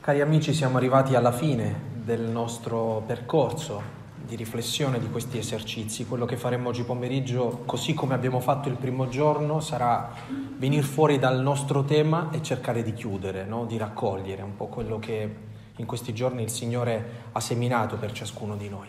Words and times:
Cari 0.00 0.22
amici, 0.22 0.54
siamo 0.54 0.78
arrivati 0.78 1.14
alla 1.14 1.30
fine 1.30 1.78
del 1.92 2.22
nostro 2.22 3.02
percorso 3.06 3.82
di 4.16 4.34
riflessione 4.34 4.98
di 4.98 5.10
questi 5.10 5.36
esercizi. 5.36 6.06
Quello 6.06 6.24
che 6.24 6.38
faremo 6.38 6.70
oggi 6.70 6.84
pomeriggio, 6.84 7.64
così 7.66 7.92
come 7.92 8.14
abbiamo 8.14 8.40
fatto 8.40 8.70
il 8.70 8.76
primo 8.76 9.08
giorno, 9.10 9.60
sarà 9.60 10.10
venire 10.56 10.84
fuori 10.84 11.18
dal 11.18 11.42
nostro 11.42 11.84
tema 11.84 12.30
e 12.32 12.40
cercare 12.40 12.82
di 12.82 12.94
chiudere, 12.94 13.44
no? 13.44 13.66
di 13.66 13.76
raccogliere 13.76 14.40
un 14.40 14.56
po' 14.56 14.68
quello 14.68 14.98
che 14.98 15.36
in 15.76 15.84
questi 15.84 16.14
giorni 16.14 16.44
il 16.44 16.50
Signore 16.50 17.26
ha 17.32 17.40
seminato 17.40 17.96
per 17.96 18.12
ciascuno 18.12 18.56
di 18.56 18.70
noi. 18.70 18.88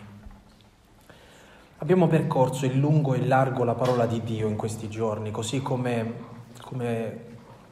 Abbiamo 1.76 2.06
percorso 2.06 2.64
in 2.64 2.80
lungo 2.80 3.12
e 3.12 3.18
in 3.18 3.28
largo 3.28 3.64
la 3.64 3.74
parola 3.74 4.06
di 4.06 4.22
Dio 4.22 4.48
in 4.48 4.56
questi 4.56 4.88
giorni, 4.88 5.30
così 5.30 5.60
come, 5.60 6.14
come, 6.62 7.24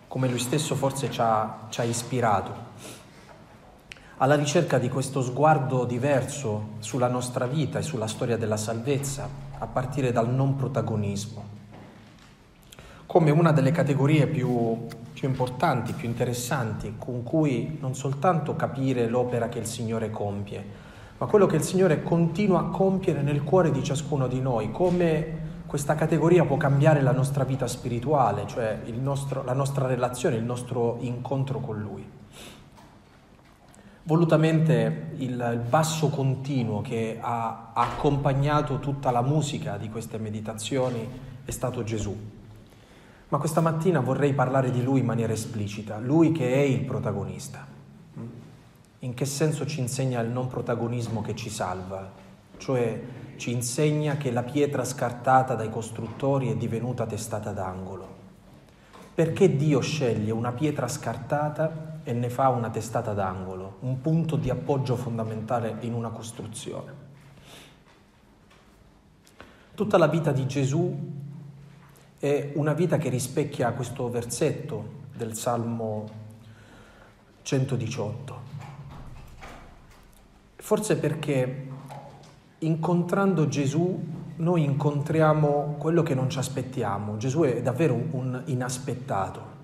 come 0.09 0.29
Lui 0.29 0.39
stesso 0.39 0.75
forse 0.75 1.11
ci 1.11 1.23
ha, 1.23 1.69
ci 1.71 1.81
ha 1.81 1.85
ispirato 1.85 3.00
alla 4.23 4.35
ricerca 4.35 4.79
di 4.79 4.91
questo 4.91 5.23
sguardo 5.23 5.87
diverso 5.87 6.73
sulla 6.81 7.09
nostra 7.09 7.47
vita 7.47 7.79
e 7.79 7.83
sulla 7.83 8.07
storia 8.07 8.37
della 8.37 8.59
salvezza, 8.59 9.27
a 9.57 9.67
partire 9.67 10.13
dal 10.13 10.29
non 10.29 10.57
protagonismo, 10.57 11.43
come 13.07 13.31
una 13.31 13.53
delle 13.53 13.71
categorie 13.71 14.27
più, 14.27 14.87
più 15.15 15.27
importanti, 15.27 15.95
più 15.95 16.07
interessanti, 16.07 16.97
con 16.99 17.23
cui 17.23 17.79
non 17.81 17.95
soltanto 17.95 18.57
capire 18.57 19.09
l'opera 19.09 19.49
che 19.49 19.59
il 19.59 19.67
Signore 19.67 20.11
compie, 20.11 20.65
ma 21.17 21.25
quello 21.25 21.47
che 21.47 21.57
il 21.57 21.63
Signore 21.63 22.03
continua 22.03 22.61
a 22.61 22.65
compiere 22.65 23.23
nel 23.23 23.43
cuore 23.43 23.71
di 23.71 23.83
ciascuno 23.83 24.27
di 24.27 24.41
noi, 24.43 24.71
come 24.71 25.49
questa 25.65 25.95
categoria 25.95 26.45
può 26.45 26.59
cambiare 26.59 27.01
la 27.01 27.13
nostra 27.13 27.45
vita 27.45 27.67
spirituale, 27.67 28.47
cioè 28.47 28.81
nostro, 28.99 29.43
la 29.45 29.55
nostra 29.55 29.87
relazione, 29.87 30.37
il 30.37 30.45
nostro 30.45 30.99
incontro 31.01 31.61
con 31.61 31.81
Lui. 31.81 32.20
Volutamente 34.03 35.13
il, 35.17 35.31
il 35.31 35.63
basso 35.69 36.09
continuo 36.09 36.81
che 36.81 37.19
ha 37.21 37.73
accompagnato 37.75 38.79
tutta 38.79 39.11
la 39.11 39.23
musica 39.23 39.77
di 39.77 39.91
queste 39.91 40.19
meditazioni 40.19 41.07
è 41.45 41.51
stato 41.51 41.85
Gesù. 41.85 42.17
Ma 43.29 43.39
questa 43.39 43.61
mattina 43.61 44.01
vorrei 44.01 44.33
parlare 44.33 44.71
di 44.71 44.83
lui 44.83 45.01
in 45.01 45.07
maniera 45.07 45.33
esplicita, 45.33 45.99
lui 45.99 46.33
che 46.33 46.53
è 46.53 46.59
il 46.59 46.81
protagonista. 46.81 47.67
In 49.03 49.15
che 49.15 49.25
senso 49.25 49.67
ci 49.67 49.81
insegna 49.81 50.21
il 50.21 50.31
non 50.31 50.49
protagonismo 50.49 51.23
che 51.23 51.35
ci 51.35 51.49
salva? 51.49 52.11
Cioè 52.57 53.03
ci 53.37 53.53
insegna 53.53 54.17
che 54.17 54.31
la 54.31 54.43
pietra 54.43 54.85
scartata 54.85 55.55
dai 55.55 55.71
costruttori 55.71 56.51
è 56.51 56.57
divenuta 56.57 57.07
testata 57.07 57.53
d'angolo. 57.53 58.19
Perché 59.15 59.57
Dio 59.57 59.81
sceglie 59.81 60.33
una 60.33 60.53
pietra 60.53 60.89
scartata 60.89 61.90
e 62.03 62.13
ne 62.13 62.31
fa 62.31 62.49
una 62.49 62.71
testata 62.71 63.13
d'angolo, 63.13 63.77
un 63.81 64.01
punto 64.01 64.37
di 64.37 64.51
appoggio 64.51 64.97
fondamentale 64.97 65.77
in 65.81 65.95
una 65.95 66.11
costruzione. 66.11 67.09
Tutta 69.75 69.99
la 69.99 70.09
vita 70.09 70.33
di 70.33 70.47
Gesù 70.47 70.95
è 72.19 72.53
una 72.55 72.75
vita 72.75 72.99
che 72.99 73.09
rispecchia 73.09 73.73
questo 73.73 74.11
versetto 74.11 74.99
del 75.17 75.35
Salmo 75.35 76.09
118. 77.43 78.39
Forse 80.57 80.97
perché 80.99 81.69
incontrando 82.59 83.49
Gesù 83.49 84.19
noi 84.37 84.65
incontriamo 84.65 85.77
quello 85.79 86.03
che 86.03 86.15
non 86.15 86.29
ci 86.29 86.39
aspettiamo. 86.39 87.17
Gesù 87.17 87.41
è 87.43 87.63
davvero 87.63 87.95
un 87.95 88.43
inaspettato. 88.47 89.60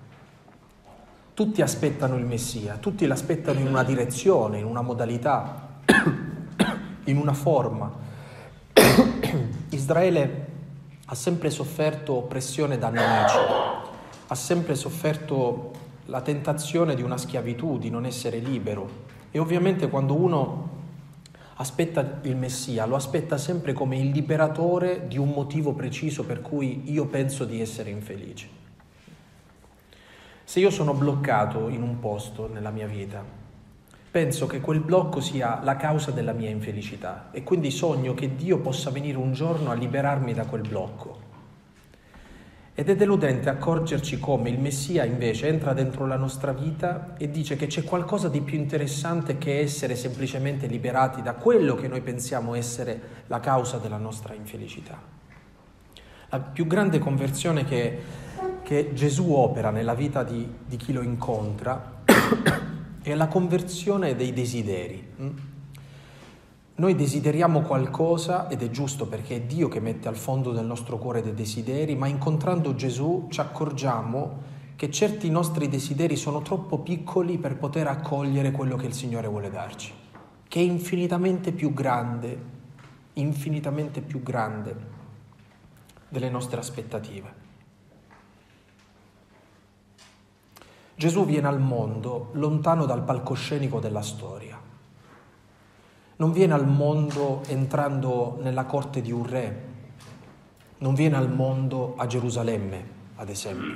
Tutti 1.37 1.61
aspettano 1.61 2.15
il 2.15 2.25
Messia, 2.25 2.77
tutti 2.77 3.05
l'aspettano 3.05 3.59
in 3.59 3.67
una 3.67 3.83
direzione, 3.83 4.57
in 4.57 4.65
una 4.65 4.81
modalità, 4.81 5.81
in 7.03 7.15
una 7.15 7.33
forma. 7.33 7.93
Israele 9.69 10.47
ha 11.05 11.13
sempre 11.13 11.51
sofferto 11.51 12.15
oppressione 12.15 12.79
da 12.79 12.89
nemici, 12.89 13.37
ha 14.25 14.33
sempre 14.33 14.73
sofferto 14.73 15.73
la 16.05 16.21
tentazione 16.21 16.95
di 16.95 17.03
una 17.03 17.17
schiavitù, 17.17 17.77
di 17.77 17.91
non 17.91 18.07
essere 18.07 18.39
libero. 18.39 18.89
E 19.29 19.37
ovviamente 19.37 19.89
quando 19.89 20.15
uno 20.15 20.69
aspetta 21.57 22.17
il 22.23 22.35
Messia, 22.35 22.87
lo 22.87 22.95
aspetta 22.95 23.37
sempre 23.37 23.73
come 23.73 23.99
il 23.99 24.09
liberatore 24.09 25.05
di 25.07 25.19
un 25.19 25.29
motivo 25.29 25.73
preciso 25.73 26.23
per 26.23 26.41
cui 26.41 26.91
io 26.91 27.05
penso 27.05 27.45
di 27.45 27.61
essere 27.61 27.91
infelice. 27.91 28.56
Se 30.47 30.61
io 30.61 30.69
sono 30.69 30.93
bloccato 30.93 31.67
in 31.67 31.81
un 31.81 31.99
posto 31.99 32.47
nella 32.47 32.69
mia 32.69 32.87
vita, 32.87 33.21
penso 34.09 34.47
che 34.47 34.61
quel 34.61 34.79
blocco 34.79 35.19
sia 35.19 35.59
la 35.61 35.75
causa 35.75 36.11
della 36.11 36.31
mia 36.31 36.49
infelicità 36.49 37.27
e 37.31 37.43
quindi 37.43 37.69
sogno 37.69 38.13
che 38.13 38.33
Dio 38.33 38.59
possa 38.59 38.89
venire 38.89 39.17
un 39.17 39.33
giorno 39.33 39.71
a 39.71 39.73
liberarmi 39.73 40.33
da 40.33 40.45
quel 40.45 40.61
blocco. 40.61 41.19
Ed 42.73 42.89
è 42.89 42.95
deludente 42.95 43.49
accorgerci 43.49 44.21
come 44.21 44.49
il 44.49 44.57
Messia 44.57 45.03
invece 45.03 45.49
entra 45.49 45.73
dentro 45.73 46.07
la 46.07 46.15
nostra 46.15 46.53
vita 46.53 47.15
e 47.17 47.29
dice 47.29 47.57
che 47.57 47.67
c'è 47.67 47.83
qualcosa 47.83 48.29
di 48.29 48.39
più 48.39 48.57
interessante 48.57 49.37
che 49.37 49.59
essere 49.59 49.97
semplicemente 49.97 50.65
liberati 50.67 51.21
da 51.21 51.33
quello 51.33 51.75
che 51.75 51.89
noi 51.89 51.99
pensiamo 51.99 52.53
essere 52.55 53.25
la 53.27 53.41
causa 53.41 53.79
della 53.79 53.97
nostra 53.97 54.33
infelicità. 54.33 54.97
La 56.29 56.39
più 56.39 56.65
grande 56.67 56.99
conversione 56.99 57.65
che 57.65 58.26
che 58.67 58.91
Gesù 58.93 59.31
opera 59.31 59.69
nella 59.69 59.93
vita 59.93 60.23
di, 60.23 60.45
di 60.65 60.75
chi 60.75 60.91
lo 60.91 61.01
incontra 61.01 62.01
è 63.01 63.13
la 63.13 63.29
conversione 63.29 64.13
dei 64.13 64.33
desideri. 64.33 65.07
Mm? 65.21 65.37
Noi 66.75 66.93
desideriamo 66.93 67.61
qualcosa 67.61 68.49
ed 68.49 68.61
è 68.61 68.69
giusto 68.69 69.07
perché 69.07 69.37
è 69.37 69.41
Dio 69.43 69.69
che 69.69 69.79
mette 69.79 70.09
al 70.09 70.17
fondo 70.17 70.51
del 70.51 70.65
nostro 70.65 70.97
cuore 70.97 71.21
dei 71.21 71.33
desideri, 71.33 71.95
ma 71.95 72.07
incontrando 72.07 72.75
Gesù 72.75 73.27
ci 73.29 73.39
accorgiamo 73.39 74.41
che 74.75 74.91
certi 74.91 75.29
nostri 75.29 75.69
desideri 75.69 76.17
sono 76.17 76.41
troppo 76.41 76.79
piccoli 76.79 77.37
per 77.37 77.55
poter 77.55 77.87
accogliere 77.87 78.51
quello 78.51 78.75
che 78.75 78.87
il 78.87 78.93
Signore 78.93 79.29
vuole 79.29 79.49
darci, 79.49 79.93
che 80.45 80.59
è 80.59 80.63
infinitamente 80.63 81.53
più 81.53 81.71
grande, 81.71 82.37
infinitamente 83.13 84.01
più 84.01 84.21
grande 84.21 84.75
delle 86.09 86.29
nostre 86.29 86.59
aspettative. 86.59 87.36
Gesù 90.97 91.25
viene 91.25 91.47
al 91.47 91.59
mondo 91.59 92.29
lontano 92.31 92.87
dal 92.87 93.03
palcoscenico 93.03 93.79
della 93.79 94.01
storia. 94.01 94.59
Non 96.15 96.31
viene 96.31 96.55
al 96.55 96.65
mondo 96.67 97.43
entrando 97.45 98.39
nella 98.41 98.65
corte 98.65 99.03
di 99.03 99.11
un 99.11 99.23
re, 99.23 99.65
non 100.79 100.95
viene 100.95 101.15
al 101.15 101.31
mondo 101.31 101.93
a 101.97 102.07
Gerusalemme, 102.07 102.83
ad 103.17 103.29
esempio, 103.29 103.75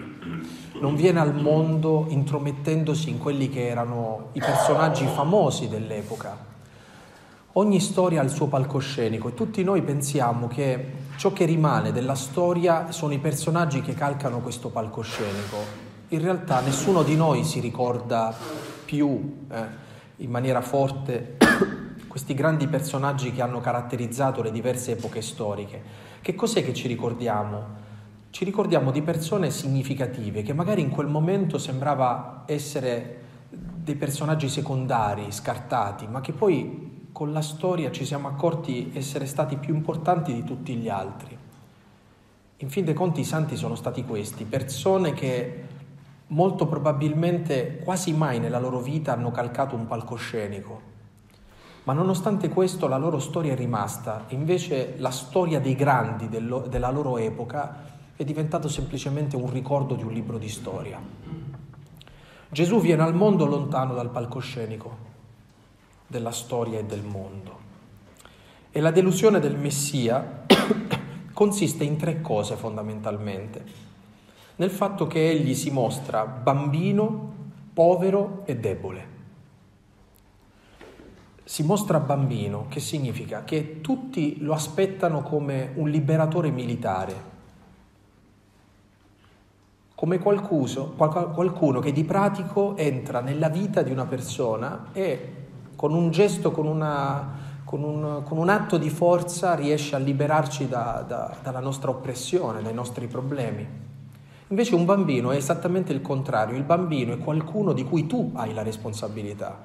non 0.80 0.96
viene 0.96 1.20
al 1.20 1.36
mondo 1.36 2.08
intromettendosi 2.10 3.12
in 3.12 3.20
quelli 3.20 3.50
che 3.50 3.68
erano 3.68 4.30
i 4.32 4.40
personaggi 4.40 5.06
famosi 5.06 5.68
dell'epoca. 5.68 6.36
Ogni 7.52 7.80
storia 7.80 8.22
ha 8.22 8.24
il 8.24 8.32
suo 8.32 8.48
palcoscenico 8.48 9.28
e 9.28 9.36
tutti 9.36 9.64
noi 9.64 9.84
pensiamo 9.84 10.48
che 10.48 10.94
ciò 11.18 11.32
che 11.34 11.46
rimane 11.46 11.92
della 11.92 12.16
storia 12.16 12.92
sono 12.92 13.14
i 13.14 13.20
personaggi 13.20 13.82
che 13.82 13.94
calcano 13.94 14.40
questo 14.40 14.70
palcoscenico 14.70 15.91
in 16.12 16.20
realtà 16.20 16.60
nessuno 16.60 17.04
di 17.04 17.16
noi 17.16 17.46
si 17.46 17.62
ricorda 17.62 18.36
più 18.84 19.46
eh, 19.50 19.64
in 20.18 20.30
maniera 20.30 20.62
forte 20.62 21.38
questi 22.08 22.34
grandi 22.34 22.68
personaggi 22.68 23.32
che 23.32 23.42
hanno 23.42 23.62
caratterizzato 23.62 24.42
le 24.42 24.52
diverse 24.52 24.92
epoche 24.92 25.22
storiche. 25.22 25.82
Che 26.22 26.36
cos'è 26.36 26.66
che 26.66 26.74
ci 26.74 26.90
ricordiamo? 26.90 27.80
Ci 28.30 28.44
ricordiamo 28.44 28.92
di 28.92 29.02
persone 29.02 29.52
significative 29.52 30.42
che 30.42 30.54
magari 30.54 30.82
in 30.82 30.90
quel 30.90 31.08
momento 31.08 31.58
sembrava 31.58 32.44
essere 32.46 33.20
dei 33.50 33.96
personaggi 33.96 34.50
secondari, 34.50 35.32
scartati, 35.32 36.08
ma 36.08 36.20
che 36.20 36.34
poi 36.34 37.08
con 37.14 37.32
la 37.32 37.42
storia 37.42 37.90
ci 37.90 38.06
siamo 38.06 38.28
accorti 38.28 38.92
essere 38.94 39.26
stati 39.26 39.56
più 39.56 39.74
importanti 39.74 40.34
di 40.34 40.44
tutti 40.44 40.76
gli 40.76 40.90
altri. 40.90 41.38
In 42.58 42.70
fin 42.70 42.84
dei 42.84 42.94
conti 42.94 43.22
i 43.22 43.26
santi 43.26 43.56
sono 43.56 43.76
stati 43.76 44.04
questi, 44.04 44.44
persone 44.44 45.14
che 45.14 45.70
molto 46.32 46.66
probabilmente 46.68 47.80
quasi 47.84 48.14
mai 48.14 48.40
nella 48.40 48.60
loro 48.60 48.80
vita 48.80 49.14
hanno 49.14 49.32
calcato 49.32 49.76
un 49.76 49.88
palcoscenico. 49.88 50.90
Ma 51.84 51.94
nonostante 51.94 52.50
questo 52.50 52.88
la 52.88 52.98
loro 52.98 53.20
storia 53.20 53.54
è 53.54 53.56
rimasta, 53.56 54.26
invece 54.30 54.96
la 54.98 55.10
storia 55.10 55.60
dei 55.60 55.76
grandi 55.76 56.30
dello, 56.30 56.60
della 56.60 56.92
loro 56.92 57.18
epoca 57.18 57.90
è 58.16 58.24
diventato 58.24 58.68
semplicemente 58.68 59.36
un 59.36 59.52
ricordo 59.52 59.96
di 59.96 60.04
un 60.04 60.12
libro 60.12 60.38
di 60.38 60.50
storia. 60.50 61.00
Gesù 62.50 62.80
viene 62.80 63.02
al 63.02 63.16
mondo 63.16 63.46
lontano 63.46 63.94
dal 63.94 64.10
palcoscenico 64.10 65.10
della 66.06 66.32
storia 66.32 66.80
e 66.80 66.86
del 66.86 67.02
mondo. 67.02 67.60
E 68.72 68.80
la 68.80 68.92
delusione 68.92 69.40
del 69.40 69.58
Messia 69.58 70.46
consiste 71.34 71.84
in 71.84 71.98
tre 71.98 72.22
cose 72.22 72.56
fondamentalmente 72.56 73.91
nel 74.62 74.70
fatto 74.70 75.08
che 75.08 75.28
egli 75.28 75.56
si 75.56 75.72
mostra 75.72 76.24
bambino, 76.24 77.34
povero 77.74 78.44
e 78.46 78.58
debole. 78.58 79.10
si 81.44 81.64
mostra 81.64 82.00
bambino, 82.00 82.68
che 82.70 82.80
significa 82.80 83.44
che 83.44 83.82
tutti 83.82 84.38
lo 84.40 84.54
aspettano 84.54 85.22
come 85.22 85.72
un 85.74 85.90
liberatore 85.90 86.50
militare, 86.52 87.30
come 89.96 90.20
qualcuno, 90.20 90.94
qualcuno 90.96 91.80
che 91.80 91.92
di 91.92 92.06
pratico 92.06 92.78
entra 92.78 93.20
nella 93.20 93.50
vita 93.50 93.82
di 93.82 93.92
una 93.92 94.06
persona 94.06 94.90
e 94.94 95.34
con 95.76 95.94
un 95.94 96.12
gesto, 96.12 96.52
con, 96.52 96.68
una, 96.68 97.34
con, 97.66 97.84
un, 97.84 98.22
con 98.24 98.38
un, 98.38 98.48
atto 98.48 98.78
di 98.78 98.90
forza 98.90 99.56
riesce 99.56 99.96
a 99.96 100.00
liberarci 100.00 100.70
da, 100.70 101.04
da, 101.06 101.36
dalla 101.42 101.60
nostra 101.60 101.90
oppressione, 101.90 102.62
dai 102.62 102.74
nostri 102.74 103.08
problemi. 103.08 103.90
Invece 104.52 104.76
un 104.76 104.84
bambino 104.84 105.32
è 105.32 105.38
esattamente 105.38 105.94
il 105.94 106.02
contrario, 106.02 106.58
il 106.58 106.64
bambino 106.64 107.14
è 107.14 107.18
qualcuno 107.18 107.72
di 107.72 107.86
cui 107.86 108.06
tu 108.06 108.32
hai 108.34 108.54
la 108.54 108.64
responsabilità. 108.64 109.58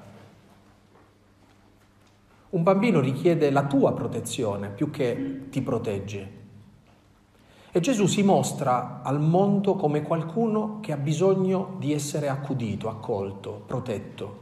Un 2.51 2.63
bambino 2.63 3.01
richiede 3.01 3.51
la 3.51 3.65
tua 3.65 3.93
protezione 3.93 4.69
più 4.69 4.89
che 4.89 5.49
ti 5.49 5.61
protegge. 5.61 6.31
E 7.69 7.79
Gesù 7.81 8.05
si 8.05 8.23
mostra 8.23 9.01
al 9.03 9.19
mondo 9.19 9.75
come 9.75 10.03
qualcuno 10.03 10.79
che 10.79 10.93
ha 10.93 10.97
bisogno 10.97 11.75
di 11.79 11.91
essere 11.91 12.29
accudito, 12.29 12.87
accolto, 12.87 13.63
protetto, 13.67 14.39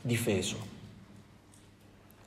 difeso. 0.00 0.69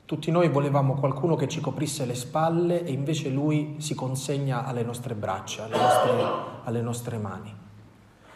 Tutti 0.06 0.30
noi 0.30 0.50
volevamo 0.50 0.96
qualcuno 0.96 1.34
che 1.34 1.48
ci 1.48 1.60
coprisse 1.60 2.04
le 2.04 2.14
spalle 2.14 2.84
e 2.84 2.92
invece 2.92 3.30
lui 3.30 3.76
si 3.78 3.94
consegna 3.94 4.66
alle 4.66 4.82
nostre 4.82 5.14
braccia, 5.14 5.64
alle 5.64 5.78
nostre, 5.78 6.24
alle 6.64 6.80
nostre 6.82 7.16
mani. 7.16 7.54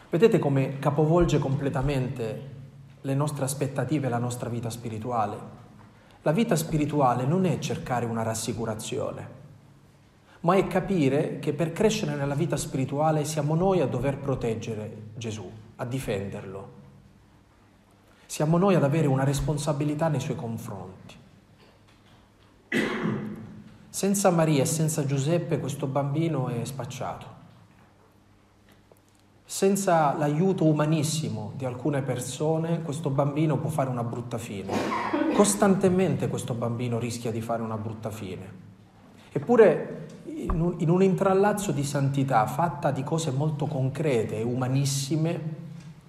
Vedete 0.08 0.38
come 0.38 0.78
capovolge 0.78 1.38
completamente 1.38 2.56
le 3.02 3.14
nostre 3.14 3.44
aspettative 3.44 4.06
e 4.06 4.10
la 4.10 4.16
nostra 4.16 4.48
vita 4.48 4.70
spirituale? 4.70 5.36
La 6.22 6.32
vita 6.32 6.56
spirituale 6.56 7.26
non 7.26 7.44
è 7.44 7.58
cercare 7.58 8.06
una 8.06 8.22
rassicurazione, 8.22 9.28
ma 10.40 10.54
è 10.54 10.66
capire 10.68 11.38
che 11.38 11.52
per 11.52 11.72
crescere 11.72 12.14
nella 12.14 12.34
vita 12.34 12.56
spirituale 12.56 13.26
siamo 13.26 13.54
noi 13.54 13.82
a 13.82 13.86
dover 13.86 14.16
proteggere 14.16 15.10
Gesù, 15.18 15.50
a 15.76 15.84
difenderlo. 15.84 16.76
Siamo 18.24 18.56
noi 18.56 18.74
ad 18.74 18.84
avere 18.84 19.06
una 19.06 19.24
responsabilità 19.24 20.08
nei 20.08 20.20
suoi 20.20 20.36
confronti. 20.36 21.17
Senza 23.88 24.30
Maria 24.30 24.62
e 24.62 24.66
senza 24.66 25.04
Giuseppe 25.04 25.58
questo 25.58 25.86
bambino 25.86 26.48
è 26.48 26.64
spacciato. 26.64 27.36
Senza 29.44 30.14
l'aiuto 30.16 30.66
umanissimo 30.66 31.52
di 31.56 31.64
alcune 31.64 32.02
persone, 32.02 32.82
questo 32.82 33.08
bambino 33.08 33.56
può 33.56 33.70
fare 33.70 33.88
una 33.88 34.04
brutta 34.04 34.36
fine. 34.36 34.72
Costantemente 35.34 36.28
questo 36.28 36.52
bambino 36.54 36.98
rischia 36.98 37.30
di 37.30 37.40
fare 37.40 37.62
una 37.62 37.78
brutta 37.78 38.10
fine. 38.10 38.66
Eppure 39.32 40.06
in 40.24 40.90
un 40.90 41.02
intrallazzo 41.02 41.72
di 41.72 41.82
santità 41.82 42.46
fatta 42.46 42.90
di 42.90 43.02
cose 43.02 43.30
molto 43.30 43.66
concrete 43.66 44.38
e 44.38 44.42
umanissime, 44.42 45.40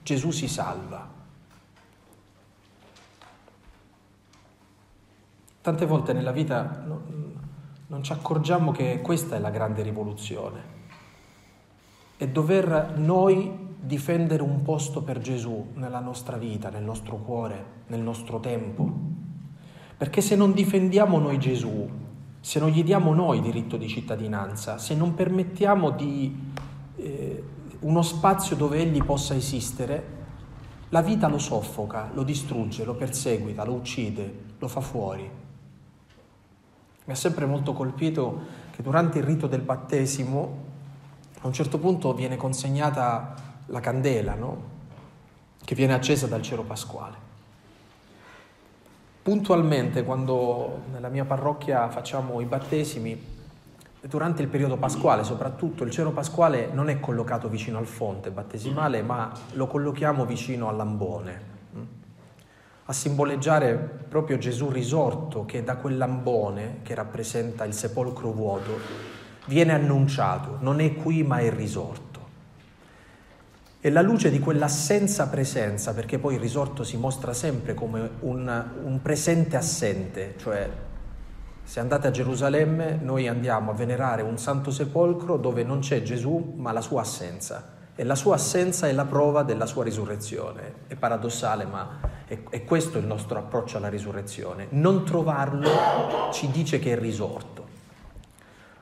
Gesù 0.03 0.31
si 0.31 0.47
salva. 0.47 1.18
Tante 5.61 5.85
volte 5.85 6.13
nella 6.13 6.31
vita 6.31 6.83
non 7.87 8.03
ci 8.03 8.11
accorgiamo 8.13 8.71
che 8.71 9.01
questa 9.01 9.35
è 9.35 9.39
la 9.39 9.49
grande 9.49 9.81
rivoluzione 9.81 10.77
e 12.17 12.27
dover 12.29 12.93
noi 12.97 13.67
difendere 13.79 14.43
un 14.43 14.61
posto 14.61 15.01
per 15.01 15.19
Gesù 15.19 15.71
nella 15.75 15.99
nostra 15.99 16.37
vita, 16.37 16.69
nel 16.69 16.83
nostro 16.83 17.17
cuore, 17.17 17.65
nel 17.87 18.01
nostro 18.01 18.39
tempo. 18.39 18.89
Perché 19.97 20.21
se 20.21 20.35
non 20.35 20.53
difendiamo 20.53 21.17
noi 21.17 21.39
Gesù, 21.39 21.89
se 22.39 22.59
non 22.59 22.69
gli 22.69 22.83
diamo 22.83 23.13
noi 23.13 23.41
diritto 23.41 23.77
di 23.77 23.87
cittadinanza, 23.87 24.77
se 24.77 24.95
non 24.95 25.13
permettiamo 25.13 25.89
di, 25.91 26.37
eh, 26.95 27.43
uno 27.79 28.01
spazio 28.01 28.55
dove 28.55 28.79
egli 28.79 29.03
possa 29.03 29.33
esistere, 29.33 30.17
la 30.89 31.01
vita 31.01 31.27
lo 31.27 31.37
soffoca, 31.37 32.09
lo 32.13 32.23
distrugge, 32.23 32.83
lo 32.83 32.95
perseguita, 32.95 33.63
lo 33.63 33.73
uccide, 33.73 34.33
lo 34.57 34.67
fa 34.67 34.81
fuori. 34.81 35.47
Mi 37.09 37.15
ha 37.15 37.17
sempre 37.17 37.47
molto 37.47 37.73
colpito 37.73 38.39
che 38.69 38.83
durante 38.83 39.17
il 39.17 39.23
rito 39.23 39.47
del 39.47 39.61
battesimo 39.61 40.57
a 41.41 41.47
un 41.47 41.53
certo 41.53 41.79
punto 41.79 42.13
viene 42.13 42.37
consegnata 42.37 43.33
la 43.65 43.79
candela, 43.79 44.35
no? 44.35 44.61
che 45.65 45.73
viene 45.73 45.93
accesa 45.93 46.27
dal 46.27 46.43
cero 46.43 46.61
pasquale. 46.61 47.15
Puntualmente, 49.23 50.03
quando 50.03 50.81
nella 50.91 51.09
mia 51.09 51.25
parrocchia 51.25 51.89
facciamo 51.89 52.41
i 52.41 52.45
battesimi, 52.45 53.19
durante 54.01 54.43
il 54.43 54.47
periodo 54.47 54.77
pasquale 54.77 55.23
soprattutto, 55.23 55.83
il 55.83 55.89
cero 55.89 56.11
pasquale 56.11 56.69
non 56.71 56.89
è 56.89 56.99
collocato 56.99 57.49
vicino 57.49 57.79
al 57.79 57.87
fonte 57.87 58.29
battesimale, 58.29 59.01
ma 59.01 59.31
lo 59.53 59.65
collochiamo 59.65 60.27
vicino 60.27 60.69
all'ambone? 60.69 61.58
A 62.89 62.93
simboleggiare 62.93 63.75
proprio 64.09 64.39
Gesù 64.39 64.71
risorto 64.71 65.45
che 65.45 65.63
da 65.63 65.75
quell'ambone 65.75 66.79
che 66.81 66.95
rappresenta 66.95 67.63
il 67.63 67.73
sepolcro 67.75 68.31
vuoto 68.31 68.79
viene 69.45 69.73
annunciato, 69.73 70.57
non 70.61 70.79
è 70.79 70.95
qui 70.95 71.21
ma 71.21 71.37
è 71.37 71.53
risorto. 71.53 72.07
E 73.79 73.91
la 73.91 74.01
luce 74.01 74.31
di 74.31 74.39
quell'assenza 74.39 75.27
presenza, 75.27 75.93
perché 75.93 76.17
poi 76.17 76.33
il 76.33 76.39
risorto 76.39 76.83
si 76.83 76.97
mostra 76.97 77.31
sempre 77.31 77.75
come 77.75 78.09
un, 78.21 78.65
un 78.83 79.01
presente 79.03 79.55
assente, 79.55 80.33
cioè 80.37 80.67
se 81.61 81.79
andate 81.79 82.07
a 82.07 82.11
Gerusalemme 82.11 82.97
noi 82.99 83.27
andiamo 83.27 83.69
a 83.69 83.75
venerare 83.75 84.23
un 84.23 84.39
santo 84.39 84.71
sepolcro 84.71 85.37
dove 85.37 85.63
non 85.63 85.79
c'è 85.79 86.01
Gesù 86.01 86.55
ma 86.57 86.71
la 86.71 86.81
sua 86.81 87.01
assenza 87.01 87.77
e 87.99 88.05
la 88.05 88.15
sua 88.15 88.35
assenza 88.35 88.87
è 88.87 88.93
la 88.93 89.03
prova 89.03 89.43
della 89.43 89.65
sua 89.65 89.83
risurrezione. 89.83 90.85
È 90.87 90.95
paradossale 90.95 91.65
ma 91.65 91.99
è, 92.25 92.39
è 92.49 92.63
questo 92.63 92.97
il 92.97 93.05
nostro 93.05 93.39
approccio 93.39 93.75
alla 93.75 93.89
risurrezione. 93.89 94.67
Non 94.69 95.03
trovarlo 95.03 95.67
ci 96.31 96.49
dice 96.49 96.79
che 96.79 96.93
è 96.93 96.97
risorto. 96.97 97.67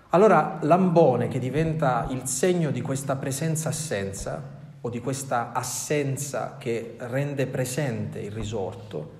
Allora 0.09 0.59
l'ambone 0.61 1.29
che 1.29 1.39
diventa 1.39 2.05
il 2.11 2.27
segno 2.27 2.69
di 2.69 2.81
questa 2.81 3.15
presenza-assenza 3.15 4.39
o 4.81 4.87
di 4.87 5.01
questa 5.01 5.51
assenza 5.51 6.57
che 6.59 6.97
rende 6.99 7.47
presente 7.47 8.19
il 8.19 8.31
risorto, 8.31 9.13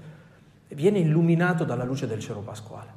viene 0.68 1.00
illuminato 1.00 1.64
dalla 1.64 1.84
luce 1.84 2.06
del 2.06 2.20
cielo 2.20 2.42
pasquale. 2.42 2.94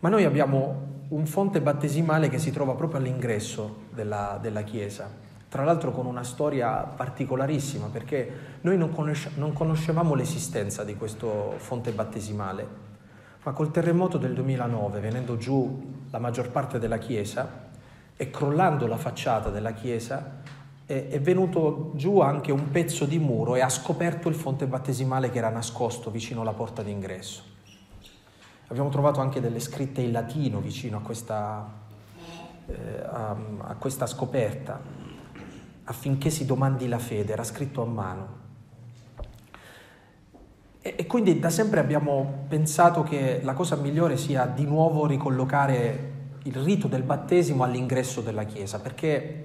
Ma 0.00 0.10
noi 0.10 0.26
abbiamo 0.26 0.98
un 1.08 1.24
fonte 1.24 1.62
battesimale 1.62 2.28
che 2.28 2.38
si 2.38 2.50
trova 2.50 2.74
proprio 2.74 3.00
all'ingresso 3.00 3.84
della, 3.94 4.38
della 4.42 4.60
chiesa, 4.60 5.28
tra 5.50 5.64
l'altro 5.64 5.90
con 5.90 6.06
una 6.06 6.22
storia 6.22 6.84
particolarissima 6.84 7.88
perché 7.88 8.58
noi 8.62 8.78
non, 8.78 8.94
conosce, 8.94 9.32
non 9.34 9.52
conoscevamo 9.52 10.14
l'esistenza 10.14 10.84
di 10.84 10.96
questo 10.96 11.56
fonte 11.58 11.90
battesimale 11.90 12.88
ma 13.42 13.52
col 13.52 13.70
terremoto 13.70 14.18
del 14.18 14.34
2009, 14.34 15.00
venendo 15.00 15.38
giù 15.38 16.04
la 16.10 16.18
maggior 16.18 16.50
parte 16.50 16.78
della 16.78 16.98
chiesa 16.98 17.68
e 18.14 18.28
crollando 18.28 18.86
la 18.86 18.98
facciata 18.98 19.48
della 19.48 19.72
chiesa, 19.72 20.42
è, 20.84 21.08
è 21.08 21.20
venuto 21.20 21.92
giù 21.94 22.20
anche 22.20 22.52
un 22.52 22.70
pezzo 22.70 23.06
di 23.06 23.18
muro 23.18 23.54
e 23.54 23.60
ha 23.60 23.70
scoperto 23.70 24.28
il 24.28 24.34
fonte 24.34 24.66
battesimale 24.66 25.30
che 25.30 25.38
era 25.38 25.48
nascosto 25.48 26.10
vicino 26.10 26.42
alla 26.42 26.52
porta 26.52 26.82
d'ingresso. 26.82 27.42
Abbiamo 28.66 28.90
trovato 28.90 29.20
anche 29.20 29.40
delle 29.40 29.58
scritte 29.58 30.02
in 30.02 30.12
latino 30.12 30.60
vicino 30.60 30.98
a 30.98 31.00
questa, 31.00 31.66
eh, 32.66 33.00
a, 33.10 33.36
a 33.58 33.74
questa 33.76 34.06
scoperta, 34.06 34.80
affinché 35.90 36.30
si 36.30 36.46
domandi 36.46 36.86
la 36.86 37.00
fede, 37.00 37.32
era 37.32 37.42
scritto 37.42 37.82
a 37.82 37.84
mano. 37.84 38.38
E, 40.80 40.94
e 40.96 41.06
quindi 41.06 41.38
da 41.40 41.50
sempre 41.50 41.80
abbiamo 41.80 42.44
pensato 42.48 43.02
che 43.02 43.40
la 43.42 43.54
cosa 43.54 43.74
migliore 43.74 44.16
sia 44.16 44.46
di 44.46 44.64
nuovo 44.64 45.06
ricollocare 45.06 46.12
il 46.44 46.54
rito 46.54 46.86
del 46.86 47.02
battesimo 47.02 47.64
all'ingresso 47.64 48.20
della 48.20 48.44
Chiesa, 48.44 48.78
perché 48.80 49.44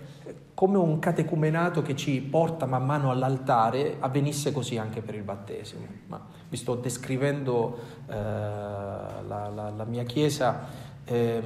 come 0.54 0.78
un 0.78 1.00
catecumenato 1.00 1.82
che 1.82 1.96
ci 1.96 2.22
porta 2.22 2.66
man 2.66 2.86
mano 2.86 3.12
all'altare, 3.12 3.98
avvenisse 4.00 4.54
così 4.54 4.78
anche 4.78 5.02
per 5.02 5.16
il 5.16 5.24
battesimo. 5.24 5.86
Ma 6.08 6.24
vi 6.48 6.56
sto 6.58 6.76
descrivendo 6.76 7.78
eh, 8.08 8.14
la, 8.14 9.50
la, 9.54 9.70
la, 9.76 9.84
mia 9.84 10.04
chiesa 10.04 10.85
eh, 11.06 11.42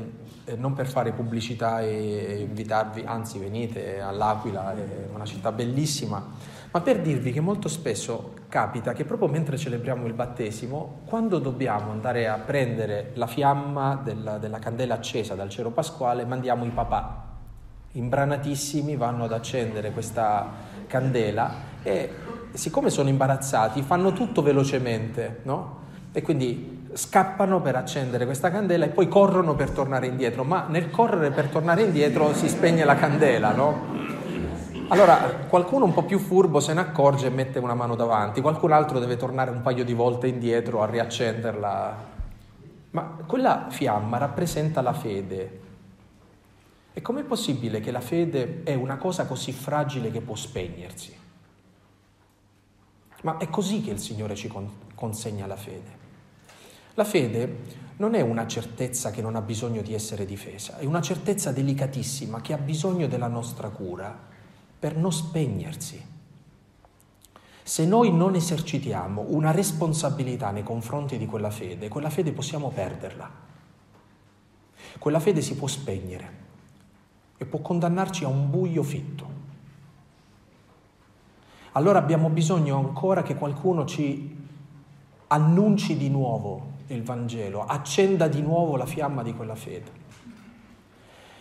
non 0.55 0.73
per 0.73 0.87
fare 0.87 1.11
pubblicità 1.11 1.81
e 1.81 2.45
invitarvi, 2.47 3.03
anzi 3.05 3.37
venite 3.37 3.99
all'Aquila, 3.99 4.73
è 4.73 5.07
una 5.13 5.25
città 5.25 5.51
bellissima, 5.51 6.25
ma 6.71 6.81
per 6.81 7.01
dirvi 7.01 7.31
che 7.31 7.41
molto 7.41 7.67
spesso 7.67 8.33
capita 8.47 8.93
che 8.93 9.03
proprio 9.03 9.27
mentre 9.27 9.57
celebriamo 9.57 10.05
il 10.07 10.13
battesimo, 10.13 11.01
quando 11.05 11.39
dobbiamo 11.39 11.91
andare 11.91 12.27
a 12.27 12.37
prendere 12.37 13.11
la 13.15 13.27
fiamma 13.27 13.99
della, 14.01 14.37
della 14.37 14.59
candela 14.59 14.95
accesa 14.95 15.35
dal 15.35 15.49
cero 15.49 15.71
pasquale, 15.71 16.25
mandiamo 16.25 16.65
i 16.65 16.69
papà. 16.69 17.27
Imbranatissimi 17.91 18.95
vanno 18.95 19.25
ad 19.25 19.33
accendere 19.33 19.91
questa 19.91 20.47
candela 20.87 21.51
e 21.81 22.11
siccome 22.53 22.89
sono 22.89 23.09
imbarazzati 23.09 23.81
fanno 23.81 24.13
tutto 24.13 24.41
velocemente, 24.41 25.39
no? 25.43 25.77
E 26.11 26.21
quindi 26.21 26.78
scappano 26.93 27.61
per 27.61 27.75
accendere 27.75 28.25
questa 28.25 28.49
candela 28.49 28.85
e 28.85 28.89
poi 28.89 29.07
corrono 29.07 29.55
per 29.55 29.71
tornare 29.71 30.07
indietro, 30.07 30.43
ma 30.43 30.65
nel 30.67 30.89
correre 30.89 31.31
per 31.31 31.47
tornare 31.47 31.83
indietro 31.83 32.33
si 32.33 32.49
spegne 32.49 32.83
la 32.83 32.95
candela, 32.95 33.51
no? 33.51 33.97
Allora 34.89 35.17
qualcuno 35.47 35.85
un 35.85 35.93
po' 35.93 36.03
più 36.03 36.17
furbo 36.17 36.59
se 36.59 36.73
ne 36.73 36.79
accorge 36.79 37.27
e 37.27 37.29
mette 37.29 37.59
una 37.59 37.75
mano 37.75 37.95
davanti, 37.95 38.41
qualcun 38.41 38.71
altro 38.71 38.97
deve 38.97 39.17
tornare 39.17 39.51
un 39.51 39.61
paio 39.61 39.85
di 39.85 39.93
volte 39.93 40.27
indietro 40.27 40.81
a 40.81 40.87
riaccenderla. 40.87 42.17
Ma 42.91 43.17
quella 43.27 43.67
fiamma 43.69 44.17
rappresenta 44.17 44.81
la 44.81 44.93
fede. 44.93 45.59
E 46.91 47.01
com'è 47.01 47.21
possibile 47.21 47.79
che 47.81 47.91
la 47.91 48.01
fede 48.01 48.63
è 48.63 48.73
una 48.73 48.97
cosa 48.97 49.25
così 49.25 49.51
fragile 49.51 50.09
che 50.09 50.21
può 50.21 50.33
spegnersi? 50.33 51.15
Ma 53.21 53.37
è 53.37 53.47
così 53.49 53.81
che 53.81 53.91
il 53.91 53.99
Signore 53.99 54.33
ci 54.33 54.51
consegna 54.95 55.45
la 55.45 55.55
fede. 55.55 55.98
La 56.99 57.05
fede 57.05 57.59
non 57.95 58.13
è 58.13 58.19
una 58.19 58.45
certezza 58.45 59.09
che 59.09 59.21
non 59.21 59.37
ha 59.37 59.41
bisogno 59.41 59.81
di 59.81 59.93
essere 59.93 60.25
difesa, 60.25 60.79
è 60.79 60.83
una 60.83 60.99
certezza 60.99 61.53
delicatissima 61.53 62.41
che 62.41 62.51
ha 62.51 62.57
bisogno 62.57 63.07
della 63.07 63.29
nostra 63.29 63.69
cura 63.69 64.13
per 64.77 64.97
non 64.97 65.13
spegnersi. 65.13 66.05
Se 67.63 67.85
noi 67.85 68.11
non 68.11 68.35
esercitiamo 68.35 69.27
una 69.29 69.51
responsabilità 69.51 70.51
nei 70.51 70.63
confronti 70.63 71.17
di 71.17 71.25
quella 71.25 71.49
fede, 71.49 71.87
quella 71.87 72.09
fede 72.09 72.33
possiamo 72.33 72.67
perderla. 72.67 73.31
Quella 74.99 75.21
fede 75.21 75.41
si 75.41 75.55
può 75.55 75.67
spegnere 75.67 76.33
e 77.37 77.45
può 77.45 77.59
condannarci 77.59 78.25
a 78.25 78.27
un 78.27 78.49
buio 78.49 78.83
fitto. 78.83 79.25
Allora 81.71 81.97
abbiamo 81.97 82.27
bisogno 82.27 82.75
ancora 82.75 83.23
che 83.23 83.35
qualcuno 83.35 83.85
ci 83.85 84.35
annunci 85.27 85.95
di 85.95 86.09
nuovo 86.09 86.75
il 86.93 87.03
Vangelo, 87.03 87.65
accenda 87.65 88.27
di 88.27 88.41
nuovo 88.41 88.75
la 88.75 88.85
fiamma 88.85 89.23
di 89.23 89.33
quella 89.33 89.55
fede. 89.55 89.91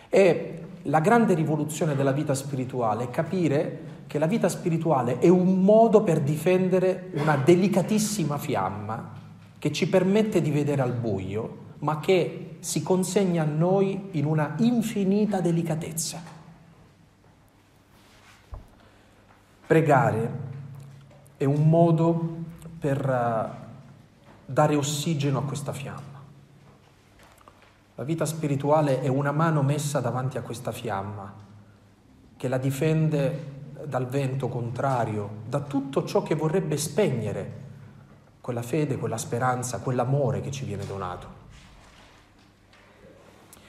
E 0.09 0.63
la 0.83 0.99
grande 0.99 1.33
rivoluzione 1.33 1.95
della 1.95 2.11
vita 2.11 2.33
spirituale 2.33 3.05
è 3.05 3.09
capire 3.09 3.87
che 4.07 4.17
la 4.17 4.25
vita 4.25 4.49
spirituale 4.49 5.19
è 5.19 5.27
un 5.27 5.61
modo 5.61 6.01
per 6.01 6.21
difendere 6.21 7.11
una 7.13 7.35
delicatissima 7.35 8.37
fiamma 8.37 9.17
che 9.59 9.71
ci 9.71 9.87
permette 9.87 10.41
di 10.41 10.51
vedere 10.51 10.81
al 10.81 10.93
buio, 10.93 11.67
ma 11.79 11.99
che 11.99 12.57
si 12.59 12.81
consegna 12.81 13.43
a 13.43 13.45
noi 13.45 14.09
in 14.11 14.25
una 14.25 14.55
infinita 14.59 15.41
delicatezza. 15.41 16.21
Pregare 19.67 20.31
è 21.37 21.45
un 21.45 21.69
modo 21.69 22.37
per 22.79 22.97
eh, 23.07 23.68
dare 24.49 24.75
ossigeno 24.75 25.37
a 25.37 25.43
questa 25.43 25.71
fiamma. 25.73 26.17
La 27.95 28.03
vita 28.03 28.25
spirituale 28.25 28.99
è 29.01 29.07
una 29.07 29.31
mano 29.31 29.61
messa 29.61 29.99
davanti 29.99 30.39
a 30.39 30.41
questa 30.41 30.71
fiamma 30.71 31.31
che 32.35 32.47
la 32.47 32.57
difende 32.57 33.57
dal 33.85 34.07
vento 34.07 34.47
contrario, 34.47 35.41
da 35.47 35.59
tutto 35.59 36.03
ciò 36.03 36.23
che 36.23 36.33
vorrebbe 36.33 36.77
spegnere 36.77 37.67
quella 38.41 38.63
fede, 38.63 38.97
quella 38.97 39.17
speranza, 39.17 39.79
quell'amore 39.79 40.41
che 40.41 40.49
ci 40.49 40.65
viene 40.65 40.85
donato. 40.85 41.37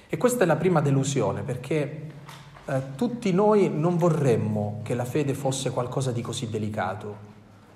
E 0.08 0.16
questa 0.16 0.44
è 0.44 0.46
la 0.46 0.56
prima 0.56 0.80
delusione 0.80 1.42
perché 1.42 2.10
eh, 2.64 2.82
tutti 2.94 3.32
noi 3.32 3.68
non 3.68 3.98
vorremmo 3.98 4.80
che 4.82 4.94
la 4.94 5.04
fede 5.04 5.34
fosse 5.34 5.70
qualcosa 5.72 6.10
di 6.10 6.22
così 6.22 6.48
delicato, 6.48 7.28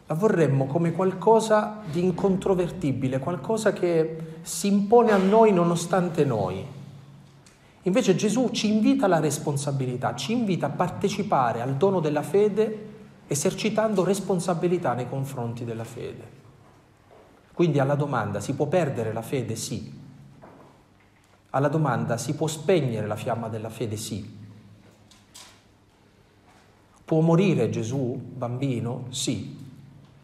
la 0.07 0.15
vorremmo 0.15 0.67
come 0.67 0.93
qualcosa 0.93 1.81
di 1.91 2.03
incontrovertibile, 2.03 3.19
qualcosa 3.19 3.73
che 3.73 4.39
si 4.43 4.67
impone 4.67 5.13
a 5.13 5.17
noi 5.17 5.53
nonostante 5.53 6.25
noi. 6.25 6.65
Invece 7.83 8.15
Gesù 8.15 8.51
ci 8.51 8.71
invita 8.71 9.07
alla 9.07 9.21
responsabilità, 9.21 10.15
ci 10.15 10.33
invita 10.33 10.67
a 10.67 10.71
partecipare 10.71 11.63
al 11.63 11.75
dono 11.77 12.01
della 12.01 12.23
fede 12.23 12.93
esercitando 13.27 14.05
responsabilità 14.05 14.93
nei 14.93 15.09
confronti 15.09 15.65
della 15.65 15.85
fede. 15.85 16.43
Quindi 17.55 17.79
alla 17.79 17.95
domanda 17.95 18.41
si 18.41 18.55
può 18.55 18.67
perdere 18.67 19.13
la 19.13 19.23
fede? 19.23 19.57
Sì. 19.57 20.03
Alla 21.51 21.69
domanda 21.69 22.19
si 22.19 22.35
può 22.35 22.47
spegnere 22.47 23.07
la 23.07 23.17
fiamma 23.17 23.49
della 23.49 23.71
fede? 23.71 23.97
Sì. 23.97 24.43
Può 27.05 27.21
morire 27.21 27.71
Gesù, 27.71 28.15
bambino? 28.15 29.07
Sì. 29.11 29.64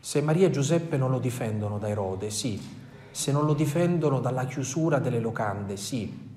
Se 0.02 0.22
Maria 0.22 0.46
e 0.46 0.50
Giuseppe 0.50 0.96
non 0.96 1.10
lo 1.10 1.18
difendono 1.18 1.78
da 1.78 1.88
Erode, 1.88 2.30
sì. 2.30 2.78
Se 3.10 3.32
non 3.32 3.44
lo 3.44 3.52
difendono 3.52 4.18
dalla 4.18 4.46
chiusura 4.46 4.98
delle 4.98 5.20
locande, 5.20 5.76
sì. 5.76 6.28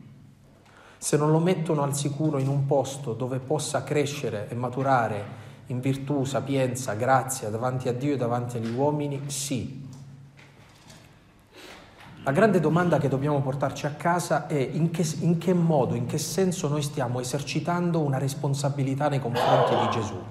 Se 0.98 1.18
non 1.18 1.32
lo 1.32 1.40
mettono 1.40 1.82
al 1.82 1.96
sicuro 1.96 2.40
in 2.40 2.50
un 2.50 2.66
posto 2.66 3.14
dove 3.14 3.40
possa 3.40 3.84
crescere 3.84 4.50
e 4.50 4.56
maturare 4.56 5.42
in 5.68 5.80
virtù, 5.80 6.26
sapienza, 6.26 6.94
grazia 6.94 7.50
davanti 7.50 7.88
a 7.88 7.94
Dio 7.94 8.14
e 8.14 8.18
davanti 8.18 8.58
agli 8.58 8.74
uomini, 8.74 9.22
sì. 9.28 9.88
La 12.24 12.32
grande 12.32 12.60
domanda 12.60 13.00
che 13.00 13.08
dobbiamo 13.08 13.42
portarci 13.42 13.86
a 13.86 13.92
casa 13.92 14.48
è 14.48 14.58
in 14.58 14.92
che, 14.92 15.06
in 15.22 15.38
che 15.38 15.54
modo, 15.54 15.96
in 15.96 16.06
che 16.06 16.18
senso 16.18 16.68
noi 16.68 16.82
stiamo 16.82 17.22
esercitando 17.22 18.02
una 18.02 18.18
responsabilità 18.18 19.08
nei 19.08 19.20
confronti 19.20 19.74
di 19.76 19.90
Gesù, 19.90 20.22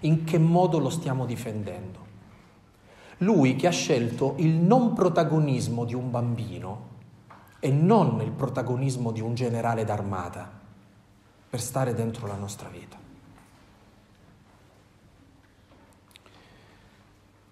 in 0.00 0.24
che 0.24 0.38
modo 0.38 0.78
lo 0.78 0.90
stiamo 0.90 1.26
difendendo. 1.26 2.07
Lui 3.18 3.56
che 3.56 3.66
ha 3.66 3.70
scelto 3.72 4.34
il 4.38 4.54
non 4.54 4.92
protagonismo 4.92 5.84
di 5.84 5.94
un 5.94 6.10
bambino 6.10 6.86
e 7.58 7.70
non 7.70 8.20
il 8.20 8.30
protagonismo 8.30 9.10
di 9.10 9.20
un 9.20 9.34
generale 9.34 9.84
d'armata 9.84 10.48
per 11.50 11.60
stare 11.60 11.94
dentro 11.94 12.26
la 12.28 12.36
nostra 12.36 12.68
vita. 12.68 12.96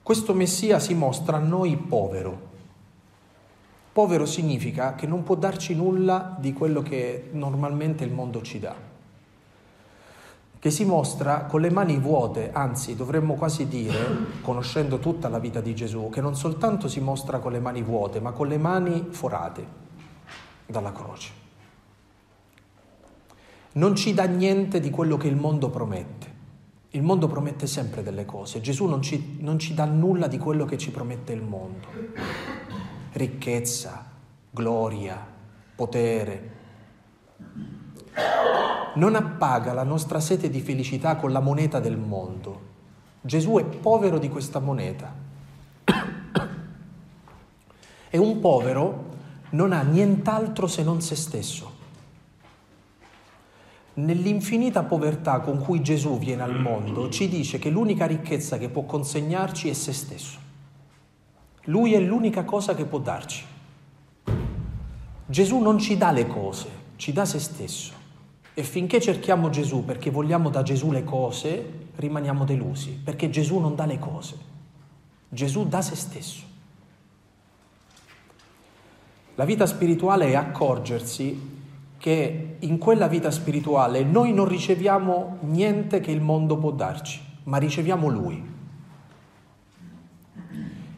Questo 0.02 0.34
Messia 0.34 0.78
si 0.78 0.94
mostra 0.94 1.38
a 1.38 1.40
noi 1.40 1.76
povero. 1.76 2.54
Povero 3.92 4.24
significa 4.24 4.94
che 4.94 5.06
non 5.06 5.24
può 5.24 5.34
darci 5.34 5.74
nulla 5.74 6.36
di 6.38 6.52
quello 6.52 6.82
che 6.82 7.30
normalmente 7.32 8.04
il 8.04 8.12
mondo 8.12 8.40
ci 8.42 8.60
dà 8.60 8.85
che 10.58 10.70
si 10.70 10.84
mostra 10.84 11.44
con 11.44 11.60
le 11.60 11.70
mani 11.70 11.98
vuote, 11.98 12.50
anzi 12.52 12.96
dovremmo 12.96 13.34
quasi 13.34 13.68
dire, 13.68 14.40
conoscendo 14.40 14.98
tutta 14.98 15.28
la 15.28 15.38
vita 15.38 15.60
di 15.60 15.74
Gesù, 15.74 16.08
che 16.08 16.20
non 16.20 16.34
soltanto 16.34 16.88
si 16.88 17.00
mostra 17.00 17.38
con 17.38 17.52
le 17.52 17.60
mani 17.60 17.82
vuote, 17.82 18.20
ma 18.20 18.32
con 18.32 18.48
le 18.48 18.58
mani 18.58 19.08
forate 19.10 19.66
dalla 20.66 20.92
croce. 20.92 21.44
Non 23.72 23.94
ci 23.94 24.14
dà 24.14 24.24
niente 24.24 24.80
di 24.80 24.90
quello 24.90 25.16
che 25.16 25.28
il 25.28 25.36
mondo 25.36 25.68
promette. 25.68 26.34
Il 26.90 27.02
mondo 27.02 27.26
promette 27.26 27.66
sempre 27.66 28.02
delle 28.02 28.24
cose, 28.24 28.62
Gesù 28.62 28.86
non 28.86 29.02
ci, 29.02 29.36
non 29.40 29.58
ci 29.58 29.74
dà 29.74 29.84
nulla 29.84 30.28
di 30.28 30.38
quello 30.38 30.64
che 30.64 30.78
ci 30.78 30.90
promette 30.90 31.32
il 31.34 31.42
mondo. 31.42 31.86
Ricchezza, 33.12 34.04
gloria, 34.50 35.34
potere 35.74 36.54
non 38.96 39.14
appaga 39.14 39.72
la 39.72 39.82
nostra 39.82 40.20
sete 40.20 40.50
di 40.50 40.60
felicità 40.60 41.16
con 41.16 41.32
la 41.32 41.40
moneta 41.40 41.80
del 41.80 41.96
mondo. 41.96 42.74
Gesù 43.20 43.56
è 43.56 43.64
povero 43.64 44.18
di 44.18 44.28
questa 44.28 44.58
moneta. 44.58 45.14
E 48.08 48.18
un 48.18 48.38
povero 48.40 49.04
non 49.50 49.72
ha 49.72 49.82
nient'altro 49.82 50.68
se 50.68 50.82
non 50.82 51.02
se 51.02 51.16
stesso. 51.16 51.74
Nell'infinita 53.94 54.84
povertà 54.84 55.40
con 55.40 55.58
cui 55.58 55.82
Gesù 55.82 56.16
viene 56.16 56.42
al 56.42 56.58
mondo 56.58 57.10
ci 57.10 57.28
dice 57.28 57.58
che 57.58 57.68
l'unica 57.68 58.06
ricchezza 58.06 58.58
che 58.58 58.70
può 58.70 58.84
consegnarci 58.84 59.68
è 59.68 59.72
se 59.72 59.92
stesso. 59.92 60.38
Lui 61.64 61.94
è 61.94 62.00
l'unica 62.00 62.44
cosa 62.44 62.74
che 62.74 62.84
può 62.84 63.00
darci. 63.00 63.44
Gesù 65.26 65.58
non 65.58 65.78
ci 65.78 65.96
dà 65.96 66.12
le 66.12 66.26
cose, 66.26 66.68
ci 66.96 67.12
dà 67.12 67.24
se 67.24 67.40
stesso. 67.40 67.95
E 68.58 68.62
finché 68.62 69.02
cerchiamo 69.02 69.50
Gesù 69.50 69.84
perché 69.84 70.08
vogliamo 70.10 70.48
da 70.48 70.62
Gesù 70.62 70.90
le 70.90 71.04
cose, 71.04 71.88
rimaniamo 71.96 72.46
delusi, 72.46 72.92
perché 72.92 73.28
Gesù 73.28 73.58
non 73.58 73.74
dà 73.74 73.84
le 73.84 73.98
cose, 73.98 74.34
Gesù 75.28 75.68
dà 75.68 75.82
se 75.82 75.94
stesso. 75.94 76.42
La 79.34 79.44
vita 79.44 79.66
spirituale 79.66 80.28
è 80.28 80.36
accorgersi 80.36 81.38
che 81.98 82.56
in 82.58 82.78
quella 82.78 83.08
vita 83.08 83.30
spirituale 83.30 84.02
noi 84.04 84.32
non 84.32 84.48
riceviamo 84.48 85.36
niente 85.42 86.00
che 86.00 86.10
il 86.10 86.22
mondo 86.22 86.56
può 86.56 86.70
darci, 86.70 87.20
ma 87.42 87.58
riceviamo 87.58 88.08
Lui. 88.08 88.54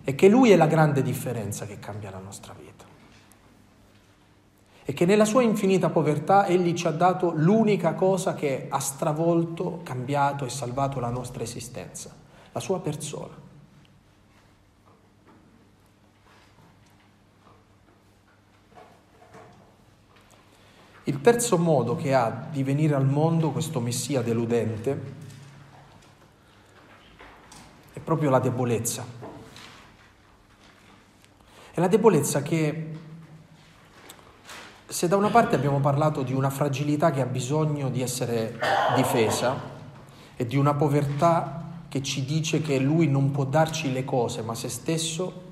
E 0.04 0.14
che 0.14 0.28
Lui 0.28 0.50
è 0.50 0.56
la 0.56 0.68
grande 0.68 1.02
differenza 1.02 1.66
che 1.66 1.80
cambia 1.80 2.12
la 2.12 2.20
nostra 2.20 2.54
vita 2.56 2.67
e 4.88 4.94
che 4.94 5.04
nella 5.04 5.26
sua 5.26 5.42
infinita 5.42 5.90
povertà 5.90 6.46
egli 6.46 6.72
ci 6.72 6.86
ha 6.86 6.90
dato 6.90 7.30
l'unica 7.36 7.92
cosa 7.92 8.32
che 8.32 8.68
ha 8.70 8.78
stravolto, 8.78 9.80
cambiato 9.82 10.46
e 10.46 10.48
salvato 10.48 10.98
la 10.98 11.10
nostra 11.10 11.42
esistenza, 11.42 12.10
la 12.50 12.58
sua 12.58 12.80
persona. 12.80 13.34
Il 21.04 21.20
terzo 21.20 21.58
modo 21.58 21.94
che 21.94 22.14
ha 22.14 22.48
di 22.50 22.62
venire 22.62 22.94
al 22.94 23.06
mondo 23.06 23.50
questo 23.50 23.80
Messia 23.80 24.22
deludente 24.22 25.14
è 27.92 28.00
proprio 28.00 28.30
la 28.30 28.38
debolezza. 28.38 29.04
È 31.72 31.78
la 31.78 31.88
debolezza 31.88 32.40
che 32.40 32.97
se 34.90 35.06
da 35.06 35.16
una 35.16 35.28
parte 35.28 35.54
abbiamo 35.54 35.80
parlato 35.80 36.22
di 36.22 36.32
una 36.32 36.48
fragilità 36.48 37.10
che 37.10 37.20
ha 37.20 37.26
bisogno 37.26 37.90
di 37.90 38.00
essere 38.00 38.58
difesa 38.96 39.54
e 40.34 40.46
di 40.46 40.56
una 40.56 40.72
povertà 40.72 41.66
che 41.88 42.02
ci 42.02 42.24
dice 42.24 42.62
che 42.62 42.78
lui 42.78 43.06
non 43.06 43.30
può 43.30 43.44
darci 43.44 43.92
le 43.92 44.06
cose 44.06 44.40
ma 44.40 44.54
se 44.54 44.70
stesso, 44.70 45.42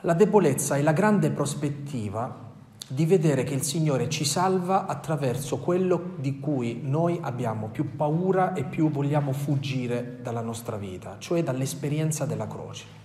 la 0.00 0.14
debolezza 0.14 0.76
è 0.76 0.82
la 0.82 0.92
grande 0.92 1.30
prospettiva 1.30 2.48
di 2.88 3.06
vedere 3.06 3.44
che 3.44 3.54
il 3.54 3.62
Signore 3.62 4.08
ci 4.08 4.24
salva 4.24 4.86
attraverso 4.86 5.58
quello 5.58 6.14
di 6.16 6.40
cui 6.40 6.80
noi 6.82 7.16
abbiamo 7.22 7.68
più 7.68 7.94
paura 7.94 8.54
e 8.54 8.64
più 8.64 8.90
vogliamo 8.90 9.32
fuggire 9.32 10.18
dalla 10.20 10.40
nostra 10.40 10.76
vita, 10.76 11.14
cioè 11.20 11.44
dall'esperienza 11.44 12.24
della 12.26 12.48
croce. 12.48 12.98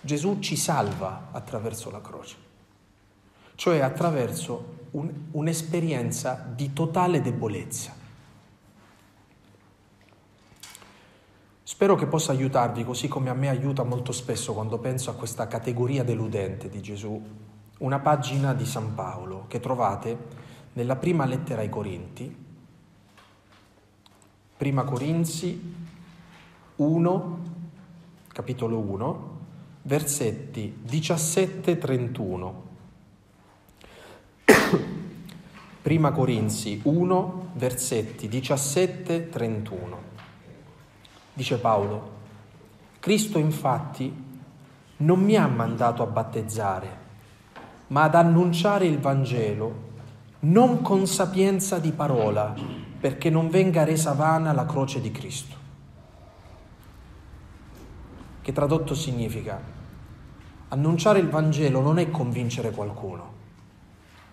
Gesù 0.00 0.40
ci 0.40 0.56
salva 0.56 1.28
attraverso 1.30 1.90
la 1.92 2.00
croce, 2.00 2.47
cioè 3.58 3.80
attraverso 3.80 4.76
un, 4.92 5.12
un'esperienza 5.32 6.48
di 6.54 6.72
totale 6.72 7.20
debolezza. 7.20 7.92
Spero 11.64 11.96
che 11.96 12.06
possa 12.06 12.30
aiutarvi 12.30 12.84
così 12.84 13.08
come 13.08 13.30
a 13.30 13.34
me 13.34 13.48
aiuta 13.48 13.82
molto 13.82 14.12
spesso 14.12 14.54
quando 14.54 14.78
penso 14.78 15.10
a 15.10 15.14
questa 15.14 15.48
categoria 15.48 16.04
deludente 16.04 16.68
di 16.68 16.80
Gesù 16.80 17.20
una 17.78 17.98
pagina 17.98 18.54
di 18.54 18.64
San 18.64 18.94
Paolo 18.94 19.46
che 19.48 19.58
trovate 19.58 20.16
nella 20.74 20.94
prima 20.94 21.24
lettera 21.24 21.60
ai 21.60 21.68
Corinti, 21.68 22.32
prima 24.56 24.84
Corinzi 24.84 25.74
1, 26.76 27.38
capitolo 28.28 28.78
1, 28.78 29.38
versetti 29.82 30.80
17-31. 30.86 32.67
Prima 35.88 36.12
Corinzi 36.12 36.80
1, 36.82 37.50
versetti 37.54 38.28
17-31. 38.28 39.76
Dice 41.32 41.56
Paolo, 41.56 42.10
Cristo 43.00 43.38
infatti 43.38 44.12
non 44.98 45.22
mi 45.22 45.36
ha 45.36 45.46
mandato 45.46 46.02
a 46.02 46.06
battezzare, 46.06 46.88
ma 47.86 48.02
ad 48.02 48.14
annunciare 48.16 48.86
il 48.86 48.98
Vangelo, 48.98 49.86
non 50.40 50.82
con 50.82 51.06
sapienza 51.06 51.78
di 51.78 51.92
parola, 51.92 52.54
perché 53.00 53.30
non 53.30 53.48
venga 53.48 53.84
resa 53.84 54.12
vana 54.12 54.52
la 54.52 54.66
croce 54.66 55.00
di 55.00 55.10
Cristo. 55.10 55.56
Che 58.42 58.52
tradotto 58.52 58.94
significa? 58.94 59.58
Annunciare 60.68 61.20
il 61.20 61.30
Vangelo 61.30 61.80
non 61.80 61.98
è 61.98 62.10
convincere 62.10 62.72
qualcuno 62.72 63.37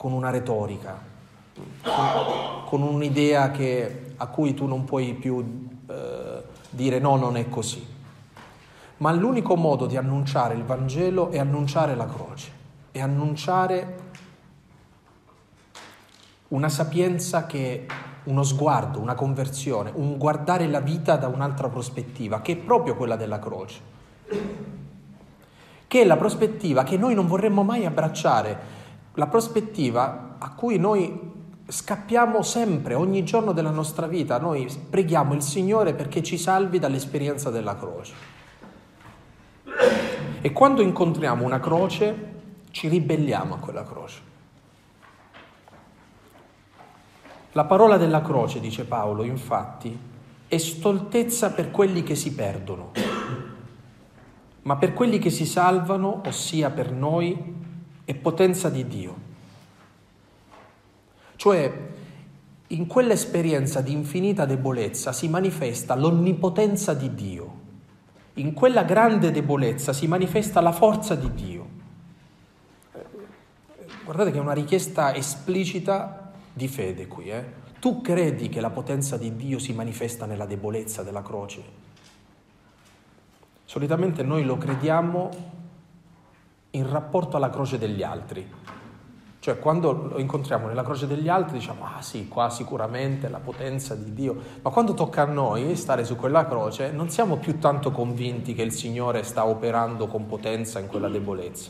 con 0.05 0.13
una 0.13 0.29
retorica, 0.29 1.01
con 2.67 2.83
un'idea 2.83 3.49
che, 3.49 4.13
a 4.17 4.27
cui 4.27 4.53
tu 4.53 4.67
non 4.67 4.83
puoi 4.83 5.15
più 5.15 5.67
eh, 5.87 6.43
dire 6.69 6.99
no, 6.99 7.15
non 7.15 7.37
è 7.37 7.49
così. 7.49 7.83
Ma 8.97 9.11
l'unico 9.11 9.55
modo 9.55 9.87
di 9.87 9.97
annunciare 9.97 10.53
il 10.53 10.63
Vangelo 10.63 11.31
è 11.31 11.39
annunciare 11.39 11.95
la 11.95 12.05
croce 12.05 12.51
e 12.91 13.01
annunciare 13.01 13.97
una 16.49 16.69
sapienza 16.69 17.47
che 17.47 17.87
uno 18.25 18.43
sguardo, 18.43 18.99
una 18.99 19.15
conversione, 19.15 19.91
un 19.95 20.19
guardare 20.19 20.67
la 20.67 20.81
vita 20.81 21.15
da 21.15 21.29
un'altra 21.29 21.67
prospettiva, 21.67 22.41
che 22.41 22.51
è 22.51 22.57
proprio 22.57 22.95
quella 22.95 23.15
della 23.15 23.39
croce, 23.39 23.79
che 25.87 26.01
è 26.01 26.05
la 26.05 26.17
prospettiva 26.17 26.83
che 26.83 26.95
noi 26.95 27.15
non 27.15 27.25
vorremmo 27.25 27.63
mai 27.63 27.87
abbracciare, 27.87 28.83
la 29.15 29.27
prospettiva 29.27 30.35
a 30.37 30.51
cui 30.51 30.77
noi 30.77 31.33
scappiamo 31.67 32.41
sempre, 32.43 32.93
ogni 32.93 33.23
giorno 33.23 33.51
della 33.51 33.71
nostra 33.71 34.07
vita, 34.07 34.37
noi 34.37 34.67
preghiamo 34.89 35.33
il 35.33 35.41
Signore 35.41 35.93
perché 35.93 36.21
ci 36.21 36.37
salvi 36.37 36.79
dall'esperienza 36.79 37.49
della 37.49 37.75
croce. 37.75 38.13
E 40.41 40.51
quando 40.51 40.81
incontriamo 40.81 41.43
una 41.43 41.59
croce, 41.59 42.33
ci 42.69 42.87
ribelliamo 42.87 43.55
a 43.55 43.57
quella 43.57 43.83
croce. 43.83 44.33
La 47.53 47.65
parola 47.65 47.97
della 47.97 48.21
croce, 48.21 48.59
dice 48.59 48.83
Paolo, 48.83 49.23
infatti, 49.23 49.97
è 50.47 50.57
stoltezza 50.57 51.51
per 51.51 51.71
quelli 51.71 52.03
che 52.03 52.13
si 52.13 52.33
perdono, 52.35 52.91
ma 54.63 54.75
per 54.75 54.93
quelli 54.93 55.19
che 55.19 55.29
si 55.29 55.45
salvano, 55.45 56.21
ossia 56.25 56.69
per 56.69 56.91
noi, 56.91 57.64
è 58.05 58.13
potenza 58.13 58.69
di 58.69 58.87
Dio. 58.87 59.15
Cioè, 61.35 61.93
in 62.67 62.87
quell'esperienza 62.87 63.81
di 63.81 63.91
infinita 63.91 64.45
debolezza 64.45 65.11
si 65.11 65.27
manifesta 65.27 65.95
l'onnipotenza 65.95 66.93
di 66.93 67.13
Dio. 67.13 67.63
In 68.35 68.53
quella 68.53 68.83
grande 68.83 69.31
debolezza 69.31 69.91
si 69.91 70.07
manifesta 70.07 70.61
la 70.61 70.71
forza 70.71 71.15
di 71.15 71.33
Dio. 71.33 71.67
Guardate 74.03 74.31
che 74.31 74.37
è 74.37 74.41
una 74.41 74.53
richiesta 74.53 75.13
esplicita 75.15 76.31
di 76.53 76.67
fede 76.67 77.07
qui. 77.07 77.29
Eh? 77.29 77.43
Tu 77.79 78.01
credi 78.01 78.49
che 78.49 78.61
la 78.61 78.69
potenza 78.69 79.17
di 79.17 79.35
Dio 79.35 79.57
si 79.57 79.73
manifesta 79.73 80.25
nella 80.25 80.45
debolezza 80.45 81.01
della 81.01 81.23
croce? 81.23 81.63
Solitamente 83.63 84.21
noi 84.21 84.43
lo 84.43 84.57
crediamo 84.57 85.29
in 86.75 86.89
rapporto 86.89 87.37
alla 87.37 87.49
croce 87.49 87.77
degli 87.77 88.03
altri. 88.03 88.47
Cioè 89.39 89.59
quando 89.59 89.91
lo 89.91 90.17
incontriamo 90.17 90.65
nella 90.65 90.83
croce 90.83 91.05
degli 91.05 91.29
altri 91.29 91.59
diciamo 91.59 91.85
ah 91.85 92.01
sì, 92.01 92.27
qua 92.27 92.49
sicuramente 92.49 93.29
la 93.29 93.39
potenza 93.39 93.93
di 93.93 94.13
Dio, 94.13 94.35
ma 94.61 94.71
quando 94.71 94.95
tocca 94.95 95.21
a 95.21 95.25
noi 95.25 95.75
stare 95.75 96.03
su 96.03 96.15
quella 96.15 96.47
croce 96.47 96.91
non 96.91 97.09
siamo 97.09 97.37
più 97.37 97.59
tanto 97.59 97.91
convinti 97.91 98.55
che 98.55 98.63
il 98.63 98.71
Signore 98.71 99.21
sta 99.23 99.45
operando 99.45 100.07
con 100.07 100.25
potenza 100.25 100.79
in 100.79 100.87
quella 100.87 101.09
debolezza. 101.09 101.69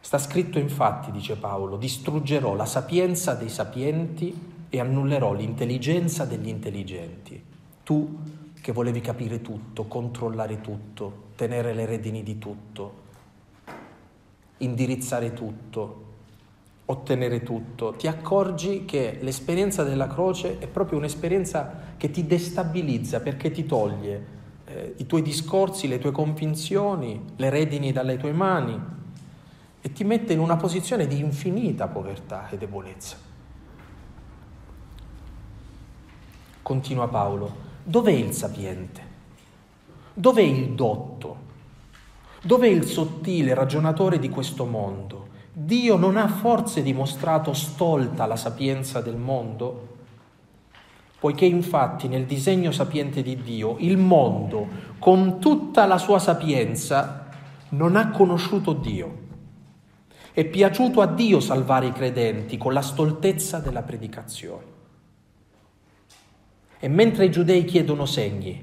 Sta 0.00 0.18
scritto 0.18 0.58
infatti, 0.58 1.10
dice 1.12 1.36
Paolo, 1.36 1.76
distruggerò 1.76 2.54
la 2.54 2.66
sapienza 2.66 3.34
dei 3.34 3.48
sapienti 3.48 4.54
e 4.68 4.80
annullerò 4.80 5.32
l'intelligenza 5.32 6.24
degli 6.24 6.48
intelligenti. 6.48 7.44
Tu 7.84 8.18
che 8.66 8.72
volevi 8.72 9.00
capire 9.00 9.42
tutto, 9.42 9.84
controllare 9.84 10.60
tutto, 10.60 11.26
tenere 11.36 11.72
le 11.72 11.86
redini 11.86 12.24
di 12.24 12.36
tutto, 12.36 12.94
indirizzare 14.56 15.32
tutto, 15.32 16.04
ottenere 16.86 17.44
tutto, 17.44 17.92
ti 17.92 18.08
accorgi 18.08 18.84
che 18.84 19.18
l'esperienza 19.20 19.84
della 19.84 20.08
croce 20.08 20.58
è 20.58 20.66
proprio 20.66 20.98
un'esperienza 20.98 21.94
che 21.96 22.10
ti 22.10 22.26
destabilizza 22.26 23.20
perché 23.20 23.52
ti 23.52 23.66
toglie 23.66 24.26
eh, 24.64 24.94
i 24.96 25.06
tuoi 25.06 25.22
discorsi, 25.22 25.86
le 25.86 26.00
tue 26.00 26.10
convinzioni, 26.10 27.22
le 27.36 27.50
redini 27.50 27.92
dalle 27.92 28.16
tue 28.16 28.32
mani 28.32 28.76
e 29.80 29.92
ti 29.92 30.02
mette 30.02 30.32
in 30.32 30.40
una 30.40 30.56
posizione 30.56 31.06
di 31.06 31.20
infinita 31.20 31.86
povertà 31.86 32.48
e 32.48 32.58
debolezza. 32.58 33.16
Continua 36.62 37.06
Paolo, 37.06 37.65
dov'è 37.88 38.10
il 38.10 38.32
sapiente? 38.32 39.00
Dov'è 40.12 40.42
il 40.42 40.70
dotto? 40.70 41.36
Dov'è 42.42 42.66
il 42.66 42.84
sottile 42.84 43.54
ragionatore 43.54 44.18
di 44.18 44.28
questo 44.28 44.64
mondo? 44.64 45.28
Dio 45.52 45.96
non 45.96 46.16
ha 46.16 46.26
forse 46.26 46.82
dimostrato 46.82 47.52
stolta 47.52 48.26
la 48.26 48.34
sapienza 48.34 49.00
del 49.00 49.16
mondo? 49.16 49.94
Poiché 51.20 51.44
infatti 51.44 52.08
nel 52.08 52.26
disegno 52.26 52.72
sapiente 52.72 53.22
di 53.22 53.40
Dio 53.40 53.76
il 53.78 53.98
mondo, 53.98 54.66
con 54.98 55.38
tutta 55.38 55.86
la 55.86 55.98
sua 55.98 56.18
sapienza, 56.18 57.28
non 57.70 57.94
ha 57.94 58.10
conosciuto 58.10 58.72
Dio. 58.72 59.18
È 60.32 60.44
piaciuto 60.44 61.00
a 61.00 61.06
Dio 61.06 61.38
salvare 61.38 61.86
i 61.86 61.92
credenti 61.92 62.58
con 62.58 62.72
la 62.72 62.82
stoltezza 62.82 63.60
della 63.60 63.82
predicazione. 63.82 64.75
E 66.78 66.88
mentre 66.88 67.24
i 67.24 67.30
giudei 67.30 67.64
chiedono 67.64 68.06
segni 68.06 68.62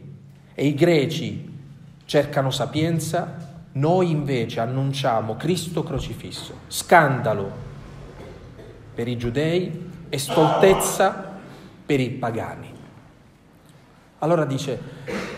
e 0.54 0.65
i 0.65 0.73
greci 0.73 1.52
cercano 2.06 2.52
sapienza, 2.52 3.52
noi 3.73 4.12
invece 4.12 4.60
annunciamo 4.60 5.36
Cristo 5.36 5.84
crocifisso, 5.84 6.54
scandalo 6.67 7.52
per 8.93 9.08
i 9.08 9.17
giudei 9.17 9.91
e 10.10 10.17
stoltezza 10.19 11.32
per 11.86 11.99
i 11.99 12.10
pagani. 12.12 12.71
Allora 14.19 14.45
dice, 14.45 14.80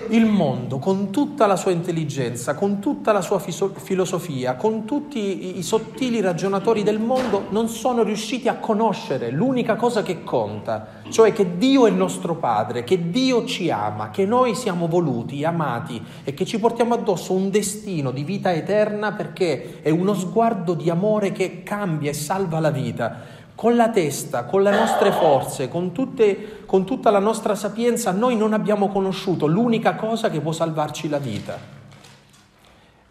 il 0.10 0.26
mondo 0.26 0.78
con 0.78 1.10
tutta 1.12 1.48
la 1.48 1.56
sua 1.56 1.72
intelligenza, 1.72 2.54
con 2.54 2.80
tutta 2.80 3.12
la 3.12 3.22
sua 3.22 3.40
filosofia, 3.40 4.56
con 4.56 4.86
tutti 4.86 5.58
i 5.58 5.64
sottili 5.64 6.22
ragionatori 6.22 6.84
del 6.84 7.00
mondo, 7.00 7.46
non 7.50 7.68
sono 7.68 8.04
riusciti 8.04 8.48
a 8.48 8.58
conoscere 8.58 9.32
l'unica 9.32 9.76
cosa 9.76 10.04
che 10.04 10.24
conta, 10.24 10.95
cioè 11.10 11.34
che 11.34 11.58
Dio 11.58 11.86
è 11.86 11.92
nostro 11.92 12.36
Padre, 12.36 12.84
che 12.84 13.10
Dio 13.10 13.46
ci 13.46 13.70
ama, 13.70 14.10
che 14.10 14.26
noi 14.26 14.56
siamo 14.56 14.88
voluti, 14.88 15.44
amati 15.44 16.04
e 16.24 16.34
che 16.34 16.46
ci 16.46 16.60
portiamo 16.60 16.94
addosso 16.94 17.34
un 17.34 17.50
destino 17.50 18.12
di 18.12 18.24
vita 18.24 18.54
eterna 18.54 19.14
perché 19.14 19.82
è 19.82 19.90
uno 19.90 20.14
sguardo 20.14 20.74
di 20.74 20.90
amore 20.90 21.32
che 21.32 21.64
cambia 21.64 22.10
e 22.10 22.14
salva 22.14 22.60
la 22.60 22.72
vita 22.72 23.44
con 23.56 23.78
la 23.78 23.90
testa, 23.90 24.44
con 24.44 24.64
le 24.64 24.72
nostre 24.72 25.14
forze, 25.14 25.70
con, 25.70 25.94
tutte, 25.94 26.64
con 26.66 26.84
tutta 26.84 27.10
la 27.10 27.20
nostra 27.20 27.56
sapienza, 27.56 28.12
noi 28.12 28.36
non 28.36 28.52
abbiamo 28.52 28.90
conosciuto 28.90 29.48
l'unica 29.48 29.96
cosa 29.96 30.30
che 30.30 30.42
può 30.42 30.52
salvarci 30.52 31.08
la 31.08 31.20
vita. 31.20 31.58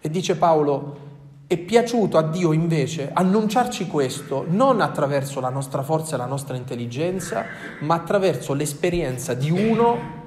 E 0.00 0.10
dice 0.10 0.36
Paolo, 0.36 1.12
è 1.54 1.58
piaciuto 1.58 2.18
a 2.18 2.22
Dio 2.22 2.52
invece 2.52 3.10
annunciarci 3.12 3.86
questo 3.86 4.44
non 4.48 4.80
attraverso 4.80 5.40
la 5.40 5.48
nostra 5.48 5.82
forza 5.82 6.14
e 6.14 6.18
la 6.18 6.26
nostra 6.26 6.56
intelligenza, 6.56 7.44
ma 7.80 7.94
attraverso 7.94 8.54
l'esperienza 8.54 9.34
di 9.34 9.50
uno 9.50 10.22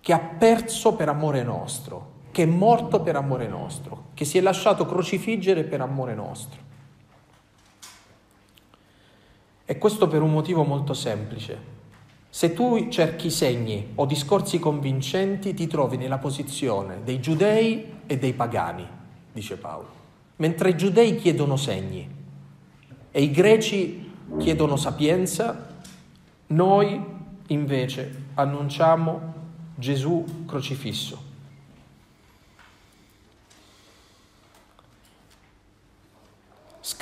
che 0.00 0.12
ha 0.12 0.18
perso 0.18 0.94
per 0.94 1.08
amore 1.08 1.42
nostro, 1.42 2.10
che 2.32 2.42
è 2.42 2.46
morto 2.46 3.00
per 3.00 3.16
amore 3.16 3.46
nostro, 3.46 4.06
che 4.14 4.24
si 4.24 4.38
è 4.38 4.40
lasciato 4.40 4.86
crocifiggere 4.86 5.64
per 5.64 5.80
amore 5.80 6.14
nostro. 6.14 6.60
E 9.64 9.78
questo 9.78 10.08
per 10.08 10.22
un 10.22 10.32
motivo 10.32 10.64
molto 10.64 10.92
semplice. 10.94 11.70
Se 12.28 12.52
tu 12.52 12.88
cerchi 12.88 13.30
segni 13.30 13.92
o 13.94 14.06
discorsi 14.06 14.58
convincenti, 14.58 15.54
ti 15.54 15.66
trovi 15.66 15.96
nella 15.96 16.18
posizione 16.18 17.02
dei 17.04 17.20
giudei 17.20 18.00
e 18.06 18.18
dei 18.18 18.32
pagani, 18.32 19.00
dice 19.32 19.56
Paolo. 19.56 20.00
Mentre 20.36 20.70
i 20.70 20.76
giudei 20.76 21.16
chiedono 21.16 21.56
segni 21.56 22.08
e 23.10 23.22
i 23.22 23.30
greci 23.30 24.10
chiedono 24.38 24.76
sapienza, 24.76 25.80
noi 26.48 27.00
invece 27.48 28.24
annunciamo 28.34 29.34
Gesù 29.74 30.44
crocifisso. 30.46 31.30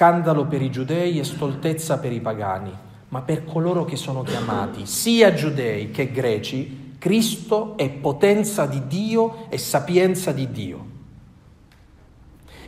scandalo 0.00 0.46
per 0.46 0.62
i 0.62 0.70
giudei 0.70 1.18
e 1.18 1.24
stoltezza 1.24 1.98
per 1.98 2.10
i 2.10 2.20
pagani, 2.20 2.72
ma 3.08 3.20
per 3.20 3.44
coloro 3.44 3.84
che 3.84 3.96
sono 3.96 4.22
chiamati, 4.22 4.86
sia 4.86 5.34
giudei 5.34 5.90
che 5.90 6.10
greci, 6.10 6.94
Cristo 6.98 7.76
è 7.76 7.90
potenza 7.90 8.64
di 8.64 8.86
Dio 8.86 9.50
e 9.50 9.58
sapienza 9.58 10.32
di 10.32 10.50
Dio. 10.50 10.89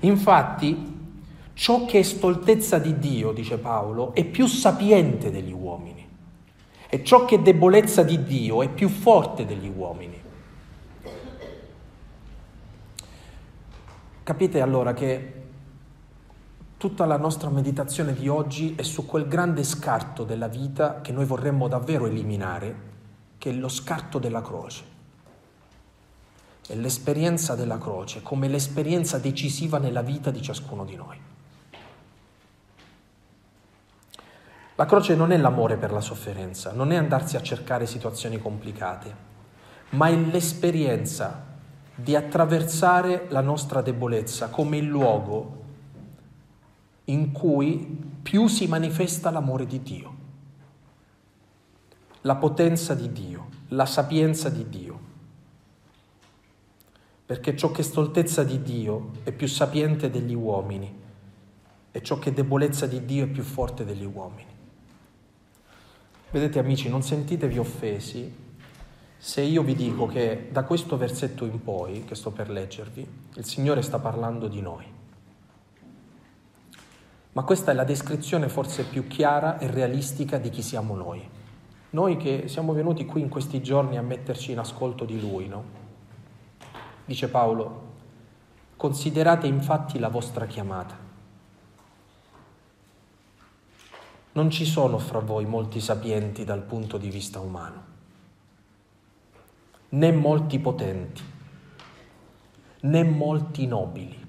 Infatti, 0.03 1.01
ciò 1.55 1.85
che 1.85 1.99
è 1.99 2.03
stoltezza 2.03 2.79
di 2.79 2.99
Dio, 2.99 3.33
dice 3.33 3.59
Paolo, 3.59 4.15
è 4.15 4.25
più 4.25 4.47
sapiente 4.47 5.31
degli 5.31 5.53
uomini 5.53 6.09
e 6.89 7.03
ciò 7.03 7.25
che 7.25 7.37
è 7.37 7.41
debolezza 7.41 8.03
di 8.03 8.23
Dio 8.23 8.63
è 8.63 8.69
più 8.69 8.89
forte 8.89 9.45
degli 9.45 9.71
uomini. 9.75 10.21
Capite 14.23 14.61
allora 14.61 14.93
che 14.93 15.41
Tutta 16.83 17.07
la 17.07 17.17
nostra 17.17 17.49
meditazione 17.49 18.13
di 18.13 18.27
oggi 18.27 18.75
è 18.75 18.83
su 18.83 19.07
quel 19.07 19.29
grande 19.29 19.63
scarto 19.63 20.25
della 20.25 20.49
vita 20.49 21.01
che 21.01 21.13
noi 21.13 21.25
vorremmo 21.25 21.69
davvero 21.69 22.07
eliminare, 22.07 22.75
che 23.39 23.51
è 23.51 23.53
lo 23.53 23.69
scarto 23.69 24.19
della 24.19 24.43
croce. 24.43 24.92
È 26.73 26.75
l'esperienza 26.75 27.55
della 27.55 27.77
croce 27.77 28.23
come 28.23 28.49
l'esperienza 28.49 29.19
decisiva 29.19 29.77
nella 29.77 30.01
vita 30.01 30.31
di 30.31 30.41
ciascuno 30.41 30.87
di 30.87 30.97
noi. 30.97 31.21
La 34.77 34.87
croce 34.87 35.15
non 35.15 35.33
è 35.33 35.37
l'amore 35.37 35.77
per 35.77 35.93
la 35.93 36.01
sofferenza, 36.01 36.73
non 36.73 36.91
è 36.91 36.97
andarsi 36.97 37.37
a 37.37 37.43
cercare 37.43 37.85
situazioni 37.85 38.39
complicate, 38.39 39.15
ma 39.91 40.09
è 40.09 40.17
l'esperienza 40.17 41.45
di 41.95 42.17
attraversare 42.17 43.27
la 43.29 43.43
nostra 43.43 43.83
debolezza 43.83 44.49
come 44.49 44.79
il 44.79 44.87
luogo 44.87 45.65
in 47.05 47.33
cui 47.33 48.01
più 48.23 48.47
si 48.47 48.67
manifesta 48.67 49.31
l'amore 49.31 49.67
di 49.67 49.83
Dio, 49.83 50.15
la 52.23 52.37
potenza 52.37 52.95
di 52.95 53.13
Dio, 53.13 53.49
la 53.69 53.85
sapienza 53.85 54.49
di 54.49 54.67
Dio. 54.71 55.11
Perché 57.25 57.57
ciò 57.57 57.71
che 57.71 57.81
è 57.81 57.85
stoltezza 57.85 58.45
di 58.45 58.63
Dio 58.63 59.11
è 59.23 59.33
più 59.33 59.47
sapiente 59.47 60.11
degli 60.11 60.35
uomini 60.35 61.01
e 61.91 62.03
ciò 62.03 62.19
che 62.19 62.31
è 62.31 62.33
debolezza 62.33 62.87
di 62.87 63.05
Dio 63.05 63.25
è 63.25 63.29
più 63.29 63.43
forte 63.43 63.85
degli 63.85 64.05
uomini. 64.05 64.51
Vedete 66.31 66.59
amici, 66.59 66.89
non 66.89 67.03
sentitevi 67.03 67.59
offesi 67.59 68.43
se 69.25 69.41
io 69.41 69.63
vi 69.63 69.77
dico 69.77 70.07
che 70.07 70.49
da 70.51 70.65
questo 70.65 70.97
versetto 70.97 71.45
in 71.45 71.63
poi, 71.63 72.05
che 72.05 72.17
sto 72.17 72.33
per 72.33 72.51
leggervi, 72.51 73.07
il 73.35 73.45
Signore 73.45 73.81
sta 73.83 74.01
parlando 74.01 74.49
di 74.49 74.61
noi. 74.61 74.85
Ma 77.35 77.43
questa 77.45 77.71
è 77.71 77.75
la 77.75 77.85
descrizione 77.85 78.49
forse 78.49 78.83
più 78.83 79.07
chiara 79.07 79.59
e 79.59 79.71
realistica 79.71 80.39
di 80.39 80.51
chi 80.51 80.61
siamo 80.61 80.97
noi. 80.97 81.23
Noi 81.91 82.17
che 82.17 82.49
siamo 82.49 82.73
venuti 82.73 83.05
qui 83.07 83.21
in 83.21 83.29
questi 83.29 83.63
giorni 83.63 83.97
a 83.97 84.03
metterci 84.03 84.51
in 84.51 84.59
ascolto 84.59 85.05
di 85.05 85.21
Lui, 85.21 85.47
no? 85.47 85.82
Dice 87.05 87.29
Paolo, 87.29 87.91
considerate 88.77 89.47
infatti 89.47 89.99
la 89.99 90.09
vostra 90.09 90.47
chiamata. 90.47 90.97
Non 94.33 94.51
ci 94.51 94.65
sono 94.65 94.99
fra 94.99 95.19
voi 95.19 95.45
molti 95.45 95.81
sapienti 95.81 96.45
dal 96.45 96.63
punto 96.63 96.97
di 96.97 97.11
vista 97.11 97.41
umano, 97.41 97.85
né 99.91 100.13
molti 100.13 100.59
potenti, 100.59 101.23
né 102.81 103.05
molti 103.05 103.67
nobili 103.67 104.23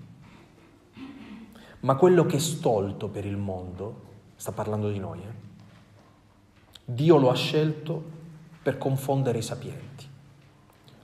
ma 1.83 1.95
quello 1.95 2.25
che 2.25 2.37
è 2.37 2.39
stolto 2.39 3.09
per 3.09 3.25
il 3.25 3.37
mondo, 3.37 4.01
sta 4.35 4.51
parlando 4.51 4.89
di 4.89 4.99
noi, 4.99 5.19
eh? 5.19 5.41
Dio 6.85 7.17
lo 7.17 7.29
ha 7.29 7.35
scelto 7.35 8.03
per 8.61 8.77
confondere 8.77 9.37
i 9.39 9.41
sapienti. 9.41 10.07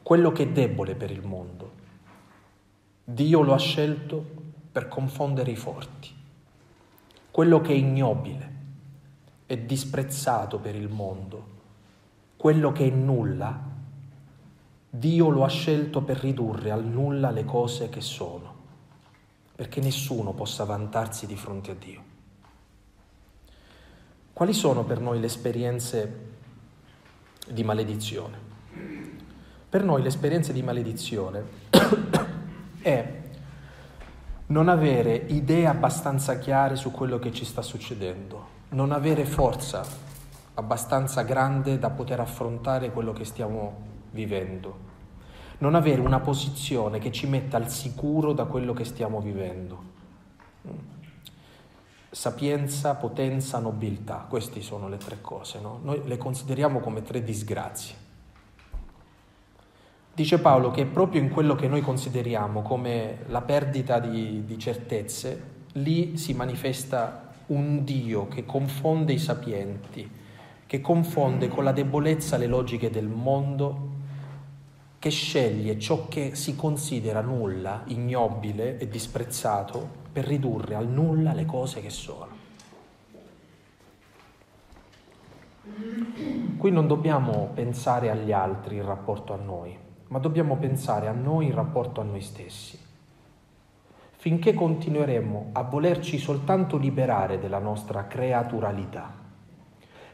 Quello 0.10 0.32
che 0.32 0.41
è 0.41 0.48
debole 0.48 0.95
per 0.95 1.12
il 1.12 1.24
mondo, 1.24 1.72
Dio 3.04 3.43
lo 3.43 3.54
ha 3.54 3.60
scelto 3.60 4.26
per 4.72 4.88
confondere 4.88 5.52
i 5.52 5.56
forti. 5.56 6.10
Quello 7.30 7.62
che 7.62 7.74
è 7.74 7.76
ignobile 7.76 8.54
e 9.45 9.67
disprezzato 9.67 10.58
per 10.58 10.74
il 10.74 10.89
mondo, 10.89 11.45
quello 12.38 12.72
che 12.72 12.88
è 12.88 12.89
nulla, 12.89 13.56
Dio 14.89 15.30
lo 15.30 15.43
ha 15.43 15.48
scelto 15.48 16.02
per 16.02 16.17
ridurre 16.17 16.72
al 16.72 16.86
nulla 16.86 17.30
le 17.30 17.45
cose 17.45 17.89
che 17.89 18.02
sono 18.02 18.56
perché 19.56 19.80
nessuno 19.80 20.34
possa 20.34 20.63
vantarsi 20.63 21.28
di 21.28 21.36
fronte 21.36 21.69
a 21.69 21.76
Dio. 21.76 22.04
Quali 24.34 24.54
sono 24.54 24.84
per 24.86 25.02
noi 25.02 25.19
le 25.19 25.28
esperienze 25.28 26.30
di 27.48 27.63
maledizione? 27.63 28.48
Per 29.69 29.84
noi 29.84 30.01
l'esperienza 30.01 30.51
di 30.51 30.63
maledizione 30.63 31.43
è 32.82 33.17
non 34.47 34.67
avere 34.67 35.13
idee 35.13 35.67
abbastanza 35.67 36.39
chiare 36.39 36.75
su 36.75 36.89
quello 36.89 37.19
che 37.19 37.32
ci 37.32 37.45
sta 37.45 37.62
succedendo, 37.62 38.47
non 38.69 38.91
avere 38.91 39.25
forza 39.25 39.86
abbastanza 40.55 41.21
grande 41.21 41.77
da 41.77 41.91
poter 41.91 42.19
affrontare 42.19 42.91
quello 42.91 43.13
che 43.13 43.25
stiamo 43.25 43.77
vivendo, 44.10 44.75
non 45.60 45.75
avere 45.75 46.01
una 46.01 46.19
posizione 46.19 46.97
che 46.97 47.12
ci 47.12 47.27
metta 47.27 47.58
al 47.58 47.69
sicuro 47.69 48.34
da 48.34 48.45
quello 48.45 48.73
che 48.73 48.86
stiamo 48.86 49.21
vivendo. 49.21 49.84
Sapienza, 52.10 52.95
potenza, 52.95 53.60
nobiltà, 53.60 54.25
queste 54.27 54.62
sono 54.62 54.89
le 54.89 54.97
tre 54.97 55.21
cose, 55.21 55.60
no? 55.60 55.79
noi 55.84 56.01
le 56.08 56.17
consideriamo 56.17 56.79
come 56.79 57.03
tre 57.03 57.23
disgrazie. 57.23 57.98
Dice 60.19 60.39
Paolo 60.39 60.69
che 60.69 60.86
proprio 60.86 61.21
in 61.21 61.29
quello 61.29 61.55
che 61.55 61.69
noi 61.69 61.79
consideriamo 61.79 62.62
come 62.62 63.19
la 63.27 63.39
perdita 63.39 63.99
di, 63.99 64.43
di 64.43 64.60
certezze, 64.60 65.43
lì 65.75 66.17
si 66.17 66.34
manifesta 66.34 67.32
un 67.45 67.86
Dio 67.86 68.27
che 68.27 68.43
confonde 68.43 69.13
i 69.13 69.17
sapienti, 69.17 70.12
che 70.65 70.82
confonde 70.82 71.47
con 71.47 71.63
la 71.63 71.71
debolezza 71.71 72.36
le 72.36 72.47
logiche 72.47 72.89
del 72.89 73.08
mondo 73.08 73.91
che 74.99 75.10
sceglie 75.10 75.79
ciò 75.79 76.10
che 76.10 76.36
si 76.36 76.53
considera 76.53 77.21
nulla, 77.21 77.84
ignobile 77.86 78.77
e 78.77 78.89
disprezzato 78.89 79.88
per 80.12 80.25
ridurre 80.25 80.75
al 80.75 80.89
nulla 80.89 81.32
le 81.32 81.45
cose 81.45 81.79
che 81.79 81.89
sono. 81.89 82.27
Qui 86.58 86.71
non 86.71 86.88
dobbiamo 86.88 87.51
pensare 87.53 88.10
agli 88.10 88.34
altri 88.34 88.75
in 88.75 88.86
rapporto 88.86 89.32
a 89.32 89.38
noi, 89.38 89.88
ma 90.10 90.19
dobbiamo 90.19 90.58
pensare 90.58 91.08
a 91.08 91.12
noi 91.12 91.48
in 91.48 91.56
rapporto 91.56 92.02
a 92.02 92.04
noi 92.04 92.22
stessi. 92.22 92.78
Finché 94.17 94.54
continueremo 94.54 95.50
a 95.54 95.63
volerci 95.63 96.17
soltanto 96.17 96.78
liberare 96.78 97.39
della 97.39 97.60
nostra 97.60 98.06
creaturalità, 98.06 99.13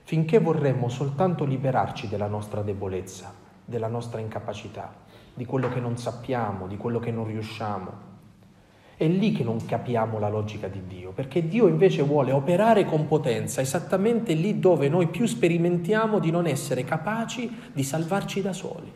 finché 0.03 0.39
vorremmo 0.39 0.89
soltanto 0.89 1.43
liberarci 1.43 2.07
della 2.07 2.27
nostra 2.27 2.61
debolezza, 2.61 3.33
della 3.65 3.87
nostra 3.87 4.19
incapacità, 4.19 4.93
di 5.33 5.45
quello 5.45 5.69
che 5.69 5.79
non 5.79 5.97
sappiamo, 5.97 6.67
di 6.67 6.77
quello 6.77 6.99
che 6.99 7.11
non 7.11 7.25
riusciamo, 7.25 8.13
è 8.97 9.07
lì 9.07 9.31
che 9.31 9.43
non 9.43 9.65
capiamo 9.65 10.19
la 10.19 10.29
logica 10.29 10.67
di 10.67 10.81
Dio, 10.87 11.11
perché 11.11 11.47
Dio 11.47 11.67
invece 11.67 12.03
vuole 12.03 12.31
operare 12.31 12.85
con 12.85 13.07
potenza 13.07 13.59
esattamente 13.59 14.33
lì 14.33 14.59
dove 14.59 14.87
noi 14.87 15.07
più 15.07 15.25
sperimentiamo 15.25 16.19
di 16.19 16.31
non 16.31 16.47
essere 16.47 16.83
capaci 16.83 17.71
di 17.73 17.83
salvarci 17.83 18.41
da 18.41 18.53
soli. 18.53 18.91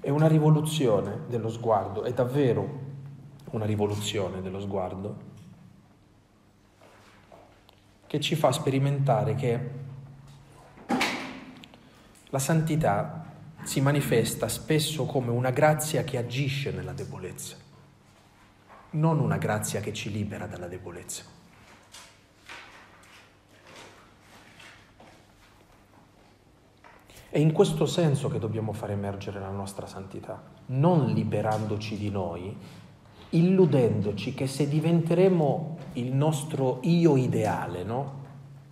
È 0.00 0.10
una 0.10 0.26
rivoluzione 0.26 1.20
dello 1.28 1.48
sguardo, 1.48 2.02
è 2.04 2.12
davvero 2.12 2.86
una 3.50 3.64
rivoluzione 3.64 4.42
dello 4.42 4.60
sguardo 4.60 5.16
che 8.06 8.20
ci 8.20 8.36
fa 8.36 8.52
sperimentare 8.52 9.34
che 9.34 9.70
la 12.30 12.38
santità 12.38 13.24
si 13.62 13.80
manifesta 13.80 14.48
spesso 14.48 15.04
come 15.06 15.30
una 15.30 15.50
grazia 15.50 16.04
che 16.04 16.18
agisce 16.18 16.70
nella 16.72 16.92
debolezza, 16.92 17.56
non 18.90 19.18
una 19.18 19.36
grazia 19.36 19.80
che 19.80 19.92
ci 19.92 20.10
libera 20.10 20.46
dalla 20.46 20.68
debolezza. 20.68 21.37
È 27.30 27.36
in 27.36 27.52
questo 27.52 27.84
senso 27.84 28.28
che 28.28 28.38
dobbiamo 28.38 28.72
far 28.72 28.90
emergere 28.90 29.38
la 29.38 29.50
nostra 29.50 29.86
santità, 29.86 30.42
non 30.68 31.12
liberandoci 31.12 31.98
di 31.98 32.08
noi, 32.08 32.56
illudendoci 33.28 34.32
che 34.32 34.46
se 34.46 34.66
diventeremo 34.66 35.76
il 35.94 36.14
nostro 36.14 36.78
io 36.84 37.18
ideale, 37.18 37.82
no? 37.82 38.14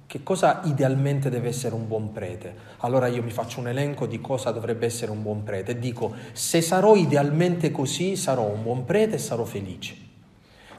Che 0.07 0.23
cosa 0.23 0.63
idealmente 0.65 1.29
deve 1.29 1.49
essere 1.49 1.75
un 1.75 1.87
buon 1.87 2.13
prete? 2.13 2.57
Allora 2.79 3.09
io 3.09 3.23
mi 3.23 3.31
faccio 3.31 3.61
un 3.61 3.69
elenco 3.69 4.07
di 4.07 4.23
cosa 4.23 4.53
dovrebbe 4.53 4.87
essere 4.87 5.11
un 5.11 5.21
buon 5.21 5.43
prete 5.43 5.73
e 5.73 5.79
dico 5.79 6.15
se 6.33 6.63
sarò 6.63 6.95
idealmente 6.95 7.71
così 7.71 8.17
sarò 8.17 8.45
un 8.45 8.63
buon 8.63 8.87
prete 8.87 9.17
e 9.17 9.19
sarò 9.19 9.45
felice. 9.45 9.97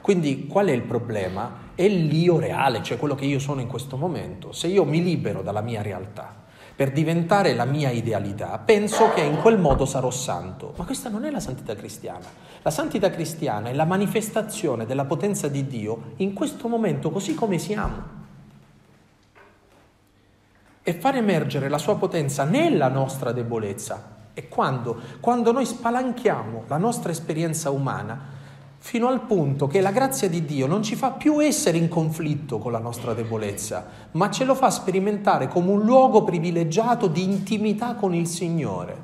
Quindi 0.00 0.48
qual 0.48 0.66
è 0.66 0.72
il 0.72 0.82
problema? 0.82 1.66
È 1.76 1.86
l'io 1.86 2.40
reale, 2.40 2.82
cioè 2.82 2.98
quello 2.98 3.14
che 3.14 3.26
io 3.26 3.38
sono 3.38 3.60
in 3.60 3.68
questo 3.68 3.96
momento. 3.96 4.50
Se 4.50 4.66
io 4.66 4.84
mi 4.84 5.00
libero 5.00 5.42
dalla 5.42 5.60
mia 5.60 5.80
realtà 5.80 6.46
per 6.78 6.92
diventare 6.92 7.54
la 7.54 7.64
mia 7.64 7.90
idealità, 7.90 8.56
penso 8.64 9.12
che 9.12 9.20
in 9.20 9.40
quel 9.40 9.58
modo 9.58 9.84
sarò 9.84 10.12
santo. 10.12 10.74
Ma 10.76 10.84
questa 10.84 11.08
non 11.08 11.24
è 11.24 11.30
la 11.32 11.40
santità 11.40 11.74
cristiana. 11.74 12.24
La 12.62 12.70
santità 12.70 13.10
cristiana 13.10 13.68
è 13.68 13.74
la 13.74 13.84
manifestazione 13.84 14.86
della 14.86 15.04
potenza 15.04 15.48
di 15.48 15.66
Dio 15.66 16.12
in 16.18 16.34
questo 16.34 16.68
momento 16.68 17.10
così 17.10 17.34
come 17.34 17.58
siamo 17.58 18.02
e 20.84 20.94
far 20.94 21.16
emergere 21.16 21.68
la 21.68 21.78
sua 21.78 21.96
potenza 21.96 22.44
nella 22.44 22.86
nostra 22.86 23.32
debolezza. 23.32 24.14
E 24.32 24.46
quando? 24.46 25.00
Quando 25.18 25.50
noi 25.50 25.66
spalanchiamo 25.66 26.62
la 26.68 26.76
nostra 26.76 27.10
esperienza 27.10 27.70
umana 27.70 28.37
fino 28.88 29.08
al 29.08 29.26
punto 29.26 29.66
che 29.66 29.82
la 29.82 29.90
grazia 29.90 30.30
di 30.30 30.46
Dio 30.46 30.66
non 30.66 30.82
ci 30.82 30.96
fa 30.96 31.10
più 31.10 31.44
essere 31.44 31.76
in 31.76 31.88
conflitto 31.88 32.56
con 32.56 32.72
la 32.72 32.78
nostra 32.78 33.12
debolezza, 33.12 33.86
ma 34.12 34.30
ce 34.30 34.46
lo 34.46 34.54
fa 34.54 34.70
sperimentare 34.70 35.46
come 35.46 35.72
un 35.72 35.84
luogo 35.84 36.24
privilegiato 36.24 37.06
di 37.06 37.22
intimità 37.22 37.96
con 37.96 38.14
il 38.14 38.26
Signore. 38.26 38.96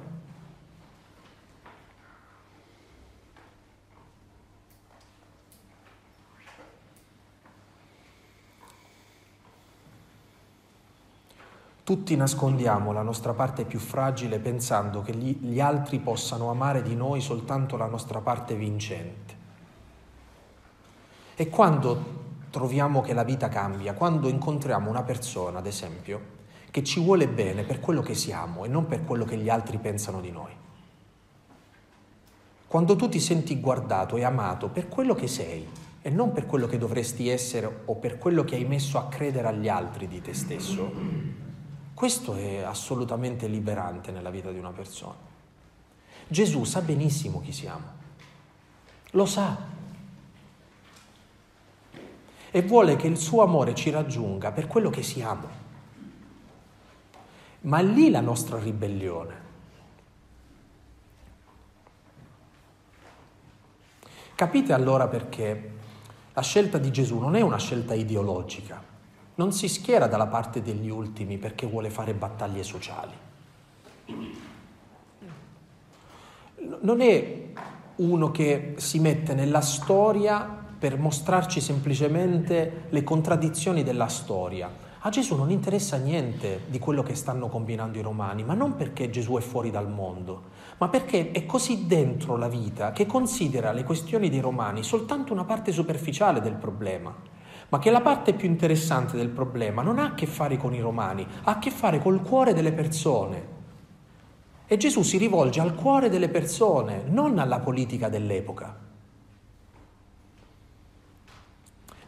Tutti 11.84 12.16
nascondiamo 12.16 12.92
la 12.92 13.02
nostra 13.02 13.34
parte 13.34 13.66
più 13.66 13.78
fragile 13.78 14.38
pensando 14.38 15.02
che 15.02 15.14
gli, 15.14 15.60
altri 15.60 15.98
possano 15.98 16.48
amare 16.48 16.80
di 16.80 16.96
noi 16.96 17.20
soltanto 17.20 17.76
la 17.76 17.84
nostra 17.84 18.20
parte 18.20 18.54
vincente. 18.54 19.43
E 21.36 21.48
quando 21.48 22.22
troviamo 22.50 23.00
che 23.00 23.12
la 23.12 23.24
vita 23.24 23.48
cambia, 23.48 23.94
quando 23.94 24.28
incontriamo 24.28 24.88
una 24.88 25.02
persona, 25.02 25.58
ad 25.58 25.66
esempio, 25.66 26.32
che 26.70 26.84
ci 26.84 27.00
vuole 27.00 27.28
bene 27.28 27.64
per 27.64 27.80
quello 27.80 28.00
che 28.00 28.14
siamo 28.14 28.64
e 28.64 28.68
non 28.68 28.86
per 28.86 29.04
quello 29.04 29.24
che 29.24 29.36
gli 29.36 29.48
altri 29.48 29.78
pensano 29.78 30.20
di 30.20 30.30
noi. 30.30 30.52
Quando 32.66 32.96
tu 32.96 33.08
ti 33.08 33.20
senti 33.20 33.60
guardato 33.60 34.16
e 34.16 34.24
amato 34.24 34.68
per 34.68 34.88
quello 34.88 35.14
che 35.14 35.28
sei 35.28 35.66
e 36.02 36.10
non 36.10 36.32
per 36.32 36.46
quello 36.46 36.66
che 36.66 36.78
dovresti 36.78 37.28
essere 37.28 37.82
o 37.84 37.94
per 37.94 38.18
quello 38.18 38.44
che 38.44 38.56
hai 38.56 38.64
messo 38.64 38.98
a 38.98 39.06
credere 39.06 39.48
agli 39.48 39.68
altri 39.68 40.06
di 40.06 40.20
te 40.20 40.34
stesso, 40.34 40.92
questo 41.94 42.34
è 42.34 42.62
assolutamente 42.62 43.46
liberante 43.46 44.10
nella 44.10 44.30
vita 44.30 44.50
di 44.50 44.58
una 44.58 44.72
persona. 44.72 45.14
Gesù 46.26 46.64
sa 46.64 46.80
benissimo 46.80 47.40
chi 47.40 47.52
siamo, 47.52 47.84
lo 49.10 49.26
sa 49.26 49.73
e 52.56 52.62
vuole 52.62 52.94
che 52.94 53.08
il 53.08 53.16
suo 53.16 53.42
amore 53.42 53.74
ci 53.74 53.90
raggiunga 53.90 54.52
per 54.52 54.68
quello 54.68 54.88
che 54.88 55.02
siamo. 55.02 55.48
Ma 57.62 57.78
è 57.78 57.82
lì 57.82 58.10
la 58.10 58.20
nostra 58.20 58.60
ribellione. 58.60 59.34
Capite 64.36 64.72
allora 64.72 65.08
perché 65.08 65.72
la 66.32 66.42
scelta 66.42 66.78
di 66.78 66.92
Gesù 66.92 67.18
non 67.18 67.34
è 67.34 67.40
una 67.40 67.58
scelta 67.58 67.94
ideologica, 67.94 68.80
non 69.34 69.52
si 69.52 69.66
schiera 69.66 70.06
dalla 70.06 70.28
parte 70.28 70.62
degli 70.62 70.90
ultimi 70.90 71.38
perché 71.38 71.66
vuole 71.66 71.90
fare 71.90 72.14
battaglie 72.14 72.62
sociali. 72.62 73.14
Non 76.82 77.00
è 77.00 77.46
uno 77.96 78.30
che 78.30 78.74
si 78.76 79.00
mette 79.00 79.34
nella 79.34 79.60
storia 79.60 80.63
per 80.84 80.98
mostrarci 80.98 81.62
semplicemente 81.62 82.82
le 82.90 83.02
contraddizioni 83.02 83.82
della 83.82 84.08
storia. 84.08 84.70
A 84.98 85.08
Gesù 85.08 85.34
non 85.34 85.50
interessa 85.50 85.96
niente 85.96 86.64
di 86.66 86.78
quello 86.78 87.02
che 87.02 87.14
stanno 87.14 87.48
combinando 87.48 87.96
i 87.96 88.02
romani, 88.02 88.44
ma 88.44 88.52
non 88.52 88.76
perché 88.76 89.08
Gesù 89.08 89.38
è 89.38 89.40
fuori 89.40 89.70
dal 89.70 89.88
mondo, 89.88 90.42
ma 90.76 90.90
perché 90.90 91.30
è 91.30 91.46
così 91.46 91.86
dentro 91.86 92.36
la 92.36 92.48
vita 92.48 92.92
che 92.92 93.06
considera 93.06 93.72
le 93.72 93.82
questioni 93.82 94.28
dei 94.28 94.40
romani 94.40 94.82
soltanto 94.82 95.32
una 95.32 95.44
parte 95.44 95.72
superficiale 95.72 96.42
del 96.42 96.56
problema 96.56 97.14
ma 97.70 97.78
che 97.78 97.90
la 97.90 98.02
parte 98.02 98.34
più 98.34 98.46
interessante 98.46 99.16
del 99.16 99.30
problema 99.30 99.80
non 99.80 99.98
ha 99.98 100.08
a 100.08 100.14
che 100.14 100.26
fare 100.26 100.58
con 100.58 100.74
i 100.74 100.80
romani, 100.80 101.26
ha 101.44 101.52
a 101.52 101.58
che 101.58 101.70
fare 101.70 101.98
col 101.98 102.20
cuore 102.20 102.52
delle 102.52 102.72
persone. 102.72 103.46
E 104.66 104.76
Gesù 104.76 105.02
si 105.02 105.16
rivolge 105.16 105.60
al 105.60 105.74
cuore 105.74 106.10
delle 106.10 106.28
persone, 106.28 107.04
non 107.06 107.38
alla 107.38 107.60
politica 107.60 108.10
dell'epoca. 108.10 108.83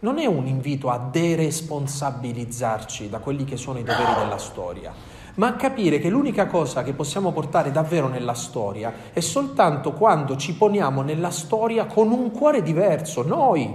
Non 0.06 0.20
è 0.20 0.26
un 0.26 0.46
invito 0.46 0.88
a 0.88 0.98
deresponsabilizzarci 0.98 3.08
da 3.08 3.18
quelli 3.18 3.42
che 3.42 3.56
sono 3.56 3.80
i 3.80 3.82
doveri 3.82 4.14
della 4.14 4.38
storia, 4.38 4.94
ma 5.34 5.48
a 5.48 5.56
capire 5.56 5.98
che 5.98 6.08
l'unica 6.08 6.46
cosa 6.46 6.84
che 6.84 6.92
possiamo 6.92 7.32
portare 7.32 7.72
davvero 7.72 8.06
nella 8.06 8.34
storia 8.34 9.10
è 9.12 9.18
soltanto 9.18 9.94
quando 9.94 10.36
ci 10.36 10.54
poniamo 10.54 11.02
nella 11.02 11.30
storia 11.30 11.86
con 11.86 12.12
un 12.12 12.30
cuore 12.30 12.62
diverso, 12.62 13.26
noi, 13.26 13.68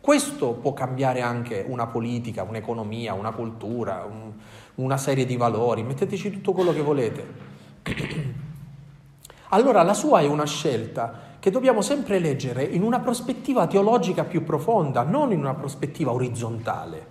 questo 0.00 0.52
può 0.52 0.72
cambiare 0.72 1.20
anche 1.20 1.66
una 1.68 1.86
politica, 1.86 2.42
un'economia, 2.42 3.12
una 3.12 3.32
cultura, 3.32 4.08
un, 4.10 4.32
una 4.76 4.96
serie 4.96 5.26
di 5.26 5.36
valori, 5.36 5.82
metteteci 5.82 6.30
tutto 6.30 6.52
quello 6.52 6.72
che 6.72 6.80
volete. 6.80 7.26
Allora 9.50 9.82
la 9.82 9.92
sua 9.92 10.20
è 10.20 10.26
una 10.26 10.46
scelta 10.46 11.33
che 11.44 11.50
dobbiamo 11.50 11.82
sempre 11.82 12.20
leggere 12.20 12.62
in 12.62 12.82
una 12.82 13.00
prospettiva 13.00 13.66
teologica 13.66 14.24
più 14.24 14.44
profonda, 14.44 15.02
non 15.02 15.30
in 15.30 15.40
una 15.40 15.52
prospettiva 15.52 16.10
orizzontale. 16.10 17.06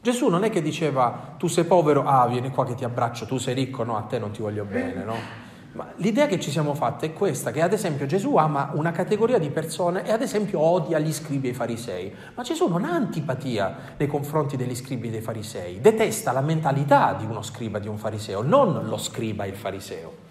Gesù 0.00 0.28
non 0.28 0.42
è 0.42 0.50
che 0.50 0.60
diceva 0.60 1.36
tu 1.38 1.46
sei 1.46 1.62
povero, 1.62 2.02
ah 2.04 2.26
vieni 2.26 2.50
qua 2.50 2.66
che 2.66 2.74
ti 2.74 2.82
abbraccio, 2.82 3.24
tu 3.24 3.38
sei 3.38 3.54
ricco, 3.54 3.84
no, 3.84 3.96
a 3.96 4.00
te 4.00 4.18
non 4.18 4.32
ti 4.32 4.42
voglio 4.42 4.64
bene, 4.64 5.04
no? 5.04 5.14
Ma 5.74 5.92
l'idea 5.98 6.26
che 6.26 6.40
ci 6.40 6.50
siamo 6.50 6.74
fatte 6.74 7.06
è 7.06 7.12
questa, 7.12 7.52
che 7.52 7.62
ad 7.62 7.72
esempio 7.72 8.06
Gesù 8.06 8.34
ama 8.34 8.72
una 8.74 8.90
categoria 8.90 9.38
di 9.38 9.50
persone 9.50 10.04
e 10.04 10.10
ad 10.10 10.20
esempio 10.20 10.58
odia 10.58 10.98
gli 10.98 11.12
scribi 11.12 11.46
e 11.46 11.50
i 11.52 11.54
farisei, 11.54 12.12
ma 12.34 12.42
Gesù 12.42 12.66
non 12.66 12.84
ha 12.84 12.90
antipatia 12.90 13.94
nei 13.96 14.08
confronti 14.08 14.56
degli 14.56 14.74
scribi 14.74 15.06
e 15.06 15.10
dei 15.12 15.20
farisei, 15.20 15.80
detesta 15.80 16.32
la 16.32 16.40
mentalità 16.40 17.12
di 17.12 17.26
uno 17.26 17.42
scriba 17.42 17.78
e 17.78 17.80
di 17.80 17.86
un 17.86 17.96
fariseo, 17.96 18.42
non 18.42 18.88
lo 18.88 18.96
scriba 18.96 19.44
e 19.44 19.50
il 19.50 19.54
fariseo. 19.54 20.21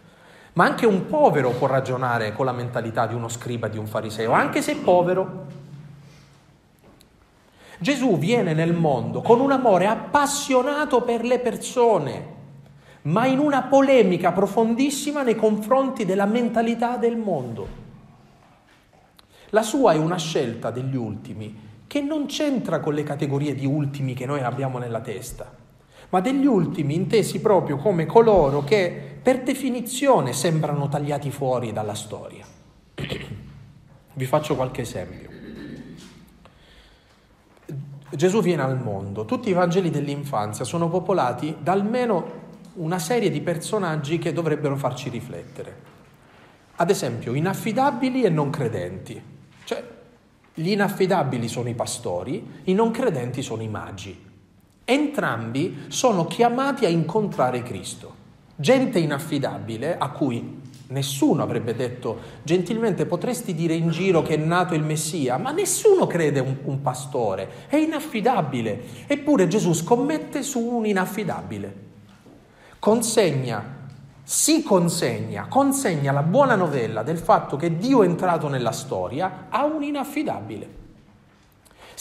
Ma 0.54 0.66
anche 0.66 0.86
un 0.86 1.06
povero 1.06 1.52
può 1.52 1.68
ragionare 1.68 2.34
con 2.34 2.46
la 2.46 2.52
mentalità 2.52 3.08
di 3.08 3.14
uno 3.14 3.30
scriba 3.30 3.68
di 3.68 3.78
un 3.78 3.88
fariseo, 3.88 4.32
anche 4.32 4.62
se 4.62 4.76
povero. 4.76 5.46
Gesù 7.80 8.18
viene 8.18 8.54
nel 8.54 8.74
mondo 8.74 9.22
con 9.22 9.40
un 9.40 9.52
amore 9.52 9.88
appassionato 9.88 11.02
per 11.02 11.24
le 11.24 11.40
persone, 11.40 12.40
ma 13.04 13.26
in 13.26 13.40
una 13.40 13.64
polemica 13.64 14.32
profondissima 14.32 15.24
nei 15.24 15.36
confronti 15.36 16.06
della 16.06 16.26
mentalità 16.26 16.98
del 16.98 17.18
mondo. 17.18 17.80
La 19.50 19.64
sua 19.64 19.94
è 19.94 19.98
una 19.98 20.18
scelta 20.18 20.70
degli 20.70 20.96
ultimi 20.96 21.70
che 21.88 22.02
non 22.02 22.26
c'entra 22.26 22.80
con 22.80 22.94
le 22.94 23.04
categorie 23.04 23.56
di 23.56 23.66
ultimi 23.66 24.14
che 24.14 24.26
noi 24.26 24.42
abbiamo 24.42 24.78
nella 24.78 25.02
testa, 25.02 25.52
ma 26.12 26.20
degli 26.22 26.46
ultimi 26.46 26.94
intesi 26.94 27.40
proprio 27.40 27.78
come 27.78 28.06
coloro 28.06 28.64
che 28.64 29.10
per 29.22 29.44
definizione 29.44 30.34
sembrano 30.34 30.90
tagliati 30.90 31.32
fuori 31.32 31.72
dalla 31.72 31.96
storia. 31.96 32.46
Vi 34.14 34.26
faccio 34.26 34.56
qualche 34.56 34.82
esempio. 34.82 35.30
Gesù 38.14 38.42
viene 38.42 38.62
al 38.62 38.78
mondo, 38.78 39.24
tutti 39.24 39.50
i 39.50 39.54
Vangeli 39.54 39.90
dell'infanzia 39.90 40.66
sono 40.66 40.90
popolati 40.90 41.56
da 41.60 41.72
almeno 41.72 42.40
una 42.74 43.00
serie 43.00 43.30
di 43.30 43.40
personaggi 43.40 44.20
che 44.20 44.34
dovrebbero 44.34 44.76
farci 44.76 45.08
riflettere. 45.08 45.90
Ad 46.76 46.90
esempio, 46.90 47.34
inaffidabili 47.34 48.24
e 48.24 48.30
non 48.30 48.50
credenti. 48.50 49.22
Cioè, 49.64 49.84
gli 50.54 50.72
inaffidabili 50.72 51.48
sono 51.48 51.70
i 51.70 51.74
pastori, 51.74 52.62
i 52.66 52.74
non 52.74 52.92
credenti 52.92 53.42
sono 53.42 53.62
i 53.62 53.70
magi. 53.70 54.31
Entrambi 54.92 55.86
sono 55.88 56.26
chiamati 56.26 56.84
a 56.84 56.90
incontrare 56.90 57.64
Cristo. 57.64 58.14
Gente 58.58 59.00
inaffidabile 59.00 59.98
a 59.98 60.10
cui 60.10 60.60
Nessuno 60.88 61.42
avrebbe 61.42 61.74
detto, 61.74 62.20
gentilmente 62.44 63.06
potresti 63.06 63.56
dire 63.56 63.74
in 63.74 63.92
giro 63.92 64.22
che 64.22 64.34
è 64.34 64.38
nato 64.38 64.74
il 64.74 64.84
Messia, 64.84 65.38
ma 65.38 65.52
nessuno 65.52 66.06
crede 66.06 66.42
un, 66.42 66.58
un 66.66 66.82
pastore, 66.82 67.68
è 67.68 67.78
inaffidabile. 67.78 69.08
Eppure 69.08 69.48
Gesù 69.48 69.72
scommette 69.72 70.44
su 70.44 70.60
un 70.60 70.86
inaffidabile. 70.86 71.76
Consegna, 72.78 73.64
si 74.22 74.64
consegna, 74.64 75.46
consegna 75.48 76.12
la 76.12 76.24
buona 76.24 76.56
novella 76.56 77.04
del 77.04 77.20
fatto 77.20 77.56
che 77.56 77.78
Dio 77.78 78.04
è 78.04 78.06
entrato 78.06 78.50
nella 78.50 78.74
storia 78.74 79.46
a 79.48 79.64
un 79.64 79.84
inaffidabile. 79.84 80.81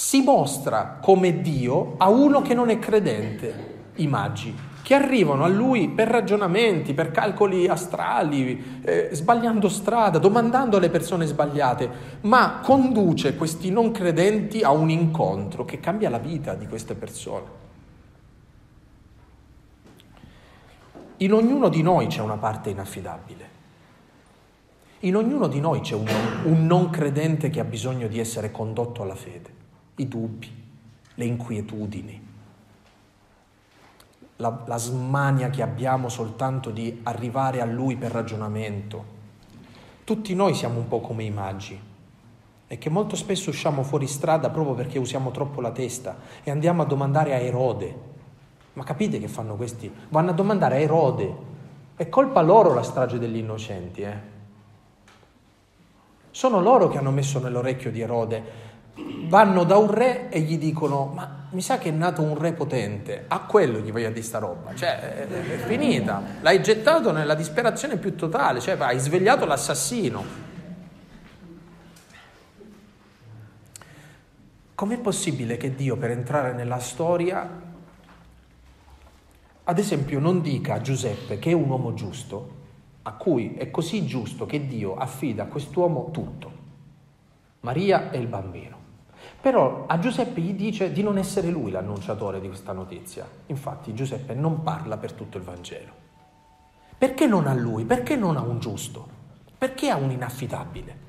Si 0.00 0.22
mostra 0.22 0.96
come 0.98 1.42
Dio 1.42 1.96
a 1.98 2.08
uno 2.08 2.40
che 2.40 2.54
non 2.54 2.70
è 2.70 2.78
credente, 2.78 3.90
i 3.96 4.06
magi 4.06 4.56
che 4.82 4.94
arrivano 4.94 5.44
a 5.44 5.46
lui 5.46 5.90
per 5.90 6.08
ragionamenti, 6.08 6.94
per 6.94 7.10
calcoli 7.10 7.68
astrali, 7.68 8.80
eh, 8.82 9.10
sbagliando 9.12 9.68
strada, 9.68 10.16
domandando 10.16 10.78
alle 10.78 10.88
persone 10.88 11.26
sbagliate, 11.26 11.90
ma 12.22 12.60
conduce 12.62 13.36
questi 13.36 13.70
non 13.70 13.90
credenti 13.90 14.62
a 14.62 14.70
un 14.70 14.88
incontro 14.88 15.66
che 15.66 15.80
cambia 15.80 16.08
la 16.08 16.18
vita 16.18 16.54
di 16.54 16.66
queste 16.66 16.94
persone. 16.94 17.46
In 21.18 21.34
ognuno 21.34 21.68
di 21.68 21.82
noi 21.82 22.06
c'è 22.06 22.22
una 22.22 22.38
parte 22.38 22.70
inaffidabile. 22.70 23.48
In 25.00 25.14
ognuno 25.14 25.46
di 25.46 25.60
noi 25.60 25.80
c'è 25.80 25.94
un, 25.94 26.08
un 26.44 26.66
non 26.66 26.88
credente 26.88 27.50
che 27.50 27.60
ha 27.60 27.64
bisogno 27.64 28.08
di 28.08 28.18
essere 28.18 28.50
condotto 28.50 29.02
alla 29.02 29.14
fede, 29.14 29.60
i 29.96 30.09
dubbi, 30.09 30.50
le 31.14 31.24
inquietudini 31.24 32.29
la, 34.40 34.62
la 34.66 34.76
smania 34.76 35.50
che 35.50 35.62
abbiamo 35.62 36.09
soltanto 36.09 36.70
di 36.70 37.00
arrivare 37.05 37.61
a 37.61 37.64
Lui 37.64 37.96
per 37.96 38.11
ragionamento. 38.11 39.18
Tutti 40.05 40.35
noi 40.35 40.55
siamo 40.55 40.79
un 40.79 40.88
po' 40.88 41.00
come 41.00 41.22
i 41.22 41.31
magi 41.31 41.88
e 42.66 42.79
che 42.79 42.90
molto 42.90 43.16
spesso 43.16 43.50
usciamo 43.50 43.83
fuori 43.83 44.07
strada 44.07 44.50
proprio 44.50 44.74
perché 44.74 44.98
usiamo 44.98 45.31
troppo 45.31 45.61
la 45.61 45.70
testa 45.70 46.16
e 46.42 46.50
andiamo 46.50 46.83
a 46.83 46.87
domandare 46.87 47.35
a 47.35 47.38
Erode. 47.38 48.09
Ma 48.72 48.85
capite 48.85 49.18
che 49.18 49.29
fanno 49.29 49.57
questi? 49.57 49.92
Vanno 50.09 50.31
a 50.31 50.35
domandare 50.35 50.76
a 50.76 50.81
Erode. 50.81 51.48
È 51.96 52.09
colpa 52.09 52.40
loro 52.40 52.72
la 52.72 52.83
strage 52.83 53.18
degli 53.18 53.37
innocenti, 53.37 54.03
eh? 54.03 54.38
Sono 56.31 56.61
loro 56.61 56.88
che 56.88 56.96
hanno 56.96 57.11
messo 57.11 57.40
nell'orecchio 57.40 57.90
di 57.90 58.00
Erode 58.00 58.68
vanno 59.28 59.64
da 59.64 59.76
un 59.76 59.90
re 59.90 60.28
e 60.28 60.40
gli 60.40 60.58
dicono 60.58 61.06
ma 61.06 61.40
mi 61.50 61.62
sa 61.62 61.78
che 61.78 61.88
è 61.88 61.92
nato 61.92 62.22
un 62.22 62.38
re 62.38 62.52
potente, 62.52 63.24
a 63.26 63.40
quello 63.40 63.80
gli 63.80 63.90
voglio 63.90 64.10
di 64.10 64.22
sta 64.22 64.38
roba, 64.38 64.72
cioè 64.74 65.26
è, 65.26 65.26
è 65.26 65.56
finita, 65.66 66.22
l'hai 66.40 66.62
gettato 66.62 67.10
nella 67.10 67.34
disperazione 67.34 67.96
più 67.96 68.14
totale, 68.14 68.60
cioè 68.60 68.76
hai 68.78 68.98
svegliato 68.98 69.46
l'assassino. 69.46 70.48
Com'è 74.76 74.98
possibile 74.98 75.56
che 75.56 75.74
Dio 75.74 75.96
per 75.96 76.10
entrare 76.12 76.52
nella 76.52 76.78
storia, 76.78 77.48
ad 79.64 79.78
esempio, 79.78 80.20
non 80.20 80.40
dica 80.40 80.74
a 80.74 80.80
Giuseppe 80.80 81.38
che 81.38 81.50
è 81.50 81.54
un 81.54 81.68
uomo 81.68 81.94
giusto, 81.94 82.58
a 83.02 83.12
cui 83.14 83.54
è 83.56 83.70
così 83.70 84.06
giusto 84.06 84.46
che 84.46 84.66
Dio 84.68 84.94
affida 84.94 85.42
a 85.42 85.46
quest'uomo 85.46 86.10
tutto, 86.12 86.52
Maria 87.60 88.10
e 88.10 88.18
il 88.18 88.28
bambino. 88.28 88.79
Però 89.40 89.87
a 89.87 89.98
Giuseppe 89.98 90.40
gli 90.40 90.53
dice 90.53 90.92
di 90.92 91.03
non 91.03 91.16
essere 91.16 91.48
lui 91.48 91.70
l'annunciatore 91.70 92.40
di 92.40 92.48
questa 92.48 92.72
notizia. 92.72 93.26
Infatti 93.46 93.94
Giuseppe 93.94 94.35
non 94.35 94.62
parla 94.62 94.98
per 94.98 95.12
tutto 95.12 95.38
il 95.38 95.44
Vangelo. 95.44 95.92
Perché 96.98 97.26
non 97.26 97.46
a 97.46 97.55
lui? 97.55 97.87
Perché 97.87 98.16
non 98.16 98.37
a 98.37 98.42
un 98.42 98.59
giusto? 98.59 99.09
Perché 99.57 99.88
a 99.88 99.96
un 99.96 100.11
inaffidabile? 100.11 101.09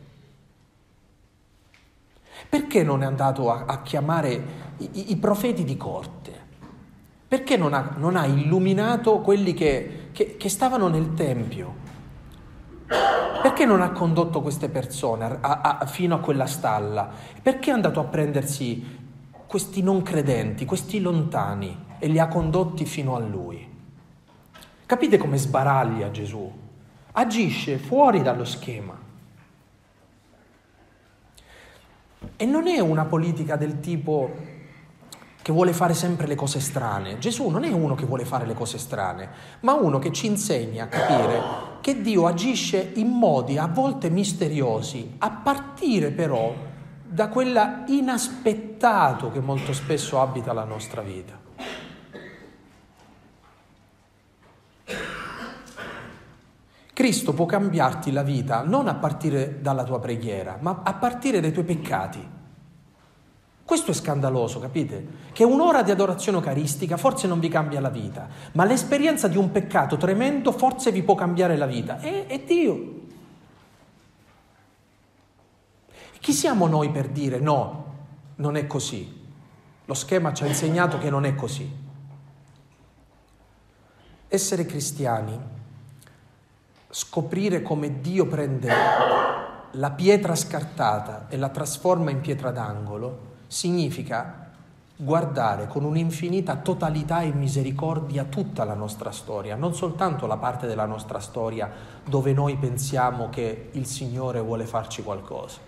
Perché 2.48 2.84
non 2.84 3.04
è 3.04 3.06
andato 3.06 3.52
a, 3.52 3.66
a 3.66 3.82
chiamare 3.82 4.44
i, 4.78 5.12
i, 5.12 5.18
profeti 5.18 5.66
di 5.66 5.76
corte? 5.76 6.40
Perché 7.28 7.58
non 7.58 7.74
ha, 7.74 7.96
non 7.98 8.16
ha 8.16 8.26
illuminato 8.26 9.20
quelli 9.20 9.54
che, 9.54 10.10
che, 10.14 10.38
che 10.38 10.50
stavano 10.50 10.88
nel 10.88 11.14
Tempio? 11.14 11.76
Perché 13.42 13.66
non 13.66 13.82
ha 13.82 13.92
condotto 13.92 14.42
queste 14.42 14.70
persone 14.70 15.38
a, 15.42 15.78
a, 15.80 15.86
fino 15.86 16.16
a 16.16 16.20
quella 16.20 16.46
stalla? 16.46 17.10
Perché 17.42 17.72
è 17.72 17.74
andato 17.74 18.00
a 18.00 18.04
prendersi 18.04 19.00
questi 19.48 19.82
non 19.82 20.04
credenti, 20.04 20.66
questi 20.66 21.00
lontani 21.02 21.86
e 21.98 22.08
li 22.08 22.20
ha 22.20 22.28
condotti 22.28 22.86
fino 22.86 23.16
a 23.16 23.20
lui? 23.20 23.68
Capite 24.86 25.18
come 25.18 25.38
sbaraglia 25.38 26.12
Gesù? 26.12 26.52
Agisce 27.14 27.78
fuori 27.78 28.22
dallo 28.22 28.44
schema. 28.46 28.98
E 32.36 32.46
non 32.46 32.68
è 32.68 32.80
una 32.80 33.06
politica 33.06 33.56
del 33.56 33.80
tipo 33.80 34.32
che 35.42 35.52
vuole 35.52 35.74
fare 35.74 35.94
sempre 35.94 36.28
le 36.28 36.36
cose 36.36 36.60
strane. 36.60 37.18
Gesù 37.18 37.50
non 37.50 37.64
è 37.64 37.72
uno 37.72 37.96
che 37.96 38.06
vuole 38.06 38.26
fare 38.26 38.46
le 38.46 38.54
cose 38.54 38.78
strane, 38.78 39.30
ma 39.62 39.74
uno 39.74 39.98
che 39.98 40.12
ci 40.12 40.28
insegna 40.28 40.84
a 40.84 40.88
capire 40.88 41.71
che 41.82 42.02
Dio 42.02 42.28
agisce 42.28 42.92
in 42.96 43.10
modi 43.10 43.58
a 43.58 43.68
volte 43.68 44.10
misteriosi, 44.10 45.16
a 45.18 45.32
partire 45.32 46.12
però 46.12 46.54
da 47.04 47.28
quella 47.28 47.84
inaspettato 47.88 49.32
che 49.32 49.42
molto 49.42 49.74
spesso 49.74 50.22
abita 50.22 50.54
la 50.54 50.64
nostra 50.64 51.02
vita. 51.02 51.40
Cristo 56.94 57.34
può 57.34 57.48
cambiarti 57.48 58.12
la 58.12 58.22
vita 58.22 58.62
non 58.62 58.88
a 58.88 58.94
partire 58.94 59.60
dalla 59.60 59.84
tua 59.84 60.00
preghiera, 60.00 60.58
ma 60.62 60.82
a 60.84 60.94
partire 60.94 61.40
dai 61.40 61.52
tuoi 61.52 61.66
peccati. 61.66 62.40
Questo 63.72 63.92
è 63.92 63.94
scandaloso, 63.94 64.60
capite? 64.60 65.08
Che 65.32 65.46
un'ora 65.46 65.82
di 65.82 65.92
adorazione 65.92 66.40
eucaristica 66.40 66.98
forse 66.98 67.26
non 67.26 67.40
vi 67.40 67.48
cambia 67.48 67.80
la 67.80 67.88
vita, 67.88 68.28
ma 68.52 68.66
l'esperienza 68.66 69.30
di 69.30 69.38
un 69.38 69.50
peccato 69.50 69.96
tremendo 69.96 70.52
forse 70.52 70.92
vi 70.92 71.02
può 71.04 71.16
cambiare 71.16 71.56
la 71.56 71.68
vita. 71.68 72.02
E, 72.02 72.26
è 72.28 72.40
Dio. 72.42 73.00
Chi 76.20 76.34
siamo 76.34 76.68
noi 76.68 76.90
per 76.90 77.08
dire 77.08 77.40
no, 77.40 77.86
non 78.36 78.58
è 78.58 78.68
così? 78.68 79.24
Lo 79.86 79.94
schema 79.94 80.34
ci 80.34 80.44
ha 80.44 80.48
insegnato 80.48 80.98
che 80.98 81.10
non 81.10 81.24
è 81.24 81.34
così. 81.34 81.74
Essere 84.28 84.66
cristiani, 84.66 85.40
scoprire 86.90 87.62
come 87.62 88.02
Dio 88.02 88.26
prende 88.26 88.70
la 89.72 89.92
pietra 89.92 90.36
scartata 90.36 91.28
e 91.30 91.38
la 91.38 91.48
trasforma 91.48 92.10
in 92.10 92.20
pietra 92.20 92.52
d'angolo, 92.52 93.30
significa 93.52 94.48
guardare 94.96 95.68
con 95.68 95.84
un'infinita 95.84 96.56
totalità 96.56 97.20
e 97.20 97.34
misericordia 97.34 98.24
tutta 98.24 98.64
la 98.64 98.76
nostra 98.76 99.12
storia, 99.12 99.58
non 99.58 99.76
soltanto 99.76 100.26
la 100.26 100.38
parte 100.38 100.68
della 100.68 100.86
nostra 100.86 101.20
storia 101.20 101.70
dove 102.06 102.32
noi 102.32 102.56
pensiamo 102.56 103.30
che 103.30 103.72
il 103.74 103.86
Signore 103.86 104.40
vuole 104.40 104.66
farci 104.66 105.04
qualcosa. 105.04 105.60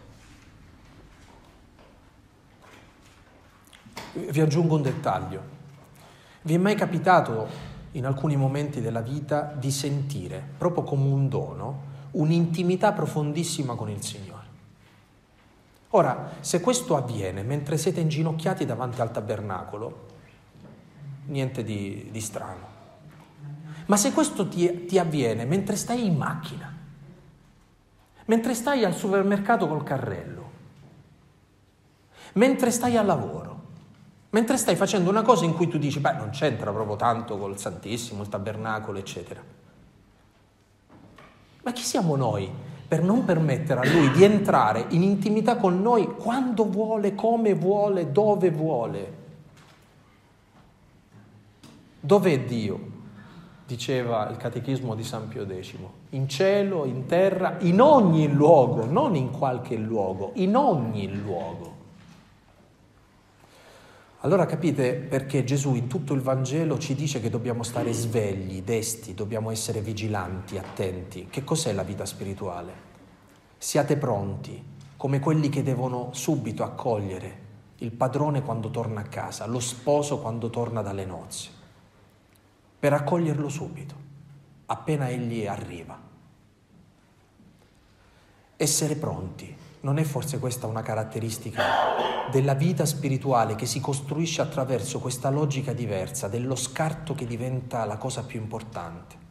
Vi 4.14 4.40
aggiungo 4.40 4.76
un 4.76 4.82
dettaglio. 4.82 5.42
Vi 6.44 6.54
è 6.54 6.58
mai 6.58 6.76
capitato 6.76 7.48
in 7.92 8.06
alcuni 8.06 8.38
momenti 8.38 8.80
della 8.80 9.02
vita 9.02 9.54
di 9.58 9.72
sentire, 9.72 10.42
proprio 10.58 10.84
come 10.84 11.10
un 11.10 11.28
dono, 11.28 11.82
un'intimità 12.12 12.94
profondissima 12.94 13.76
con 13.76 13.90
il 13.90 14.02
Signore? 14.02 14.43
Ora, 15.96 16.32
se 16.40 16.60
questo 16.60 16.96
avviene 16.96 17.44
mentre 17.44 17.78
siete 17.78 18.00
inginocchiati 18.00 18.66
davanti 18.66 19.00
al 19.00 19.12
tabernacolo, 19.12 20.08
niente 21.26 21.64
di, 21.64 22.10
di 22.10 22.20
strano. 22.20 22.72
Ma 23.86 23.96
se 23.96 24.12
questo 24.12 24.48
ti, 24.48 24.86
ti 24.86 24.98
avviene 24.98 25.46
mentre 25.46 25.76
stai 25.76 26.06
in 26.06 26.16
macchina, 26.16 26.76
mentre 28.26 28.56
stai 28.56 28.84
al 28.84 28.96
supermercato 28.96 29.68
col 29.68 29.84
carrello, 29.84 30.52
mentre 32.34 32.72
stai 32.72 32.98
al 32.98 33.06
lavoro, 33.06 33.62
mentre 34.32 34.58
stai 34.58 34.76
facendo 34.76 35.12
una 35.12 35.22
cosa 35.22 35.46
in 35.46 35.54
cui 35.54 35.68
tu 35.68 35.78
dici, 35.78 36.00
beh, 36.00 36.14
non 36.14 36.32
c'entra 36.32 36.72
proprio 36.72 36.96
tanto 36.96 37.38
col 37.38 37.60
Santissimo, 37.60 38.24
il 38.24 38.30
tabernacolo, 38.30 38.98
eccetera. 38.98 39.44
Ma 41.62 41.72
chi 41.72 41.84
siamo 41.84 42.16
noi 42.16 42.72
per 42.94 43.02
non 43.02 43.26
permettere 43.26 43.80
a 43.80 43.92
Lui 43.92 44.12
di 44.12 44.24
entrare 44.24 44.86
in 44.90 45.02
intimità 45.02 45.58
con 45.58 45.82
noi 45.82 46.06
quando 46.16 46.70
vuole, 46.70 47.16
come 47.16 47.56
vuole, 47.56 48.12
dove 48.12 48.52
vuole? 48.52 49.14
Dov'è 52.00 52.44
Dio? 52.44 52.92
Diceva 53.66 54.30
il 54.30 54.38
catechismo 54.38 54.94
di 54.94 55.04
San 55.04 55.28
Pio 55.28 55.44
X. 55.44 55.74
In 56.10 56.30
cielo, 56.30 56.86
in 56.86 57.08
terra, 57.08 57.56
in 57.62 57.82
ogni 57.82 58.32
luogo, 58.32 58.86
non 58.86 59.16
in 59.16 59.32
qualche 59.32 59.76
luogo, 59.76 60.30
in 60.36 60.56
ogni 60.56 61.12
luogo. 61.12 61.73
Allora 64.24 64.46
capite 64.46 64.94
perché 64.94 65.44
Gesù 65.44 65.76
in 65.76 65.88
tutto 65.88 66.14
il 66.14 66.22
Vangelo 66.22 66.78
ci 66.78 66.96
dice 66.96 67.20
che 67.20 67.30
dobbiamo 67.30 67.62
stare 67.62 67.92
svegli, 67.92 68.62
desti, 68.62 69.14
dobbiamo 69.14 69.52
essere 69.52 69.82
vigilanti, 69.82 70.58
attenti. 70.58 71.28
Che 71.30 71.44
cos'è 71.44 71.74
la 71.74 71.84
vita 71.84 72.06
spirituale? 72.06 72.74
Siate 73.58 73.98
pronti, 73.98 74.64
come 74.96 75.20
quelli 75.20 75.50
che 75.50 75.62
devono 75.62 76.12
subito 76.14 76.64
accogliere 76.64 77.42
il 77.80 77.92
padrone 77.92 78.44
quando 78.44 78.70
torna 78.70 79.02
a 79.02 79.08
casa, 79.10 79.46
lo 79.46 79.60
sposo 79.60 80.20
quando 80.20 80.50
torna 80.50 80.82
dalle 80.82 81.04
nozze, 81.04 81.50
per 82.80 82.94
accoglierlo 82.94 83.50
subito, 83.50 83.96
appena 84.68 85.10
egli 85.10 85.46
arriva. 85.46 86.00
Essere 88.56 88.96
pronti, 88.96 89.54
non 89.84 89.98
è 89.98 90.04
forse 90.04 90.40
questa 90.40 90.66
una 90.66 90.82
caratteristica 90.82 91.62
della 92.32 92.54
vita 92.54 92.86
spirituale 92.86 93.56
che 93.56 93.66
si 93.66 93.82
costruisce 93.82 94.42
attraverso 94.42 95.00
questa 95.00 95.30
logica 95.30 95.74
diversa, 95.74 96.30
dello 96.30 96.56
scarto 96.56 97.14
che 97.14 97.26
diventa 97.26 97.84
la 97.84 97.98
cosa 97.98 98.24
più 98.24 98.40
importante? 98.40 99.22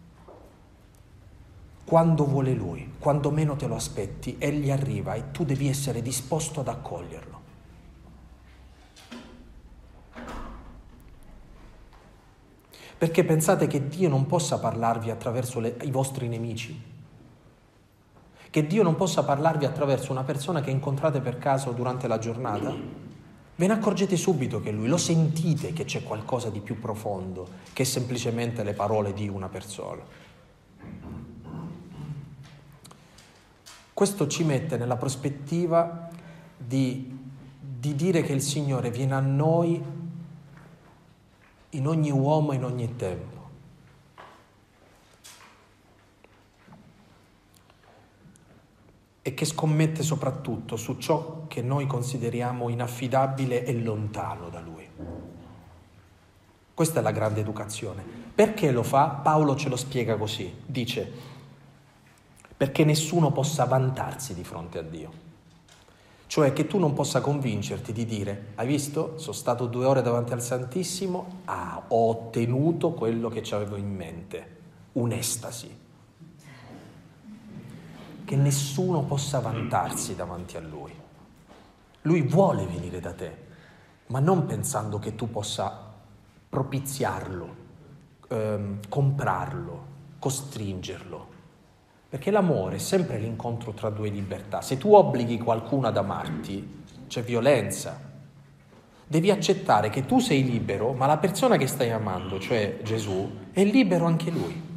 Quando 1.85 2.27
vuole 2.27 2.53
Lui, 2.53 2.95
quando 2.99 3.31
meno 3.31 3.57
te 3.57 3.67
lo 3.67 3.75
aspetti, 3.75 4.37
Egli 4.39 4.71
arriva 4.71 5.15
e 5.15 5.31
tu 5.31 5.45
devi 5.45 5.69
essere 5.69 6.03
disposto 6.03 6.61
ad 6.61 6.69
accoglierlo. 6.69 7.41
Perché 12.99 13.25
pensate 13.25 13.67
che 13.67 13.89
Dio 13.89 14.09
non 14.11 14.27
possa 14.27 14.59
parlarvi 14.59 15.11
attraverso 15.11 15.61
le, 15.61 15.77
i 15.83 15.91
vostri 15.91 16.29
nemici? 16.29 16.92
Che 18.53 18.67
Dio 18.67 18.83
non 18.83 18.97
possa 18.97 19.25
parlarvi 19.25 19.65
attraverso 19.65 20.13
una 20.13 20.25
persona 20.25 20.61
che 20.61 20.69
incontrate 20.69 21.21
per 21.23 21.39
caso 21.39 21.71
durante 21.71 22.07
la 22.07 22.19
giornata? 22.19 22.71
Ve 23.57 23.67
ne 23.67 23.73
accorgete 23.73 24.15
subito 24.15 24.61
che 24.61 24.71
Lui, 24.71 24.89
lo 24.89 24.99
sentite 24.99 25.73
che 25.73 25.87
c'è 25.87 26.03
qualcosa 26.03 26.51
di 26.51 26.61
più 26.61 26.79
profondo 26.79 27.49
che 27.73 27.87
semplicemente 27.87 28.63
le 28.63 28.75
parole 28.75 29.15
di 29.15 29.27
una 29.27 29.49
persona. 29.49 30.03
Questo 33.95 34.27
ci 34.27 34.45
mette 34.45 34.77
nella 34.77 34.97
prospettiva 34.97 36.11
di, 36.55 37.19
di 37.59 37.95
dire 37.95 38.21
che 38.21 38.35
il 38.35 38.43
Signore 38.43 38.91
viene 38.91 39.15
a 39.15 39.21
noi 39.21 39.83
in 41.71 41.87
ogni 41.87 42.11
uomo, 42.11 42.53
in 42.53 42.65
ogni 42.65 42.97
tempo. 42.97 43.42
E 49.23 49.35
che 49.35 49.45
scommette 49.45 50.03
soprattutto 50.03 50.77
su 50.77 50.99
ciò 50.99 51.45
che 51.47 51.63
noi 51.63 51.87
consideriamo 51.87 52.69
inaffidabile 52.69 53.65
e 53.65 53.73
lontano 53.81 54.49
da 54.49 54.61
Lui. 54.61 54.89
Questa 56.75 56.99
è 56.99 57.03
la 57.03 57.13
grande 57.13 57.41
educazione. 57.41 58.03
Perché 58.35 58.73
lo 58.73 58.83
fa? 58.83 59.09
Paolo 59.09 59.55
ce 59.55 59.69
lo 59.69 59.77
spiega 59.77 60.17
così. 60.17 60.53
Dice, 60.67 61.11
perché 62.57 62.85
nessuno 62.85 63.31
possa 63.31 63.65
vantarsi 63.65 64.35
di 64.35 64.43
fronte 64.43 64.79
a 64.79 64.83
Dio. 64.83 65.31
Cioè 66.27 66.53
che 66.53 66.67
tu 66.67 66.79
non 66.79 66.95
possa 66.95 67.21
convincerti 67.21 67.93
di 67.93 68.05
dire, 68.07 68.53
hai 68.57 68.67
visto, 68.67 69.19
sono 69.19 69.35
stato 69.35 69.67
due 69.67 69.85
ore 69.85 70.03
davanti 70.03 70.33
al 70.33 70.43
Santissimo, 70.43 71.43
ah, 71.45 71.85
ho 71.87 72.09
ottenuto 72.09 72.93
quello 72.93 73.29
che 73.29 73.43
avevo 73.55 73.77
in 73.77 73.95
mente, 73.95 74.57
un'estasi 74.93 75.81
che 78.33 78.39
nessuno 78.39 79.03
possa 79.03 79.41
vantarsi 79.41 80.15
davanti 80.15 80.57
a 80.57 80.61
Lui. 80.61 80.91
Lui 82.01 82.23
vuole 82.23 82.65
venire 82.65 82.99
da 82.99 83.13
te, 83.13 83.37
ma 84.07 84.21
non 84.21 84.47
pensando 84.47 84.99
che 84.99 85.15
tu 85.15 85.31
possa 85.31 85.93
propiziarlo, 86.49 87.57
ehm, 88.29 88.79
comprarlo, 88.89 89.85
costringerlo. 90.19 91.27
Perché 92.09 92.31
l'amore 92.31 92.77
è 92.77 92.79
sempre 92.79 93.19
l'incontro 93.19 93.73
tra 93.73 93.91
due 93.91 94.09
libertà. 94.09 94.63
Se 94.63 94.79
tu 94.79 94.95
obblighi 94.95 95.37
qualcuno 95.37 95.89
ad 95.89 95.99
amarti, 95.99 96.85
c'è 97.09 97.23
violenza. 97.23 98.01
Devi 99.07 99.31
accettare 99.31 99.91
che 99.91 100.07
tu 100.07 100.21
sei 100.21 100.43
libero, 100.43 100.95
ma 100.95 101.05
la 101.05 101.19
persona 101.19 101.59
che 101.59 101.67
stai 101.67 101.91
amando, 101.91 102.41
cioè 102.41 102.81
Gesù, 102.83 103.31
è 103.53 103.63
libero 103.63 104.07
anche 104.07 104.31
lui 104.31 104.71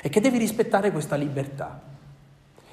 e 0.00 0.08
che 0.08 0.20
devi 0.20 0.38
rispettare 0.38 0.92
questa 0.92 1.16
libertà. 1.16 1.96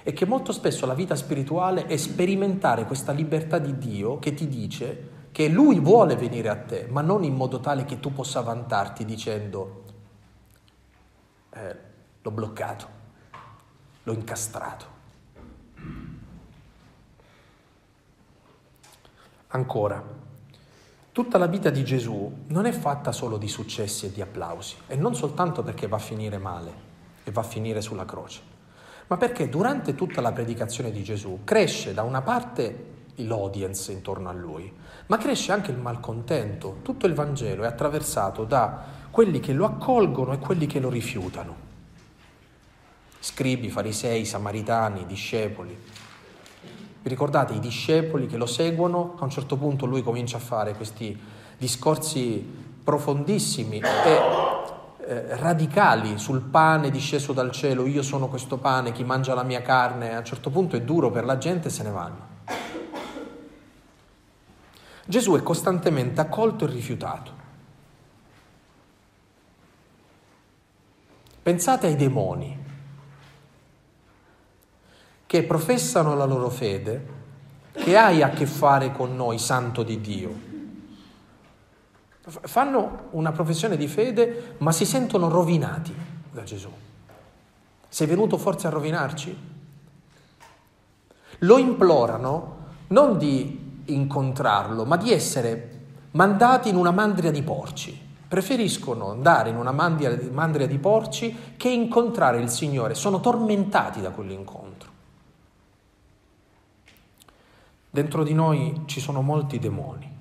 E 0.03 0.13
che 0.13 0.25
molto 0.25 0.51
spesso 0.51 0.85
la 0.85 0.93
vita 0.93 1.15
spirituale 1.15 1.87
è 1.87 1.97
sperimentare 1.97 2.85
questa 2.85 3.11
libertà 3.11 3.57
di 3.57 3.77
Dio 3.77 4.19
che 4.19 4.33
ti 4.33 4.47
dice 4.47 5.13
che 5.31 5.49
Lui 5.49 5.79
vuole 5.79 6.15
venire 6.15 6.49
a 6.49 6.55
te, 6.55 6.87
ma 6.89 7.01
non 7.01 7.23
in 7.23 7.35
modo 7.35 7.59
tale 7.59 7.85
che 7.85 7.99
tu 7.99 8.13
possa 8.13 8.41
vantarti 8.41 9.03
dicendo 9.03 9.83
eh, 11.49 11.75
l'ho 12.21 12.31
bloccato, 12.31 12.87
l'ho 14.03 14.13
incastrato. 14.13 14.85
Ancora, 19.47 20.03
tutta 21.11 21.37
la 21.37 21.47
vita 21.47 21.69
di 21.69 21.83
Gesù 21.83 22.43
non 22.47 22.65
è 22.65 22.71
fatta 22.71 23.11
solo 23.11 23.37
di 23.37 23.47
successi 23.47 24.05
e 24.05 24.11
di 24.11 24.21
applausi, 24.21 24.75
e 24.87 24.95
non 24.95 25.15
soltanto 25.15 25.63
perché 25.63 25.87
va 25.87 25.95
a 25.95 25.99
finire 25.99 26.37
male, 26.37 26.84
e 27.25 27.31
va 27.31 27.41
a 27.41 27.43
finire 27.43 27.81
sulla 27.81 28.05
croce, 28.05 28.39
ma 29.07 29.17
perché 29.17 29.49
durante 29.49 29.95
tutta 29.95 30.21
la 30.21 30.31
predicazione 30.31 30.91
di 30.91 31.03
Gesù 31.03 31.41
cresce 31.43 31.93
da 31.93 32.03
una 32.03 32.21
parte 32.21 32.93
l'audience 33.15 33.91
intorno 33.91 34.29
a 34.29 34.33
lui, 34.33 34.71
ma 35.07 35.17
cresce 35.17 35.51
anche 35.51 35.71
il 35.71 35.77
malcontento. 35.77 36.77
Tutto 36.81 37.05
il 37.05 37.13
Vangelo 37.13 37.63
è 37.63 37.67
attraversato 37.67 38.43
da 38.43 38.83
quelli 39.11 39.39
che 39.39 39.53
lo 39.53 39.65
accolgono 39.65 40.33
e 40.33 40.39
quelli 40.39 40.65
che 40.65 40.79
lo 40.79 40.89
rifiutano. 40.89 41.63
Scribi, 43.19 43.69
farisei, 43.69 44.25
samaritani, 44.25 45.05
discepoli. 45.05 45.77
Vi 47.01 47.09
ricordate 47.09 47.53
i 47.53 47.59
discepoli 47.59 48.27
che 48.27 48.37
lo 48.37 48.45
seguono? 48.45 49.15
A 49.19 49.23
un 49.23 49.29
certo 49.29 49.57
punto 49.57 49.85
lui 49.85 50.03
comincia 50.03 50.37
a 50.37 50.41
fare 50.41 50.73
questi 50.75 51.17
discorsi 51.57 52.63
profondissimi 52.83 53.79
e 53.79 54.54
eh, 55.07 55.35
radicali 55.37 56.17
sul 56.17 56.41
pane 56.41 56.89
disceso 56.89 57.31
dal 57.31 57.51
cielo, 57.51 57.85
io 57.85 58.01
sono 58.01 58.27
questo 58.27 58.57
pane, 58.57 58.91
chi 58.91 59.03
mangia 59.03 59.33
la 59.33 59.43
mia 59.43 59.61
carne, 59.61 60.15
a 60.15 60.19
un 60.19 60.25
certo 60.25 60.49
punto 60.49 60.75
è 60.75 60.81
duro 60.81 61.11
per 61.11 61.25
la 61.25 61.37
gente 61.37 61.67
e 61.67 61.71
se 61.71 61.83
ne 61.83 61.91
vanno. 61.91 62.33
Gesù 65.05 65.35
è 65.35 65.43
costantemente 65.43 66.21
accolto 66.21 66.65
e 66.65 66.67
rifiutato. 66.69 67.31
Pensate 71.43 71.85
ai 71.85 71.95
demoni 71.95 72.63
che 75.27 75.43
professano 75.43 76.15
la 76.15 76.25
loro 76.25 76.49
fede, 76.49 77.13
che 77.73 77.95
hai 77.95 78.23
a 78.23 78.29
che 78.29 78.47
fare 78.47 78.91
con 78.91 79.15
noi, 79.15 79.37
santo 79.37 79.83
di 79.83 80.01
Dio, 80.01 80.44
fanno 82.27 83.07
una 83.11 83.31
professione 83.31 83.77
di 83.77 83.87
fede 83.87 84.55
ma 84.59 84.71
si 84.71 84.85
sentono 84.85 85.29
rovinati 85.29 85.93
da 86.31 86.43
Gesù. 86.43 86.69
Sei 87.87 88.07
venuto 88.07 88.37
forse 88.37 88.67
a 88.67 88.71
rovinarci? 88.71 89.37
Lo 91.39 91.57
implorano 91.57 92.57
non 92.87 93.17
di 93.17 93.83
incontrarlo, 93.85 94.85
ma 94.85 94.97
di 94.97 95.11
essere 95.11 95.71
mandati 96.11 96.69
in 96.69 96.75
una 96.75 96.91
mandria 96.91 97.31
di 97.31 97.41
porci. 97.41 98.03
Preferiscono 98.27 99.11
andare 99.11 99.49
in 99.49 99.55
una 99.55 99.71
mandria 99.71 100.67
di 100.67 100.77
porci 100.77 101.53
che 101.55 101.69
incontrare 101.69 102.41
il 102.41 102.49
Signore. 102.49 102.95
Sono 102.95 103.19
tormentati 103.19 104.01
da 104.01 104.09
quell'incontro. 104.09 104.89
Dentro 107.89 108.23
di 108.23 108.33
noi 108.33 108.81
ci 108.87 108.99
sono 108.99 109.21
molti 109.21 109.57
demoni, 109.57 110.14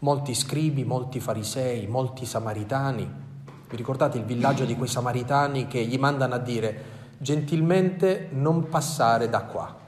molti 0.00 0.34
scribi, 0.34 0.84
molti 0.84 1.20
farisei, 1.20 1.86
molti 1.86 2.26
samaritani. 2.26 3.08
Vi 3.68 3.76
ricordate 3.76 4.18
il 4.18 4.24
villaggio 4.24 4.64
di 4.64 4.76
quei 4.76 4.88
samaritani 4.88 5.66
che 5.66 5.84
gli 5.84 5.98
mandano 5.98 6.34
a 6.34 6.38
dire 6.38 6.98
gentilmente 7.18 8.28
non 8.32 8.68
passare 8.68 9.28
da 9.28 9.42
qua? 9.44 9.78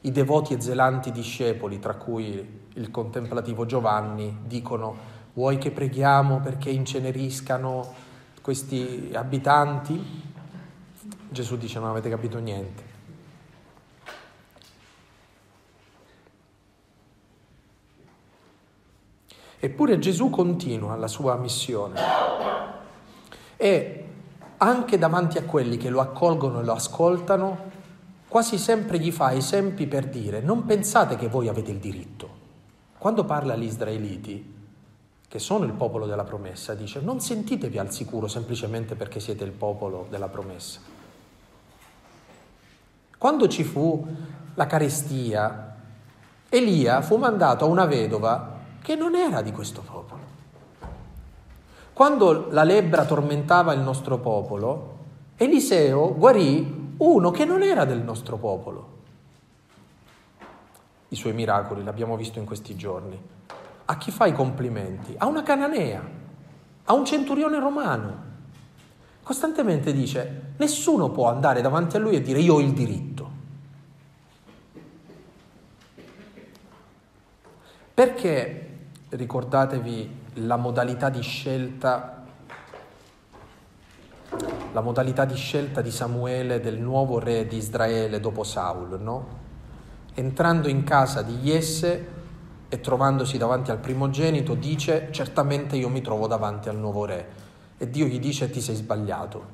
I 0.00 0.10
devoti 0.12 0.54
e 0.54 0.60
zelanti 0.60 1.10
discepoli, 1.10 1.78
tra 1.78 1.94
cui 1.94 2.64
il 2.72 2.90
contemplativo 2.90 3.66
Giovanni, 3.66 4.38
dicono 4.44 5.14
vuoi 5.34 5.58
che 5.58 5.70
preghiamo 5.70 6.40
perché 6.40 6.70
inceneriscano 6.70 7.94
questi 8.40 9.10
abitanti? 9.12 10.24
Gesù 11.28 11.56
dice 11.56 11.78
non 11.78 11.90
avete 11.90 12.08
capito 12.08 12.38
niente. 12.38 12.85
Eppure 19.58 19.98
Gesù 19.98 20.28
continua 20.30 20.96
la 20.96 21.08
sua 21.08 21.36
missione 21.36 22.00
e 23.56 24.04
anche 24.58 24.98
davanti 24.98 25.38
a 25.38 25.44
quelli 25.44 25.76
che 25.76 25.88
lo 25.88 26.00
accolgono 26.00 26.60
e 26.60 26.64
lo 26.64 26.72
ascoltano, 26.72 27.58
quasi 28.28 28.58
sempre 28.58 28.98
gli 28.98 29.10
fa 29.10 29.32
esempi 29.32 29.86
per 29.86 30.08
dire 30.08 30.40
non 30.40 30.64
pensate 30.66 31.16
che 31.16 31.28
voi 31.28 31.48
avete 31.48 31.70
il 31.70 31.78
diritto. 31.78 32.44
Quando 32.98 33.24
parla 33.24 33.54
agli 33.54 33.64
israeliti, 33.64 34.54
che 35.28 35.38
sono 35.38 35.64
il 35.64 35.72
popolo 35.72 36.06
della 36.06 36.24
promessa, 36.24 36.74
dice 36.74 37.00
non 37.00 37.20
sentitevi 37.20 37.78
al 37.78 37.92
sicuro 37.92 38.28
semplicemente 38.28 38.94
perché 38.94 39.20
siete 39.20 39.44
il 39.44 39.52
popolo 39.52 40.06
della 40.10 40.28
promessa. 40.28 40.80
Quando 43.18 43.48
ci 43.48 43.64
fu 43.64 44.06
la 44.54 44.66
carestia, 44.66 45.76
Elia 46.48 47.00
fu 47.00 47.16
mandato 47.16 47.64
a 47.64 47.68
una 47.68 47.86
vedova 47.86 48.55
che 48.86 48.94
non 48.94 49.16
era 49.16 49.42
di 49.42 49.50
questo 49.50 49.80
popolo. 49.80 50.22
Quando 51.92 52.46
la 52.50 52.62
lebbra 52.62 53.04
tormentava 53.04 53.72
il 53.72 53.80
nostro 53.80 54.18
popolo, 54.18 54.98
Eliseo 55.34 56.14
guarì 56.14 56.94
uno 56.98 57.32
che 57.32 57.44
non 57.44 57.64
era 57.64 57.84
del 57.84 58.00
nostro 58.02 58.36
popolo. 58.36 58.98
I 61.08 61.16
suoi 61.16 61.32
miracoli 61.32 61.82
l'abbiamo 61.82 62.14
visto 62.16 62.38
in 62.38 62.44
questi 62.44 62.76
giorni. 62.76 63.20
A 63.86 63.98
chi 63.98 64.12
fa 64.12 64.26
i 64.26 64.32
complimenti? 64.32 65.16
A 65.18 65.26
una 65.26 65.42
cananea, 65.42 66.08
a 66.84 66.92
un 66.92 67.04
centurione 67.04 67.58
romano. 67.58 68.22
Costantemente 69.24 69.92
dice, 69.92 70.52
nessuno 70.58 71.10
può 71.10 71.28
andare 71.28 71.60
davanti 71.60 71.96
a 71.96 71.98
lui 71.98 72.14
e 72.14 72.22
dire 72.22 72.38
io 72.38 72.54
ho 72.54 72.60
il 72.60 72.72
diritto. 72.72 73.30
Perché, 77.92 78.65
ricordatevi, 79.16 80.24
la 80.34 80.56
modalità 80.56 81.08
di 81.08 81.22
scelta, 81.22 82.24
la 84.72 84.80
modalità 84.80 85.24
di 85.24 85.34
scelta 85.34 85.80
di 85.80 85.90
Samuele 85.90 86.60
del 86.60 86.78
nuovo 86.78 87.18
re 87.18 87.46
di 87.46 87.56
Israele 87.56 88.20
dopo 88.20 88.44
Saul, 88.44 89.00
no? 89.00 89.44
Entrando 90.14 90.68
in 90.68 90.84
casa 90.84 91.22
di 91.22 91.36
Jesse 91.38 92.14
e 92.68 92.80
trovandosi 92.80 93.38
davanti 93.38 93.70
al 93.70 93.78
primogenito, 93.78 94.54
dice 94.54 95.08
certamente 95.10 95.76
io 95.76 95.88
mi 95.88 96.02
trovo 96.02 96.26
davanti 96.26 96.68
al 96.68 96.76
nuovo 96.76 97.04
re. 97.04 97.28
E 97.78 97.90
Dio 97.90 98.06
gli 98.06 98.18
dice 98.18 98.50
ti 98.50 98.60
sei 98.60 98.74
sbagliato, 98.74 99.44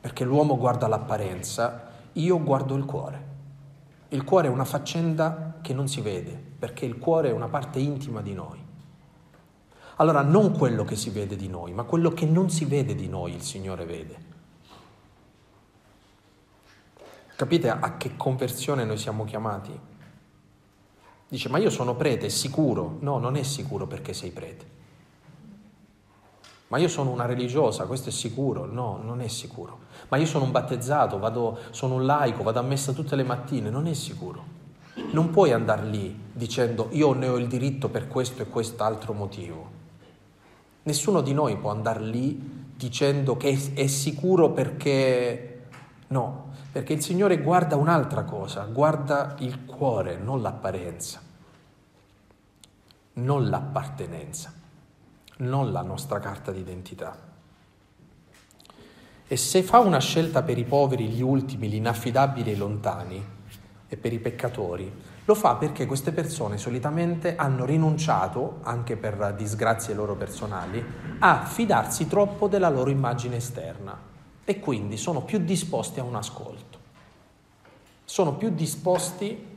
perché 0.00 0.24
l'uomo 0.24 0.56
guarda 0.56 0.86
l'apparenza, 0.86 1.90
io 2.12 2.42
guardo 2.42 2.74
il 2.74 2.84
cuore. 2.84 3.30
Il 4.08 4.24
cuore 4.24 4.48
è 4.48 4.50
una 4.50 4.64
faccenda 4.64 5.54
che 5.60 5.72
non 5.72 5.88
si 5.88 6.00
vede, 6.00 6.40
perché 6.58 6.84
il 6.84 6.98
cuore 6.98 7.30
è 7.30 7.32
una 7.32 7.48
parte 7.48 7.78
intima 7.78 8.20
di 8.20 8.34
noi. 8.34 8.61
Allora 9.96 10.22
non 10.22 10.56
quello 10.56 10.84
che 10.84 10.96
si 10.96 11.10
vede 11.10 11.36
di 11.36 11.48
noi, 11.48 11.72
ma 11.72 11.82
quello 11.82 12.10
che 12.10 12.24
non 12.24 12.50
si 12.50 12.64
vede 12.64 12.94
di 12.94 13.08
noi 13.08 13.34
il 13.34 13.42
Signore 13.42 13.84
vede. 13.84 14.30
Capite 17.36 17.68
a 17.70 17.96
che 17.96 18.16
conversione 18.16 18.84
noi 18.84 18.98
siamo 18.98 19.24
chiamati? 19.24 19.78
Dice, 21.28 21.48
ma 21.48 21.58
io 21.58 21.70
sono 21.70 21.96
prete, 21.96 22.26
è 22.26 22.28
sicuro? 22.28 22.98
No, 23.00 23.18
non 23.18 23.36
è 23.36 23.42
sicuro 23.42 23.86
perché 23.86 24.12
sei 24.12 24.30
prete. 24.30 24.80
Ma 26.68 26.78
io 26.78 26.88
sono 26.88 27.10
una 27.10 27.26
religiosa, 27.26 27.84
questo 27.84 28.08
è 28.08 28.12
sicuro? 28.12 28.64
No, 28.64 28.98
non 29.02 29.20
è 29.20 29.28
sicuro. 29.28 29.80
Ma 30.08 30.16
io 30.16 30.26
sono 30.26 30.44
un 30.44 30.52
battezzato, 30.52 31.18
vado, 31.18 31.58
sono 31.70 31.96
un 31.96 32.06
laico, 32.06 32.42
vado 32.42 32.60
a 32.60 32.62
messa 32.62 32.92
tutte 32.92 33.16
le 33.16 33.24
mattine, 33.24 33.70
non 33.70 33.86
è 33.86 33.92
sicuro. 33.92 34.44
Non 35.12 35.30
puoi 35.30 35.52
andare 35.52 35.84
lì 35.86 36.18
dicendo 36.32 36.88
io 36.92 37.12
ne 37.12 37.28
ho 37.28 37.36
il 37.36 37.46
diritto 37.46 37.88
per 37.88 38.08
questo 38.08 38.42
e 38.42 38.46
quest'altro 38.46 39.12
motivo. 39.12 39.81
Nessuno 40.84 41.20
di 41.20 41.32
noi 41.32 41.56
può 41.56 41.70
andare 41.70 42.00
lì 42.00 42.70
dicendo 42.76 43.36
che 43.36 43.72
è 43.74 43.86
sicuro 43.86 44.50
perché 44.50 45.66
no, 46.08 46.50
perché 46.72 46.94
il 46.94 47.02
Signore 47.02 47.38
guarda 47.38 47.76
un'altra 47.76 48.24
cosa, 48.24 48.64
guarda 48.64 49.36
il 49.40 49.64
cuore, 49.64 50.16
non 50.16 50.42
l'apparenza, 50.42 51.20
non 53.14 53.48
l'appartenenza, 53.48 54.52
non 55.38 55.70
la 55.70 55.82
nostra 55.82 56.18
carta 56.18 56.50
d'identità. 56.50 57.30
E 59.26 59.36
se 59.36 59.62
fa 59.62 59.78
una 59.78 60.00
scelta 60.00 60.42
per 60.42 60.58
i 60.58 60.64
poveri, 60.64 61.08
gli 61.08 61.22
ultimi, 61.22 61.68
gli 61.68 61.76
inaffidabili 61.76 62.50
e 62.50 62.54
i 62.54 62.56
lontani, 62.56 63.24
e 63.88 63.96
per 63.96 64.12
i 64.12 64.18
peccatori, 64.18 64.92
lo 65.24 65.34
fa 65.34 65.54
perché 65.54 65.86
queste 65.86 66.10
persone 66.10 66.58
solitamente 66.58 67.36
hanno 67.36 67.64
rinunciato, 67.64 68.58
anche 68.62 68.96
per 68.96 69.34
disgrazie 69.36 69.94
loro 69.94 70.16
personali, 70.16 70.84
a 71.20 71.44
fidarsi 71.44 72.08
troppo 72.08 72.48
della 72.48 72.68
loro 72.68 72.90
immagine 72.90 73.36
esterna 73.36 73.96
e 74.44 74.58
quindi 74.58 74.96
sono 74.96 75.22
più 75.22 75.38
disposti 75.38 76.00
a 76.00 76.02
un 76.02 76.16
ascolto, 76.16 76.78
sono 78.04 78.34
più 78.34 78.50
disposti 78.50 79.50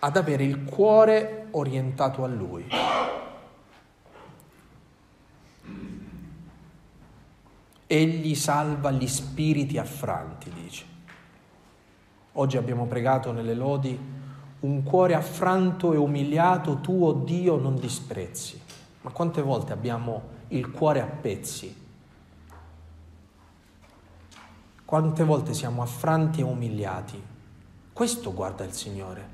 ad 0.00 0.16
avere 0.16 0.42
il 0.42 0.64
cuore 0.64 1.46
orientato 1.52 2.24
a 2.24 2.26
Lui. 2.26 2.66
Egli 7.86 8.34
salva 8.34 8.90
gli 8.90 9.06
spiriti 9.06 9.78
affranti, 9.78 10.50
dice. 10.50 10.86
Oggi 12.32 12.56
abbiamo 12.56 12.86
pregato 12.86 13.30
nelle 13.30 13.54
lodi, 13.54 14.11
un 14.62 14.82
cuore 14.82 15.14
affranto 15.14 15.92
e 15.92 15.96
umiliato 15.96 16.78
tu, 16.80 17.04
oh 17.04 17.12
Dio, 17.12 17.56
non 17.56 17.76
disprezzi. 17.78 18.60
Ma 19.02 19.10
quante 19.10 19.42
volte 19.42 19.72
abbiamo 19.72 20.40
il 20.48 20.70
cuore 20.70 21.00
a 21.00 21.06
pezzi 21.06 21.80
Quante 24.92 25.24
volte 25.24 25.54
siamo 25.54 25.80
affranti 25.80 26.40
e 26.40 26.44
umiliati? 26.44 27.18
Questo 27.94 28.34
guarda 28.34 28.62
il 28.62 28.72
Signore. 28.72 29.26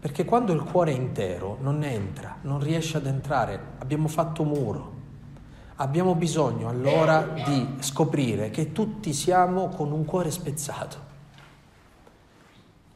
Perché 0.00 0.24
quando 0.24 0.54
il 0.54 0.62
cuore 0.62 0.92
è 0.92 0.96
intero 0.96 1.58
non 1.60 1.82
entra, 1.82 2.36
non 2.40 2.60
riesce 2.60 2.96
ad 2.96 3.04
entrare, 3.04 3.60
abbiamo 3.76 4.08
fatto 4.08 4.42
muro. 4.42 4.92
Abbiamo 5.74 6.14
bisogno 6.14 6.70
allora 6.70 7.28
di 7.44 7.76
scoprire 7.80 8.48
che 8.48 8.72
tutti 8.72 9.12
siamo 9.12 9.68
con 9.68 9.92
un 9.92 10.06
cuore 10.06 10.30
spezzato. 10.30 10.96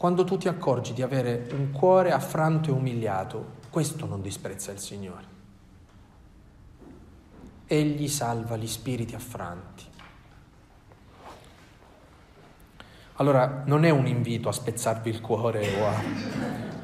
Quando 0.00 0.24
tu 0.24 0.38
ti 0.38 0.48
accorgi 0.48 0.94
di 0.94 1.02
avere 1.02 1.46
un 1.52 1.72
cuore 1.72 2.10
affranto 2.10 2.70
e 2.70 2.72
umiliato, 2.72 3.58
questo 3.68 4.06
non 4.06 4.22
disprezza 4.22 4.72
il 4.72 4.78
Signore. 4.78 5.24
Egli 7.66 8.08
salva 8.08 8.56
gli 8.56 8.66
spiriti 8.66 9.14
affranti. 9.14 9.84
Allora 13.16 13.62
non 13.66 13.84
è 13.84 13.90
un 13.90 14.06
invito 14.06 14.48
a 14.48 14.52
spezzarvi 14.52 15.10
il 15.10 15.20
cuore 15.20 15.68
o 15.78 15.86
a, 15.86 16.02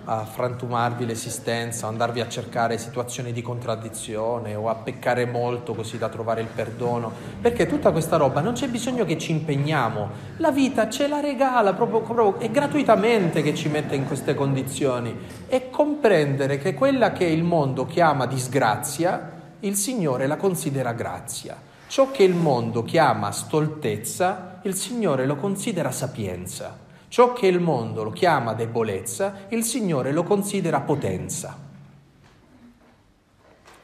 a 0.09 0.25
frantumarvi 0.25 1.05
l'esistenza, 1.05 1.89
andarvi 1.89 2.21
a 2.21 2.29
cercare 2.29 2.79
situazioni 2.79 3.33
di 3.33 3.43
contraddizione 3.43 4.55
o 4.55 4.69
a 4.69 4.77
peccare 4.77 5.27
molto 5.27 5.75
così 5.75 5.99
da 5.99 6.09
trovare 6.09 6.41
il 6.41 6.47
perdono, 6.47 7.11
perché 7.41 7.67
tutta 7.67 7.91
questa 7.91 8.17
roba 8.17 8.41
non 8.41 8.53
c'è 8.53 8.69
bisogno 8.69 9.05
che 9.05 9.19
ci 9.19 9.33
impegniamo, 9.33 10.09
la 10.37 10.53
vita 10.53 10.89
ce 10.89 11.09
la 11.09 11.19
regala 11.19 11.75
proprio, 11.75 12.03
proprio 12.03 12.39
è 12.39 12.51
gratuitamente 12.51 13.43
che 13.43 13.55
ci 13.55 13.69
mette 13.69 13.97
in 13.97 14.07
queste 14.07 14.35
condizioni 14.35 15.17
e 15.49 15.71
comprendere 15.71 16.59
che 16.59 16.75
quella 16.75 17.11
che 17.11 17.25
il 17.25 17.43
mondo 17.43 17.85
chiama 17.85 18.27
disgrazia, 18.27 19.33
il 19.61 19.75
Signore 19.75 20.29
la 20.29 20.37
considera 20.37 20.93
grazia. 20.93 21.57
Ciò 21.89 22.11
che 22.13 22.23
il 22.23 22.35
mondo 22.35 22.85
chiama 22.85 23.33
stoltezza, 23.33 24.61
il 24.63 24.75
Signore 24.75 25.27
lo 25.27 25.37
considera 25.37 25.91
sapienza. 25.91 26.86
Ciò 27.09 27.33
che 27.33 27.47
il 27.47 27.61
mondo 27.61 28.03
lo 28.03 28.11
chiama 28.11 28.53
debolezza, 28.53 29.47
il 29.49 29.63
Signore 29.63 30.13
lo 30.13 30.23
considera 30.23 30.81
potenza. 30.81 31.57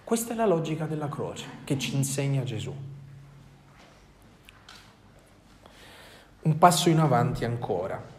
Questa 0.05 0.33
è 0.33 0.37
la 0.37 0.47
logica 0.47 0.87
della 0.87 1.09
croce 1.09 1.47
che 1.65 1.79
ci 1.79 1.95
insegna 1.95 2.43
Gesù. 2.43 2.75
Un 6.43 6.59
passo 6.59 6.89
in 6.89 6.99
avanti 6.99 7.45
ancora. 7.45 8.11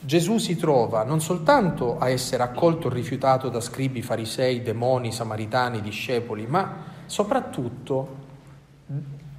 Gesù 0.00 0.38
si 0.38 0.56
trova 0.56 1.02
non 1.02 1.20
soltanto 1.20 1.98
a 1.98 2.08
essere 2.08 2.44
accolto 2.44 2.88
e 2.88 2.94
rifiutato 2.94 3.48
da 3.48 3.60
scribi, 3.60 4.00
farisei, 4.00 4.62
demoni, 4.62 5.10
samaritani, 5.10 5.80
discepoli, 5.80 6.46
ma 6.46 6.84
soprattutto 7.06 8.16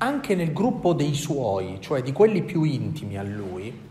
anche 0.01 0.33
nel 0.35 0.53
gruppo 0.53 0.93
dei 0.93 1.13
suoi, 1.13 1.77
cioè 1.81 2.01
di 2.01 2.11
quelli 2.13 2.43
più 2.43 2.63
intimi 2.63 3.17
a 3.17 3.23
lui, 3.23 3.87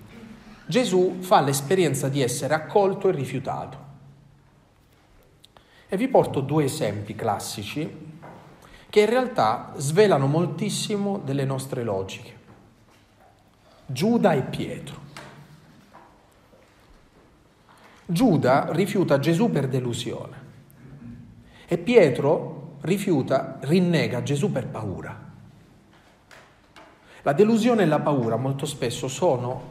Gesù 0.67 1.19
fa 1.21 1.41
l'esperienza 1.41 2.09
di 2.09 2.23
essere 2.23 2.55
accolto 2.55 3.09
e 3.09 3.13
rifiutato. 3.13 3.87
E 5.89 5.97
vi 5.97 6.09
porto 6.09 6.41
due 6.41 6.65
esempi 6.65 7.15
classici 7.15 8.07
che 8.91 9.01
in 9.01 9.07
realtà 9.07 9.73
svelano 9.77 10.27
moltissimo 10.27 11.19
delle 11.19 11.45
nostre 11.45 11.83
logiche. 11.83 12.37
Giuda 13.85 14.33
e 14.33 14.43
Pietro. 14.43 15.07
Giuda 18.05 18.69
rifiuta 18.73 19.19
Gesù 19.19 19.51
per 19.51 19.69
delusione 19.69 20.47
e 21.67 21.77
Pietro 21.77 22.77
rifiuta, 22.81 23.59
rinnega 23.61 24.23
Gesù 24.23 24.51
per 24.51 24.67
paura. 24.69 25.28
La 27.29 27.35
delusione 27.35 27.83
e 27.83 27.87
la 27.87 27.99
paura 27.99 28.37
molto 28.37 28.65
spesso 28.65 29.07
sono 29.07 29.63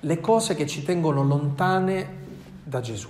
le 0.00 0.20
cose 0.20 0.54
che 0.54 0.66
ci 0.66 0.82
tengono 0.82 1.22
lontane 1.22 2.18
da 2.62 2.82
Gesù. 2.82 3.08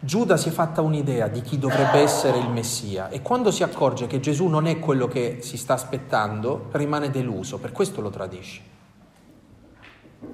Giuda 0.00 0.36
si 0.36 0.48
è 0.48 0.50
fatta 0.50 0.82
un'idea 0.82 1.28
di 1.28 1.40
chi 1.42 1.56
dovrebbe 1.56 2.00
essere 2.00 2.38
il 2.38 2.48
Messia 2.48 3.08
e 3.08 3.22
quando 3.22 3.52
si 3.52 3.62
accorge 3.62 4.08
che 4.08 4.18
Gesù 4.18 4.48
non 4.48 4.66
è 4.66 4.80
quello 4.80 5.06
che 5.06 5.38
si 5.40 5.56
sta 5.56 5.74
aspettando, 5.74 6.70
rimane 6.72 7.08
deluso, 7.08 7.58
per 7.58 7.70
questo 7.70 8.00
lo 8.00 8.10
tradisce 8.10 8.60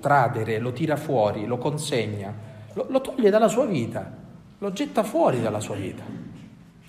tradere, 0.01 0.59
lo 0.59 0.73
tira 0.73 0.97
fuori, 0.97 1.45
lo 1.45 1.59
consegna, 1.59 2.33
lo, 2.73 2.87
lo 2.89 3.03
toglie 3.03 3.29
dalla 3.29 3.49
sua 3.49 3.67
vita, 3.67 4.11
lo 4.57 4.73
getta 4.73 5.03
fuori 5.03 5.43
dalla 5.43 5.61
sua 5.61 5.75
vita. 5.75 6.03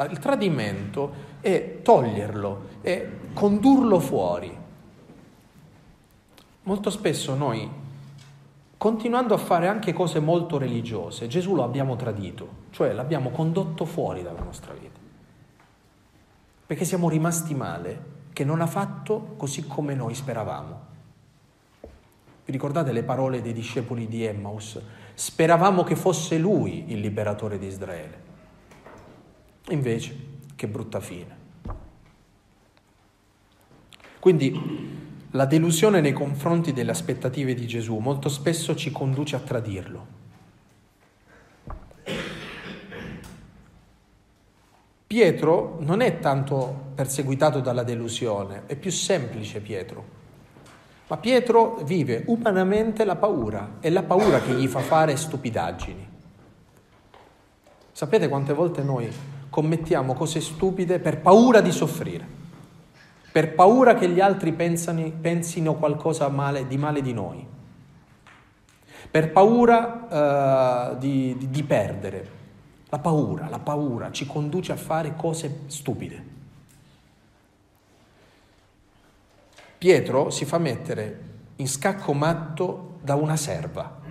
Il 0.10 0.20
tradimento 0.20 1.34
è 1.46 1.84
toglierlo, 1.84 2.70
è 2.82 3.08
condurlo 3.34 4.00
fuori. 4.00 4.58
Molto 6.64 6.90
spesso 6.90 7.36
noi, 7.36 7.70
continuando 8.76 9.36
a 9.36 9.38
fare 9.38 9.68
anche 9.68 9.94
cose 9.94 10.20
molto 10.20 10.58
religiose, 10.58 11.28
Gesù 11.28 11.54
lo 11.54 11.64
abbiamo 11.64 11.96
tradito, 11.98 12.50
cioè 12.72 12.94
l'abbiamo 12.94 13.30
condotto 13.30 13.86
fuori 13.86 14.24
dalla 14.24 14.42
nostra 14.42 14.74
vita. 14.74 15.00
Perché 16.66 16.84
siamo 16.84 17.10
rimasti 17.10 17.54
male, 17.54 18.14
che 18.34 18.44
non 18.44 18.60
ha 18.60 18.68
fatto 18.68 19.36
così 19.38 19.68
come 19.68 19.94
noi 19.94 20.16
speravamo. 20.16 20.80
Vi 22.44 22.52
ricordate 22.52 22.92
le 22.92 23.04
parole 23.04 23.44
dei 23.44 23.54
discepoli 23.54 24.08
di 24.08 24.24
Emmaus? 24.24 24.82
Speravamo 25.14 25.84
che 25.84 25.96
fosse 25.96 26.40
lui 26.40 26.86
il 26.88 27.00
liberatore 27.02 27.60
di 27.60 27.68
Israele. 27.68 28.24
Invece, 29.70 30.34
che 30.56 30.68
brutta 30.68 31.00
fine. 31.00 31.44
Quindi 34.20 35.04
la 35.32 35.46
delusione 35.46 36.02
nei 36.02 36.14
confronti 36.14 36.74
delle 36.74 36.92
aspettative 36.92 37.54
di 37.54 37.68
Gesù 37.68 37.98
molto 37.98 38.30
spesso 38.30 38.76
ci 38.76 38.92
conduce 38.92 39.36
a 39.36 39.40
tradirlo. 39.40 40.24
Pietro 45.06 45.78
non 45.82 46.02
è 46.02 46.20
tanto 46.20 46.92
perseguitato 46.96 47.60
dalla 47.60 47.84
delusione, 47.84 48.64
è 48.66 48.76
più 48.76 48.92
semplice 48.92 49.60
Pietro. 49.60 50.04
Ma 51.08 51.18
Pietro 51.18 51.76
vive 51.84 52.24
umanamente 52.26 53.06
la 53.06 53.16
paura, 53.16 53.76
è 53.80 53.90
la 53.90 54.04
paura 54.04 54.42
che 54.42 54.54
gli 54.54 54.68
fa 54.68 54.80
fare 54.80 55.16
stupidaggini. 55.16 56.10
Sapete 57.92 58.28
quante 58.28 58.54
volte 58.54 58.82
noi 58.82 59.10
commettiamo 59.56 60.14
cose 60.16 60.42
stupide 60.42 61.00
per 61.00 61.22
paura 61.22 61.62
di 61.62 61.72
soffrire, 61.72 62.28
per 63.32 63.56
paura 63.56 63.94
che 63.94 64.10
gli 64.10 64.20
altri 64.20 64.52
pensano, 64.52 65.10
pensino 65.22 65.76
qualcosa 65.76 66.28
male, 66.28 66.68
di 66.68 66.76
male 66.76 67.02
di 67.02 67.14
noi, 67.14 67.48
per 69.10 69.32
paura 69.32 70.92
uh, 70.92 70.98
di, 70.98 71.38
di, 71.38 71.50
di 71.50 71.64
perdere. 71.64 72.30
La 72.90 73.00
paura, 73.00 73.48
la 73.48 73.60
paura 73.60 74.12
ci 74.12 74.26
conduce 74.26 74.74
a 74.74 74.76
fare 74.76 75.16
cose 75.16 75.60
stupide. 75.68 76.24
Pietro 79.78 80.32
si 80.32 80.44
fa 80.44 80.58
mettere 80.58 81.22
in 81.56 81.70
scacco 81.70 82.12
matto 82.12 82.98
da 83.02 83.16
una 83.16 83.38
serva. 83.38 84.02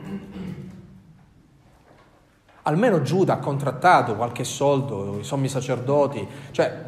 Almeno 2.67 3.03
Giuda 3.03 3.35
ha 3.35 3.39
contrattato 3.39 4.17
qualche 4.17 4.45
soldo, 4.45 5.19
i 5.21 5.25
sommi 5.25 5.49
sacerdoti, 5.49 6.27
cioè 6.51 6.83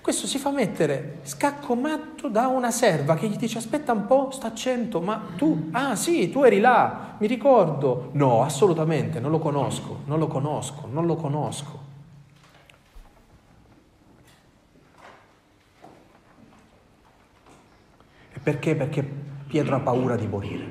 questo 0.00 0.26
si 0.26 0.38
fa 0.38 0.50
mettere 0.50 1.20
scacco 1.22 1.74
matto 1.74 2.28
da 2.28 2.46
una 2.46 2.70
serva 2.70 3.14
che 3.14 3.26
gli 3.26 3.36
dice 3.36 3.56
aspetta 3.56 3.92
un 3.92 4.06
po', 4.06 4.30
sta 4.30 4.48
a 4.48 4.54
cento, 4.54 5.00
ma 5.00 5.20
tu, 5.34 5.70
ah 5.72 5.96
sì, 5.96 6.30
tu 6.30 6.42
eri 6.42 6.60
là, 6.60 7.16
mi 7.18 7.26
ricordo. 7.26 8.10
No, 8.12 8.42
assolutamente, 8.42 9.18
non 9.18 9.30
lo 9.30 9.38
conosco, 9.38 10.00
non 10.04 10.18
lo 10.18 10.26
conosco, 10.26 10.86
non 10.92 11.06
lo 11.06 11.16
conosco. 11.16 11.80
Perché? 18.42 18.76
Perché 18.76 19.02
Pietro 19.46 19.76
ha 19.76 19.80
paura 19.80 20.16
di 20.16 20.26
morire, 20.26 20.66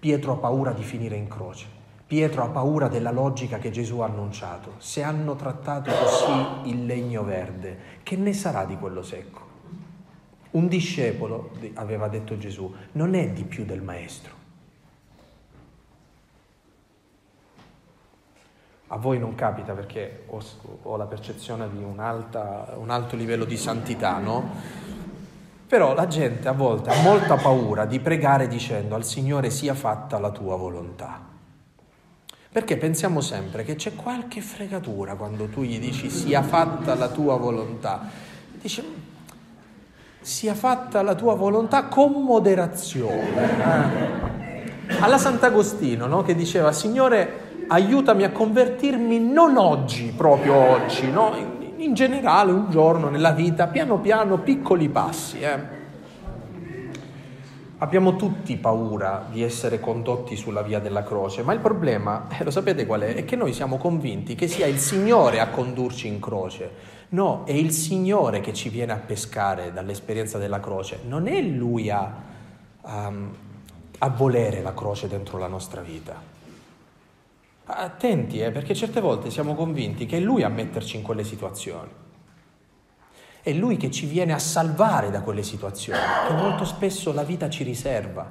Pietro 0.00 0.32
ha 0.32 0.36
paura 0.36 0.72
di 0.72 0.82
finire 0.82 1.14
in 1.14 1.28
croce, 1.28 1.66
Pietro 2.14 2.44
ha 2.44 2.48
paura 2.48 2.86
della 2.86 3.10
logica 3.10 3.58
che 3.58 3.72
Gesù 3.72 3.98
ha 3.98 4.06
annunciato. 4.06 4.74
Se 4.78 5.02
hanno 5.02 5.34
trattato 5.34 5.90
così 5.90 6.70
il 6.70 6.86
legno 6.86 7.24
verde, 7.24 7.76
che 8.04 8.14
ne 8.14 8.32
sarà 8.32 8.64
di 8.64 8.76
quello 8.76 9.02
secco? 9.02 9.40
Un 10.52 10.68
discepolo, 10.68 11.50
aveva 11.74 12.06
detto 12.06 12.38
Gesù, 12.38 12.72
non 12.92 13.16
è 13.16 13.30
di 13.30 13.42
più 13.42 13.64
del 13.64 13.82
maestro. 13.82 14.32
A 18.86 18.96
voi 18.96 19.18
non 19.18 19.34
capita 19.34 19.72
perché 19.72 20.22
ho, 20.28 20.40
ho 20.82 20.96
la 20.96 21.06
percezione 21.06 21.68
di 21.68 21.82
un, 21.82 21.98
un 22.76 22.90
alto 22.90 23.16
livello 23.16 23.44
di 23.44 23.56
santità, 23.56 24.18
no? 24.18 24.50
Però 25.66 25.94
la 25.94 26.06
gente 26.06 26.46
a 26.46 26.52
volte 26.52 26.90
ha 26.90 27.02
molta 27.02 27.34
paura 27.34 27.86
di 27.86 27.98
pregare 27.98 28.46
dicendo 28.46 28.94
al 28.94 29.02
Signore 29.04 29.50
sia 29.50 29.74
fatta 29.74 30.20
la 30.20 30.30
tua 30.30 30.54
volontà. 30.54 31.32
Perché 32.54 32.76
pensiamo 32.76 33.20
sempre 33.20 33.64
che 33.64 33.74
c'è 33.74 33.96
qualche 33.96 34.40
fregatura 34.40 35.16
quando 35.16 35.46
tu 35.46 35.62
gli 35.62 35.80
dici 35.80 36.08
sia 36.08 36.40
fatta 36.40 36.94
la 36.94 37.08
tua 37.08 37.34
volontà. 37.36 38.08
Dice 38.62 38.84
sia 40.20 40.54
fatta 40.54 41.02
la 41.02 41.16
tua 41.16 41.34
volontà 41.34 41.86
con 41.86 42.12
moderazione. 42.12 43.32
Eh? 44.86 44.96
Alla 45.00 45.18
Sant'Agostino 45.18 46.06
no? 46.06 46.22
che 46.22 46.36
diceva 46.36 46.70
Signore 46.70 47.64
aiutami 47.66 48.22
a 48.22 48.30
convertirmi 48.30 49.18
non 49.18 49.56
oggi, 49.56 50.14
proprio 50.16 50.54
oggi, 50.54 51.10
no? 51.10 51.34
in 51.78 51.92
generale 51.94 52.52
un 52.52 52.70
giorno 52.70 53.08
nella 53.08 53.32
vita, 53.32 53.66
piano 53.66 53.98
piano, 53.98 54.38
piccoli 54.38 54.88
passi. 54.88 55.40
Eh. 55.40 55.73
Abbiamo 57.84 58.16
tutti 58.16 58.56
paura 58.56 59.26
di 59.30 59.42
essere 59.42 59.78
condotti 59.78 60.36
sulla 60.36 60.62
via 60.62 60.78
della 60.78 61.02
croce, 61.02 61.42
ma 61.42 61.52
il 61.52 61.60
problema, 61.60 62.28
eh, 62.30 62.42
lo 62.42 62.50
sapete 62.50 62.86
qual 62.86 63.02
è? 63.02 63.14
È 63.14 63.26
che 63.26 63.36
noi 63.36 63.52
siamo 63.52 63.76
convinti 63.76 64.34
che 64.34 64.48
sia 64.48 64.64
il 64.64 64.78
Signore 64.78 65.38
a 65.38 65.48
condurci 65.48 66.08
in 66.08 66.18
croce. 66.18 66.70
No, 67.10 67.42
è 67.44 67.52
il 67.52 67.72
Signore 67.72 68.40
che 68.40 68.54
ci 68.54 68.70
viene 68.70 68.92
a 68.92 68.96
pescare 68.96 69.70
dall'esperienza 69.70 70.38
della 70.38 70.60
croce, 70.60 71.00
non 71.06 71.26
è 71.26 71.38
Lui 71.42 71.90
a, 71.90 72.10
a, 72.80 73.12
a 73.98 74.08
volere 74.08 74.62
la 74.62 74.72
croce 74.72 75.06
dentro 75.06 75.36
la 75.36 75.48
nostra 75.48 75.82
vita. 75.82 76.18
Attenti, 77.66 78.40
eh, 78.40 78.50
perché 78.50 78.74
certe 78.74 79.02
volte 79.02 79.28
siamo 79.28 79.54
convinti 79.54 80.06
che 80.06 80.16
è 80.16 80.20
Lui 80.20 80.42
a 80.42 80.48
metterci 80.48 80.96
in 80.96 81.02
quelle 81.02 81.22
situazioni. 81.22 81.90
È 83.44 83.52
Lui 83.52 83.76
che 83.76 83.90
ci 83.90 84.06
viene 84.06 84.32
a 84.32 84.38
salvare 84.38 85.10
da 85.10 85.20
quelle 85.20 85.42
situazioni, 85.42 86.00
che 86.26 86.32
molto 86.32 86.64
spesso 86.64 87.12
la 87.12 87.24
vita 87.24 87.50
ci 87.50 87.62
riserva, 87.62 88.26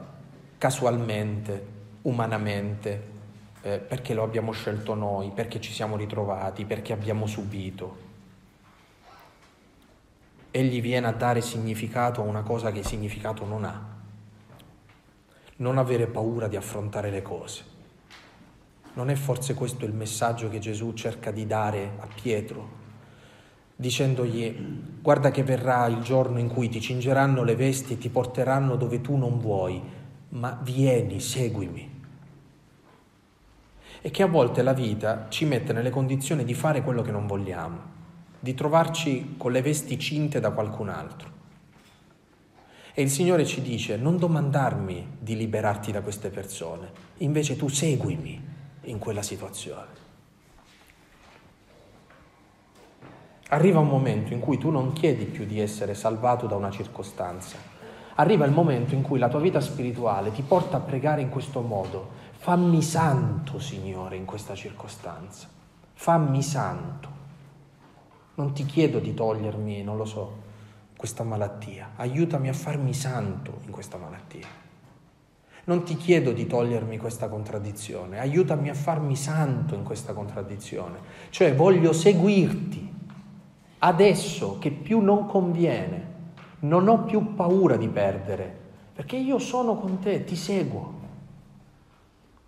casualmente, 0.57 1.67
umanamente, 2.01 3.11
eh, 3.61 3.77
perché 3.77 4.15
lo 4.15 4.23
abbiamo 4.23 4.53
scelto 4.53 4.95
noi, 4.95 5.29
perché 5.29 5.61
ci 5.61 5.71
siamo 5.71 5.97
ritrovati, 5.97 6.65
perché 6.65 6.93
abbiamo 6.93 7.27
subito. 7.27 7.97
Egli 10.49 10.81
viene 10.81 11.05
a 11.05 11.11
dare 11.11 11.41
significato 11.41 12.21
a 12.21 12.25
una 12.25 12.41
cosa 12.41 12.71
che 12.71 12.83
significato 12.83 13.45
non 13.45 13.65
ha. 13.65 13.87
Non 15.57 15.77
avere 15.77 16.07
paura 16.07 16.47
di 16.47 16.55
affrontare 16.55 17.11
le 17.11 17.21
cose 17.21 17.71
non 18.95 19.09
è 19.09 19.15
forse 19.15 19.53
questo 19.53 19.85
il 19.85 19.93
messaggio 19.93 20.49
che 20.49 20.59
Gesù 20.59 20.93
cerca 20.93 21.31
di 21.31 21.47
dare 21.47 21.93
a 21.97 22.07
Pietro, 22.13 22.81
dicendogli 23.75 24.55
guarda 25.01 25.31
che 25.31 25.43
verrà 25.43 25.85
il 25.87 26.01
giorno 26.01 26.39
in 26.39 26.47
cui 26.47 26.69
ti 26.69 26.79
cingeranno 26.79 27.43
le 27.43 27.55
vesti 27.55 27.93
e 27.93 27.97
ti 27.97 28.09
porteranno 28.09 28.75
dove 28.75 29.01
tu 29.01 29.15
non 29.15 29.39
vuoi, 29.39 29.81
ma 30.29 30.59
vieni, 30.63 31.19
seguimi. 31.19 31.91
è 34.01 34.11
che 34.11 34.23
a 34.23 34.27
volte 34.27 34.61
la 34.61 34.73
vita 34.73 35.27
ci 35.29 35.45
mette 35.45 35.71
nelle 35.71 35.89
condizioni 35.89 36.43
di 36.43 36.53
fare 36.53 36.81
quello 36.81 37.01
che 37.01 37.11
non 37.11 37.25
vogliamo, 37.25 37.79
di 38.39 38.53
trovarci 38.53 39.35
con 39.37 39.51
le 39.51 39.61
vesti 39.61 39.97
cinte 39.97 40.39
da 40.39 40.51
qualcun 40.51 40.89
altro. 40.89 41.31
E 42.93 43.01
il 43.01 43.09
Signore 43.09 43.45
ci 43.45 43.61
dice, 43.61 43.95
non 43.97 44.17
domandarmi 44.17 45.17
di 45.19 45.35
liberarti 45.35 45.91
da 45.91 46.01
queste 46.01 46.29
persone, 46.29 46.91
invece 47.17 47.55
tu 47.55 47.67
seguimi 47.69 48.39
in 48.81 48.99
quella 48.99 49.21
situazione. 49.21 50.02
Arriva 53.53 53.77
un 53.77 53.87
momento 53.87 54.33
in 54.33 54.39
cui 54.39 54.57
tu 54.57 54.71
non 54.71 54.93
chiedi 54.93 55.25
più 55.25 55.45
di 55.45 55.59
essere 55.59 55.93
salvato 55.93 56.47
da 56.47 56.55
una 56.55 56.71
circostanza. 56.71 57.55
Arriva 58.15 58.45
il 58.45 58.51
momento 58.51 58.95
in 58.95 59.03
cui 59.03 59.19
la 59.19 59.29
tua 59.29 59.41
vita 59.41 59.61
spirituale 59.61 60.31
ti 60.31 60.41
porta 60.41 60.77
a 60.77 60.79
pregare 60.79 61.21
in 61.21 61.29
questo 61.29 61.61
modo. 61.61 62.09
Fammi 62.31 62.81
santo, 62.81 63.59
Signore, 63.59 64.15
in 64.15 64.25
questa 64.25 64.55
circostanza. 64.55 65.47
Fammi 65.93 66.41
santo. 66.41 67.09
Non 68.33 68.53
ti 68.53 68.65
chiedo 68.65 68.97
di 68.97 69.13
togliermi, 69.13 69.83
non 69.83 69.97
lo 69.97 70.05
so, 70.05 70.37
questa 70.97 71.21
malattia. 71.21 71.91
Aiutami 71.97 72.49
a 72.49 72.53
farmi 72.53 72.95
santo 72.95 73.59
in 73.65 73.71
questa 73.71 73.97
malattia. 73.97 74.47
Non 75.65 75.83
ti 75.83 75.95
chiedo 75.95 76.31
di 76.31 76.47
togliermi 76.47 76.97
questa 76.97 77.29
contraddizione, 77.29 78.19
aiutami 78.19 78.69
a 78.69 78.73
farmi 78.73 79.15
santo 79.15 79.75
in 79.75 79.83
questa 79.83 80.13
contraddizione. 80.13 80.97
Cioè 81.29 81.53
voglio 81.53 81.93
seguirti 81.93 82.82
adesso 83.85 84.59
che 84.59 84.71
più 84.71 85.01
non 85.01 85.25
conviene, 85.27 86.11
non 86.59 86.87
ho 86.87 87.03
più 87.03 87.35
paura 87.35 87.75
di 87.75 87.89
perdere, 87.89 88.61
perché 88.93 89.17
io 89.17 89.39
sono 89.39 89.75
con 89.75 89.99
te, 89.99 90.23
ti 90.23 90.35
seguo. 90.35 91.01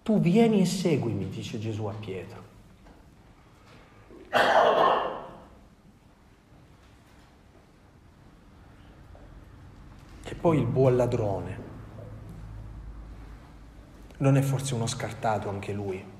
Tu 0.02 0.20
vieni 0.20 0.62
e 0.62 0.66
seguimi, 0.66 1.28
dice 1.30 1.60
Gesù 1.60 1.86
a 1.86 1.94
Pietro. 1.94 2.44
E 10.24 10.36
poi 10.36 10.58
il 10.60 10.66
buon 10.66 10.96
ladrone. 10.96 11.64
Non 14.18 14.38
è 14.38 14.42
forse 14.42 14.74
uno 14.74 14.88
scartato 14.88 15.50
anche 15.50 15.74
lui? 15.74 16.14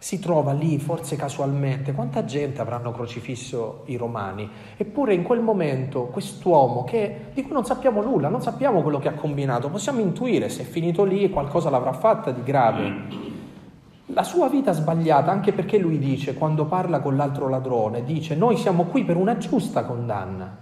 Si 0.00 0.20
trova 0.20 0.52
lì, 0.52 0.78
forse 0.78 1.16
casualmente, 1.16 1.92
quanta 1.92 2.24
gente 2.24 2.60
avranno 2.60 2.92
crocifisso 2.92 3.82
i 3.86 3.96
romani? 3.96 4.48
Eppure 4.76 5.12
in 5.12 5.24
quel 5.24 5.40
momento 5.40 6.04
quest'uomo 6.04 6.84
che, 6.84 7.30
di 7.34 7.42
cui 7.42 7.52
non 7.52 7.64
sappiamo 7.64 8.00
nulla, 8.00 8.28
non 8.28 8.40
sappiamo 8.40 8.82
quello 8.82 9.00
che 9.00 9.08
ha 9.08 9.14
combinato, 9.14 9.68
possiamo 9.68 9.98
intuire 9.98 10.48
se 10.50 10.62
è 10.62 10.64
finito 10.64 11.02
lì 11.04 11.24
e 11.24 11.30
qualcosa 11.30 11.68
l'avrà 11.68 11.92
fatta 11.92 12.30
di 12.30 12.44
grave. 12.44 13.26
La 14.06 14.22
sua 14.22 14.48
vita 14.48 14.72
sbagliata, 14.72 15.32
anche 15.32 15.52
perché 15.52 15.78
lui 15.78 15.98
dice, 15.98 16.34
quando 16.34 16.64
parla 16.66 17.00
con 17.00 17.16
l'altro 17.16 17.48
ladrone, 17.48 18.04
dice 18.04 18.36
noi 18.36 18.56
siamo 18.56 18.84
qui 18.84 19.04
per 19.04 19.16
una 19.16 19.36
giusta 19.36 19.84
condanna. 19.84 20.58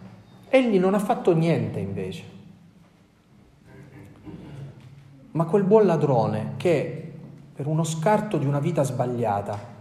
Egli 0.48 0.78
non 0.78 0.94
ha 0.94 0.98
fatto 0.98 1.34
niente 1.34 1.78
invece. 1.78 2.34
Ma 5.32 5.44
quel 5.44 5.64
buon 5.64 5.84
ladrone 5.84 6.54
che 6.56 7.05
per 7.56 7.66
uno 7.66 7.84
scarto 7.84 8.36
di 8.36 8.44
una 8.44 8.60
vita 8.60 8.82
sbagliata. 8.82 9.74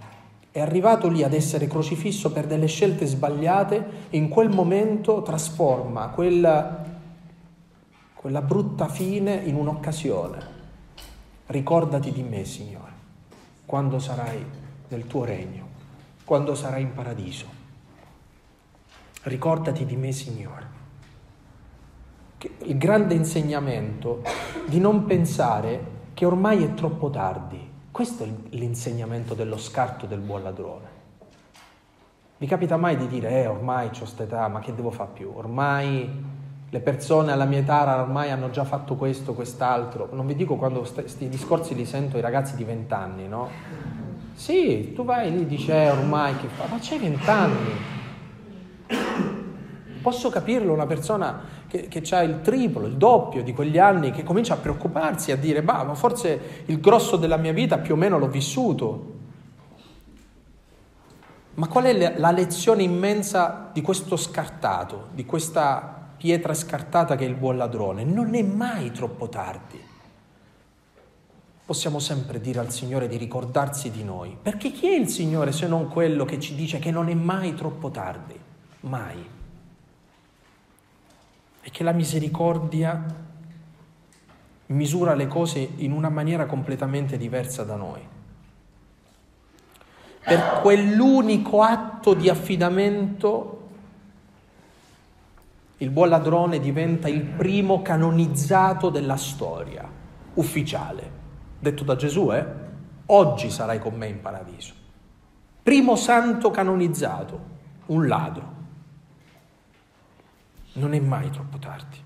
È 0.49 0.61
arrivato 0.61 1.09
lì 1.09 1.23
ad 1.23 1.33
essere 1.33 1.67
crocifisso 1.67 2.31
per 2.31 2.47
delle 2.47 2.67
scelte 2.67 3.05
sbagliate 3.05 4.07
e 4.09 4.15
in 4.17 4.29
quel 4.29 4.49
momento 4.49 5.21
trasforma 5.21 6.07
quella, 6.07 6.85
quella 8.13 8.41
brutta 8.41 8.87
fine 8.87 9.33
in 9.33 9.55
un'occasione. 9.55 10.53
Ricordati 11.47 12.13
di 12.13 12.23
me, 12.23 12.45
Signore, 12.45 12.93
quando 13.65 13.99
sarai 13.99 14.43
nel 14.87 15.05
tuo 15.05 15.25
regno, 15.25 15.67
quando 16.23 16.55
sarai 16.55 16.83
in 16.83 16.93
paradiso. 16.93 17.45
Ricordati 19.23 19.83
di 19.83 19.97
me, 19.97 20.13
Signore. 20.13 20.67
Il 22.59 22.77
grande 22.77 23.15
insegnamento 23.15 24.21
di 24.65 24.79
non 24.79 25.03
pensare 25.03 25.93
che 26.13 26.25
ormai 26.25 26.63
è 26.63 26.73
troppo 26.73 27.09
tardi. 27.09 27.64
Questo 27.95 28.25
è 28.25 28.29
l'insegnamento 28.49 29.35
dello 29.35 29.57
scarto 29.57 30.05
del 30.05 30.19
buon 30.19 30.43
ladrone. 30.43 30.87
Vi 32.35 32.45
capita 32.45 32.75
mai 32.75 32.97
di 32.97 33.07
dire, 33.07 33.29
eh, 33.29 33.47
ormai 33.47 33.87
ho 33.87 33.97
questa 33.97 34.23
età, 34.23 34.49
ma 34.49 34.59
che 34.59 34.75
devo 34.75 34.91
fare 34.91 35.11
più? 35.13 35.31
Ormai 35.33 36.25
le 36.69 36.79
persone 36.81 37.31
alla 37.31 37.45
mia 37.45 37.59
età 37.59 38.01
ormai 38.01 38.31
hanno 38.31 38.49
già 38.49 38.65
fatto 38.65 38.95
questo, 38.95 39.33
quest'altro. 39.33 40.09
Non 40.11 40.27
vi 40.27 40.35
dico 40.35 40.57
quando 40.57 40.81
questi 40.81 41.29
discorsi 41.29 41.73
li 41.73 41.85
sento 41.85 42.17
ai 42.17 42.21
ragazzi 42.21 42.57
di 42.57 42.65
vent'anni, 42.65 43.29
no? 43.29 43.47
Sì, 44.33 44.91
tu 44.93 45.05
vai 45.05 45.31
lì 45.31 45.43
e 45.43 45.47
dici, 45.47 45.71
eh, 45.71 45.89
ormai 45.89 46.35
che 46.35 46.47
fa? 46.49 46.65
Ma 46.69 46.77
c'hai 46.81 46.99
vent'anni. 46.99 47.94
Posso 50.05 50.29
capirlo 50.29 50.71
una 50.71 50.85
persona 50.85 51.41
che, 51.67 51.87
che 51.87 52.03
ha 52.15 52.21
il 52.21 52.41
triplo, 52.41 52.85
il 52.85 52.95
doppio 52.95 53.41
di 53.41 53.53
quegli 53.55 53.79
anni, 53.79 54.11
che 54.11 54.21
comincia 54.21 54.53
a 54.53 54.57
preoccuparsi, 54.57 55.31
a 55.31 55.35
dire, 55.35 55.63
bah, 55.63 55.83
ma 55.83 55.95
forse 55.95 56.61
il 56.67 56.79
grosso 56.79 57.17
della 57.17 57.37
mia 57.37 57.53
vita 57.53 57.79
più 57.79 57.95
o 57.95 57.97
meno 57.97 58.19
l'ho 58.19 58.27
vissuto. 58.27 59.13
Ma 61.55 61.67
qual 61.67 61.85
è 61.85 62.19
la 62.19 62.29
lezione 62.29 62.83
immensa 62.83 63.71
di 63.73 63.81
questo 63.81 64.15
scartato, 64.15 65.07
di 65.11 65.25
questa 65.25 66.09
pietra 66.15 66.53
scartata 66.53 67.15
che 67.15 67.25
è 67.25 67.27
il 67.27 67.33
buon 67.33 67.57
ladrone? 67.57 68.03
Non 68.03 68.35
è 68.35 68.43
mai 68.43 68.91
troppo 68.91 69.27
tardi. 69.27 69.81
Possiamo 71.65 71.97
sempre 71.97 72.39
dire 72.39 72.59
al 72.59 72.71
Signore 72.71 73.07
di 73.07 73.17
ricordarsi 73.17 73.89
di 73.89 74.03
noi, 74.03 74.37
perché 74.39 74.69
chi 74.69 74.87
è 74.87 74.95
il 74.95 75.07
Signore 75.09 75.51
se 75.51 75.65
non 75.65 75.87
quello 75.87 76.25
che 76.25 76.39
ci 76.39 76.53
dice 76.53 76.77
che 76.77 76.91
non 76.91 77.09
è 77.09 77.15
mai 77.15 77.55
troppo 77.55 77.89
tardi? 77.89 78.39
Mai 78.81 79.33
è 81.65 81.71
che 81.71 81.83
la 81.83 81.93
misericordia 81.93 83.03
misura 84.67 85.15
le 85.15 85.25
cose 85.25 85.67
in 85.77 85.93
una 85.93 86.09
maniera 86.09 86.45
completamente 86.45 87.17
diversa 87.17 87.63
da 87.63 87.75
noi. 87.75 88.07
Per 90.23 90.59
quell'unico 90.61 91.63
atto 91.63 92.13
di 92.13 92.29
affidamento 92.29 93.69
il 95.77 95.89
buon 95.89 96.09
ladrone 96.09 96.59
diventa 96.59 97.07
il 97.07 97.21
primo 97.21 97.81
canonizzato 97.81 98.91
della 98.91 99.17
storia, 99.17 99.89
ufficiale. 100.35 101.11
Detto 101.57 101.83
da 101.83 101.95
Gesù, 101.95 102.31
eh? 102.31 102.45
Oggi 103.07 103.49
sarai 103.49 103.79
con 103.79 103.95
me 103.95 104.05
in 104.05 104.21
paradiso. 104.21 104.73
Primo 105.63 105.95
santo 105.95 106.51
canonizzato, 106.51 107.39
un 107.87 108.07
ladro 108.07 108.54
non 110.75 110.93
è 110.93 110.99
mai 110.99 111.29
troppo 111.29 111.57
tardi. 111.57 112.03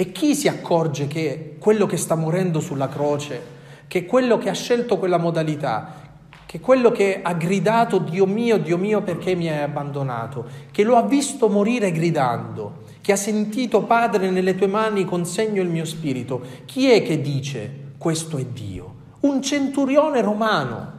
E 0.00 0.12
chi 0.12 0.34
si 0.34 0.46
accorge 0.46 1.08
che 1.08 1.56
quello 1.58 1.86
che 1.86 1.96
sta 1.96 2.14
morendo 2.14 2.60
sulla 2.60 2.88
croce, 2.88 3.56
che 3.88 4.06
quello 4.06 4.38
che 4.38 4.48
ha 4.48 4.54
scelto 4.54 4.96
quella 4.98 5.18
modalità, 5.18 6.06
che 6.46 6.60
quello 6.60 6.92
che 6.92 7.20
ha 7.20 7.34
gridato 7.34 7.98
Dio 7.98 8.24
mio, 8.24 8.58
Dio 8.58 8.78
mio 8.78 9.02
perché 9.02 9.34
mi 9.34 9.48
hai 9.48 9.62
abbandonato, 9.62 10.46
che 10.70 10.84
lo 10.84 10.96
ha 10.96 11.02
visto 11.02 11.48
morire 11.48 11.90
gridando, 11.90 12.84
che 13.00 13.12
ha 13.12 13.16
sentito 13.16 13.82
Padre 13.82 14.30
nelle 14.30 14.54
tue 14.54 14.68
mani 14.68 15.04
consegno 15.04 15.62
il 15.62 15.68
mio 15.68 15.84
spirito, 15.84 16.42
chi 16.64 16.90
è 16.90 17.02
che 17.02 17.20
dice 17.20 17.86
questo 17.98 18.36
è 18.38 18.44
Dio? 18.44 18.94
Un 19.20 19.42
centurione 19.42 20.22
romano, 20.22 20.92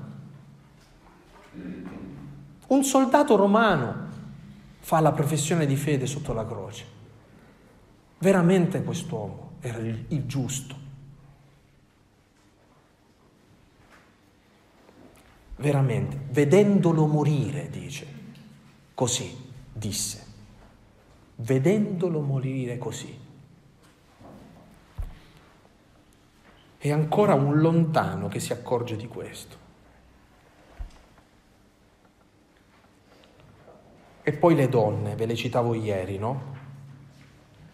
un 2.68 2.84
soldato 2.84 3.36
romano 3.38 4.08
fa 4.80 5.00
la 5.00 5.12
professione 5.12 5.66
di 5.66 5.76
fede 5.76 6.06
sotto 6.06 6.34
la 6.34 6.46
croce. 6.46 6.98
Veramente 8.20 8.84
quest'uomo 8.84 9.52
era 9.60 9.78
il, 9.78 10.06
il 10.10 10.26
giusto. 10.26 10.88
Veramente, 15.58 16.18
vedendolo 16.30 17.06
morire, 17.06 17.70
dice, 17.70 18.08
così, 18.94 19.36
disse, 19.72 20.26
vedendolo 21.36 22.22
morire 22.22 22.78
così. 22.78 23.28
È 26.78 26.90
ancora 26.92 27.34
un 27.34 27.60
lontano 27.60 28.30
che 28.30 28.40
si 28.40 28.54
accorge 28.54 28.96
di 28.96 29.08
questo. 29.08 29.68
E 34.30 34.34
poi 34.34 34.54
le 34.54 34.70
donne, 34.70 35.16
ve 35.16 35.26
le 35.26 35.34
citavo 35.34 35.74
ieri, 35.74 36.20
no? 36.20 36.42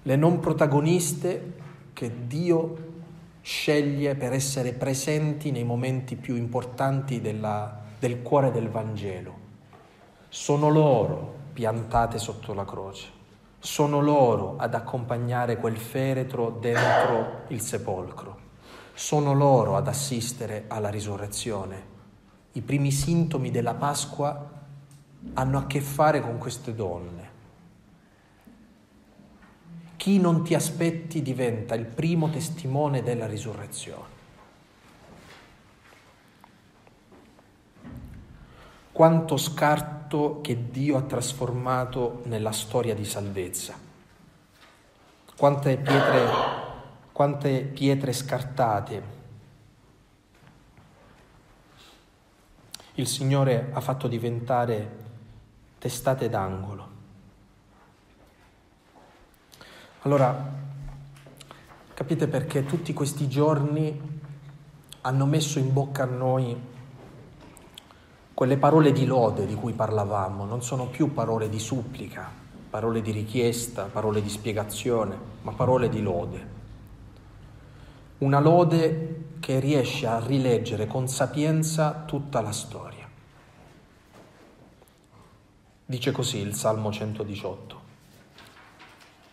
Le 0.04 0.16
non 0.16 0.40
protagoniste 0.40 1.54
che 1.92 2.28
Dio 2.28 2.94
sceglie 3.42 4.16
per 4.16 4.32
essere 4.32 4.72
presenti 4.72 5.52
nei 5.52 5.66
momenti 5.66 6.16
più 6.16 6.38
importanti 6.38 7.20
della, 7.20 7.78
del 8.00 8.22
cuore 8.22 8.52
del 8.52 8.70
Vangelo. 8.70 9.34
Sono 10.30 10.70
loro 10.70 11.34
piantate 11.52 12.20
sotto 12.20 12.54
la 12.54 12.64
croce, 12.64 13.08
sono 13.60 14.00
loro 14.00 14.56
ad 14.56 14.76
accompagnare 14.76 15.58
quel 15.58 15.76
feretro 15.76 16.52
dentro 16.52 17.42
il 17.50 17.60
sepolcro, 17.60 18.38
sono 18.94 19.34
loro 19.34 19.76
ad 19.76 19.90
assistere 19.90 20.64
alla 20.70 20.90
risurrezione. 20.90 21.84
I 22.54 22.62
primi 22.62 22.92
sintomi 22.92 23.52
della 23.52 23.74
Pasqua 23.74 24.55
hanno 25.34 25.58
a 25.58 25.66
che 25.66 25.82
fare 25.82 26.22
con 26.22 26.38
queste 26.38 26.74
donne. 26.74 27.34
Chi 29.98 30.20
non 30.20 30.44
ti 30.44 30.54
aspetti 30.54 31.22
diventa 31.22 31.74
il 31.74 31.86
primo 31.86 32.30
testimone 32.30 33.02
della 33.02 33.26
risurrezione. 33.26 34.14
Quanto 38.92 39.38
scarto 39.38 40.42
che 40.42 40.70
Dio 40.70 40.98
ha 40.98 41.02
trasformato 41.02 42.22
nella 42.26 42.52
storia 42.52 42.94
di 42.94 43.04
salvezza. 43.04 43.74
Quante 45.36 45.76
pietre, 45.78 46.30
quante 47.12 47.62
pietre 47.62 48.14
scartate. 48.14 49.04
Il 52.94 53.08
Signore 53.08 53.72
ha 53.74 53.82
fatto 53.82 54.08
diventare 54.08 55.05
testate 55.86 56.30
d'angolo. 56.30 56.88
Allora, 60.02 60.52
capite 61.94 62.28
perché 62.28 62.66
tutti 62.66 62.92
questi 62.92 63.30
giorni 63.30 64.02
hanno 65.02 65.26
messo 65.28 65.60
in 65.60 65.72
bocca 65.72 66.02
a 66.02 66.08
noi 66.08 66.60
quelle 68.34 68.58
parole 68.58 68.94
di 68.94 69.06
lode 69.06 69.46
di 69.46 69.54
cui 69.54 69.74
parlavamo, 69.74 70.46
non 70.46 70.64
sono 70.64 70.88
più 70.88 71.14
parole 71.14 71.50
di 71.50 71.60
supplica, 71.60 72.32
parole 72.68 73.04
di 73.04 73.12
richiesta, 73.12 73.84
parole 73.84 74.24
di 74.24 74.30
spiegazione, 74.30 75.16
ma 75.44 75.52
parole 75.52 75.88
di 75.90 76.02
lode. 76.02 76.48
Una 78.18 78.40
lode 78.40 79.36
che 79.40 79.60
riesce 79.60 80.08
a 80.08 80.20
rileggere 80.20 80.88
con 80.88 81.08
sapienza 81.08 82.06
tutta 82.08 82.42
la 82.42 82.52
storia. 82.52 82.95
Dice 85.88 86.12
così 86.12 86.40
il 86.40 86.56
Salmo 86.56 86.92
118. 86.92 87.80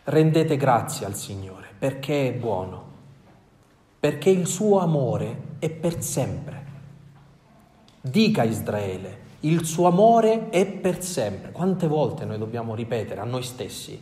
Rendete 0.04 0.58
grazie 0.58 1.06
al 1.06 1.14
Signore 1.14 1.68
perché 1.78 2.28
è 2.28 2.32
buono, 2.34 2.84
perché 3.98 4.28
il 4.28 4.46
suo 4.46 4.80
amore 4.80 5.54
è 5.58 5.70
per 5.70 6.02
sempre. 6.02 6.64
Dica 8.02 8.42
Israele, 8.42 9.20
il 9.40 9.64
suo 9.64 9.86
amore 9.86 10.50
è 10.50 10.66
per 10.66 11.02
sempre. 11.02 11.52
Quante 11.52 11.86
volte 11.86 12.26
noi 12.26 12.36
dobbiamo 12.36 12.74
ripetere 12.74 13.22
a 13.22 13.24
noi 13.24 13.44
stessi, 13.44 13.98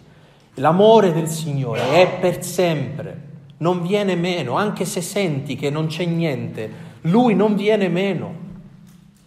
l'amore 0.55 1.12
del 1.12 1.28
Signore 1.28 2.03
è 2.03 2.18
per 2.18 2.42
sempre, 2.42 3.28
non 3.59 3.80
viene 3.80 4.16
meno, 4.16 4.57
anche 4.57 4.84
se 4.84 5.03
senti 5.03 5.55
che 5.55 5.70
non 5.70 5.86
c'è 5.86 6.05
niente, 6.05 6.68
Lui 7.03 7.36
non 7.36 7.55
viene 7.55 7.88
meno. 7.88 8.34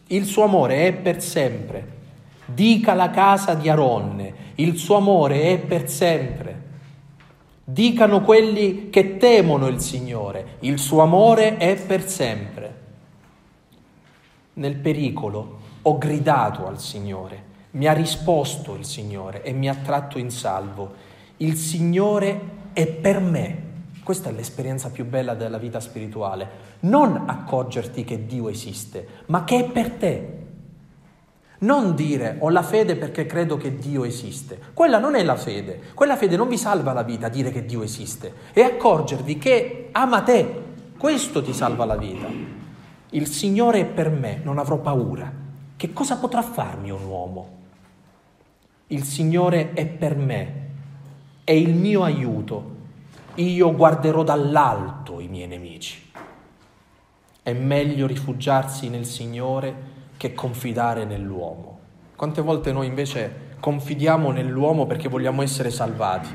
Il 0.07 0.25
suo 0.25 0.43
amore 0.43 0.87
è 0.87 0.93
per 0.93 1.21
sempre. 1.21 1.92
Dica 2.45 2.93
la 2.93 3.09
casa 3.09 3.53
di 3.53 3.69
Aronne, 3.69 4.33
il 4.55 4.77
suo 4.77 4.97
amore 4.97 5.43
è 5.43 5.59
per 5.59 5.89
sempre. 5.89 6.61
Dicano 7.63 8.21
quelli 8.21 8.89
che 8.89 9.15
temono 9.15 9.67
il 9.67 9.79
Signore, 9.79 10.57
il 10.59 10.77
suo 10.79 11.01
amore 11.01 11.55
è 11.57 11.75
per 11.75 12.07
sempre. 12.07 12.81
Nel 14.55 14.75
pericolo 14.75 15.59
ho 15.81 15.97
gridato 15.97 16.67
al 16.67 16.79
Signore, 16.79 17.51
mi 17.71 17.87
ha 17.87 17.93
risposto 17.93 18.75
il 18.75 18.83
Signore 18.83 19.41
e 19.43 19.53
mi 19.53 19.69
ha 19.69 19.75
tratto 19.75 20.19
in 20.19 20.29
salvo. 20.29 20.93
Il 21.37 21.55
Signore 21.55 22.41
è 22.73 22.85
per 22.85 23.19
me. 23.19 23.61
Questa 24.03 24.29
è 24.29 24.33
l'esperienza 24.33 24.89
più 24.89 25.05
bella 25.05 25.33
della 25.33 25.57
vita 25.57 25.79
spirituale. 25.79 26.71
Non 26.81 27.23
accorgerti 27.25 28.03
che 28.03 28.25
Dio 28.25 28.49
esiste, 28.49 29.07
ma 29.27 29.45
che 29.45 29.59
è 29.59 29.71
per 29.71 29.91
te. 29.91 30.42
Non 31.63 31.95
dire 31.95 32.37
ho 32.39 32.49
la 32.49 32.61
fede 32.61 32.97
perché 32.97 33.25
credo 33.25 33.55
che 33.55 33.77
Dio 33.77 34.03
esiste. 34.03 34.59
Quella 34.73 34.99
non 34.99 35.15
è 35.15 35.23
la 35.23 35.37
fede. 35.37 35.79
Quella 35.93 36.17
fede 36.17 36.35
non 36.35 36.49
vi 36.49 36.57
salva 36.57 36.91
la 36.91 37.03
vita 37.03 37.29
dire 37.29 37.51
che 37.51 37.65
Dio 37.65 37.83
esiste. 37.83 38.33
È 38.51 38.61
accorgervi 38.61 39.37
che 39.37 39.89
ama 39.93 40.21
te. 40.23 40.61
Questo 40.97 41.41
ti 41.41 41.53
salva 41.53 41.85
la 41.85 41.95
vita. 41.95 42.27
Il 43.11 43.27
Signore 43.27 43.79
è 43.79 43.85
per 43.85 44.09
me, 44.09 44.41
non 44.43 44.57
avrò 44.57 44.77
paura. 44.77 45.31
Che 45.75 45.93
cosa 45.93 46.17
potrà 46.17 46.41
farmi 46.41 46.89
un 46.91 47.05
uomo? 47.05 47.49
Il 48.87 49.03
Signore 49.03 49.71
è 49.73 49.85
per 49.85 50.17
me, 50.17 50.67
è 51.43 51.51
il 51.51 51.75
mio 51.75 52.03
aiuto. 52.03 52.71
Io 53.35 53.73
guarderò 53.73 54.23
dall'alto 54.23 55.19
i 55.19 55.27
miei 55.27 55.47
nemici. 55.47 56.11
È 57.41 57.53
meglio 57.53 58.05
rifugiarsi 58.05 58.89
nel 58.89 59.05
Signore 59.05 59.92
che 60.23 60.33
confidare 60.33 61.03
nell'uomo. 61.03 61.79
Quante 62.15 62.41
volte 62.41 62.71
noi 62.71 62.87
invece 62.87 63.55
confidiamo 63.59 64.31
nell'uomo 64.31 64.85
perché 64.85 65.09
vogliamo 65.09 65.41
essere 65.41 65.69
salvati? 65.69 66.29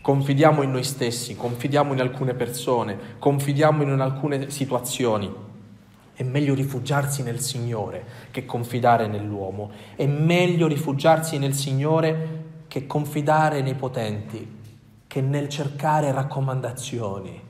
Confidiamo 0.00 0.62
in 0.62 0.70
noi 0.70 0.82
stessi, 0.82 1.36
confidiamo 1.36 1.92
in 1.92 2.00
alcune 2.00 2.32
persone, 2.32 2.96
confidiamo 3.18 3.82
in 3.82 4.00
alcune 4.00 4.48
situazioni. 4.48 5.30
È 6.14 6.22
meglio 6.22 6.54
rifugiarsi 6.54 7.22
nel 7.22 7.40
Signore 7.40 8.02
che 8.30 8.46
confidare 8.46 9.06
nell'uomo. 9.08 9.72
È 9.94 10.06
meglio 10.06 10.66
rifugiarsi 10.66 11.36
nel 11.36 11.52
Signore 11.52 12.44
che 12.66 12.86
confidare 12.86 13.60
nei 13.60 13.74
potenti, 13.74 14.56
che 15.06 15.20
nel 15.20 15.50
cercare 15.50 16.12
raccomandazioni. 16.12 17.42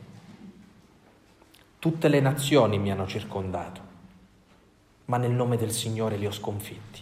Tutte 1.78 2.08
le 2.08 2.18
nazioni 2.18 2.80
mi 2.80 2.90
hanno 2.90 3.06
circondato 3.06 3.87
ma 5.08 5.16
nel 5.16 5.32
nome 5.32 5.56
del 5.56 5.72
Signore 5.72 6.16
li 6.16 6.26
ho 6.26 6.30
sconfitti. 6.30 7.00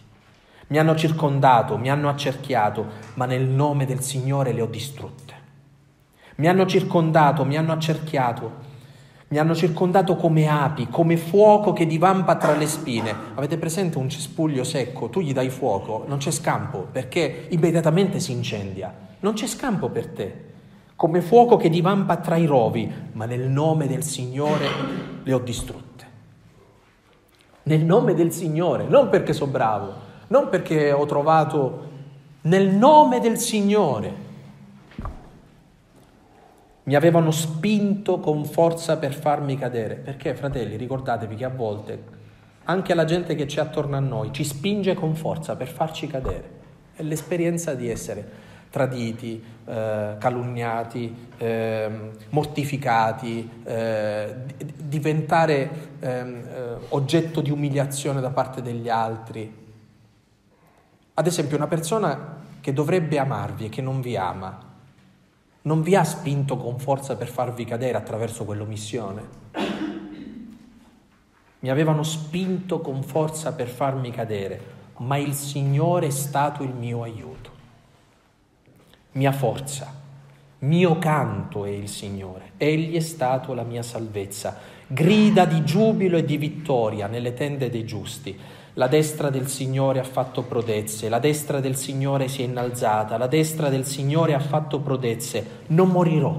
Mi 0.69 0.79
hanno 0.79 0.95
circondato, 0.95 1.77
mi 1.77 1.91
hanno 1.91 2.09
accerchiato, 2.09 2.87
ma 3.15 3.27
nel 3.27 3.45
nome 3.45 3.85
del 3.85 4.01
Signore 4.01 4.53
le 4.53 4.63
ho 4.63 4.67
distrutte. 4.67 5.35
Mi 6.37 6.47
hanno 6.47 6.67
circondato, 6.67 7.45
mi 7.45 7.57
hanno 7.57 7.73
accerchiato, 7.73 8.75
mi 9.29 9.39
hanno 9.39 9.57
circondato 9.57 10.15
come 10.15 10.47
api, 10.47 10.87
come 10.89 11.17
fuoco 11.17 11.73
che 11.73 11.85
divampa 11.85 12.37
tra 12.37 12.55
le 12.55 12.67
spine. 12.67 13.13
Avete 13.35 13.59
presente 13.59 13.99
un 13.99 14.09
cespuglio 14.09 14.63
secco? 14.63 15.09
Tu 15.09 15.21
gli 15.21 15.33
dai 15.33 15.51
fuoco, 15.51 16.05
non 16.07 16.19
c'è 16.19 16.31
scampo 16.31 16.87
perché 16.91 17.49
immediatamente 17.51 18.21
si 18.21 18.31
incendia. 18.31 18.95
Non 19.19 19.33
c'è 19.33 19.49
scampo 19.49 19.89
per 19.89 20.07
te. 20.09 20.45
Come 20.95 21.21
fuoco 21.21 21.57
che 21.57 21.69
divampa 21.69 22.19
tra 22.19 22.37
i 22.37 22.47
rovi, 22.47 22.89
ma 23.13 23.25
nel 23.25 23.49
nome 23.49 23.89
del 23.89 24.05
Signore 24.05 24.69
le 25.25 25.33
ho 25.33 25.41
distrutte 25.41 25.86
nel 27.67 27.85
nome 27.85 28.15
del 28.15 28.33
Signore, 28.33 28.85
non 28.85 29.09
perché 29.09 29.33
sono 29.33 29.51
bravo, 29.51 29.95
non 30.29 30.49
perché 30.49 30.93
ho 30.93 31.05
trovato, 31.05 31.89
nel 32.43 32.69
nome 32.69 33.19
del 33.21 33.39
Signore. 33.39 34.25
Mi 36.85 36.95
avevano 36.95 37.33
spinto 37.33 38.21
con 38.21 38.45
forza 38.45 38.97
per 38.99 39.13
farmi 39.13 39.59
cadere. 39.59 39.97
Perché, 39.97 40.37
fratelli, 40.37 40.77
ricordatevi 40.77 41.35
che 41.35 41.45
a 41.45 41.49
volte 41.49 42.15
anche 42.69 42.95
la 42.95 43.05
gente 43.05 43.35
che 43.35 43.47
c'è 43.47 43.61
attorno 43.61 43.97
a 43.97 44.01
noi 44.01 44.33
ci 44.33 44.45
spinge 44.45 44.95
con 44.95 45.17
forza 45.17 45.57
per 45.57 45.67
farci 45.67 46.07
cadere. 46.07 46.51
È 46.95 47.03
l'esperienza 47.03 47.75
di 47.75 47.89
essere 47.91 48.45
traditi, 48.71 49.43
eh, 49.67 50.15
calunniati, 50.19 51.29
eh, 51.39 52.11
mortificati, 52.31 53.51
eh, 53.65 54.35
diventare 54.77 55.71
ehm, 55.99 56.45
eh, 56.47 56.77
oggetto 56.91 57.41
di 57.41 57.51
umiliazione 57.51 58.21
da 58.21 58.31
parte 58.31 58.63
degli 58.63 58.89
altri. 58.89 59.65
Ad 61.15 61.27
esempio 61.27 61.57
una 61.57 61.67
persona 61.67 62.45
che 62.61 62.73
dovrebbe 62.73 63.19
amarvi 63.19 63.65
e 63.65 63.69
che 63.69 63.83
non 63.83 64.01
vi 64.01 64.17
ama, 64.17 64.57
non 65.63 65.83
vi 65.83 65.97
ha 65.97 66.05
spinto 66.05 66.57
con 66.57 66.79
forza 66.79 67.17
per 67.17 67.27
farvi 67.27 67.65
cadere 67.65 67.99
attraverso 67.99 68.45
quell'omissione. 68.45 69.45
Mi 71.59 71.71
avevano 71.71 72.05
spinto 72.05 72.81
con 72.81 73.03
forza 73.03 73.53
per 73.53 73.67
farmi 73.67 74.13
cadere, 74.13 74.61
ma 74.99 75.17
il 75.17 75.35
Signore 75.35 76.07
è 76.07 76.11
stato 76.11 76.63
il 76.63 76.73
mio 76.73 77.03
aiuto 77.03 77.56
mia 79.17 79.33
forza, 79.33 79.93
mio 80.61 80.99
canto 80.99 81.65
è 81.65 81.71
il 81.71 81.89
Signore, 81.89 82.53
Egli 82.57 82.97
è 82.97 83.01
stato 83.01 83.55
la 83.55 83.63
mia 83.63 83.83
salvezza. 83.83 84.75
Grida 84.87 85.45
di 85.45 85.65
giubilo 85.65 86.17
e 86.17 86.25
di 86.25 86.37
vittoria 86.37 87.07
nelle 87.09 87.35
tende 87.35 87.69
dei 87.69 87.85
giusti. 87.85 88.39
La 88.75 88.87
destra 88.89 89.31
del 89.31 89.49
Signore 89.49 90.01
ha 90.01 90.05
fatto 90.05 90.43
prodezze, 90.43 91.09
la 91.09 91.19
destra 91.19 91.61
del 91.61 91.77
Signore 91.77 92.29
si 92.29 92.43
è 92.43 92.45
innalzata, 92.45 93.17
la 93.17 93.27
destra 93.27 93.69
del 93.71 93.87
Signore 93.87 94.35
ha 94.35 94.39
fatto 94.39 94.81
prodezze. 94.81 95.63
Non 95.69 95.89
morirò, 95.89 96.39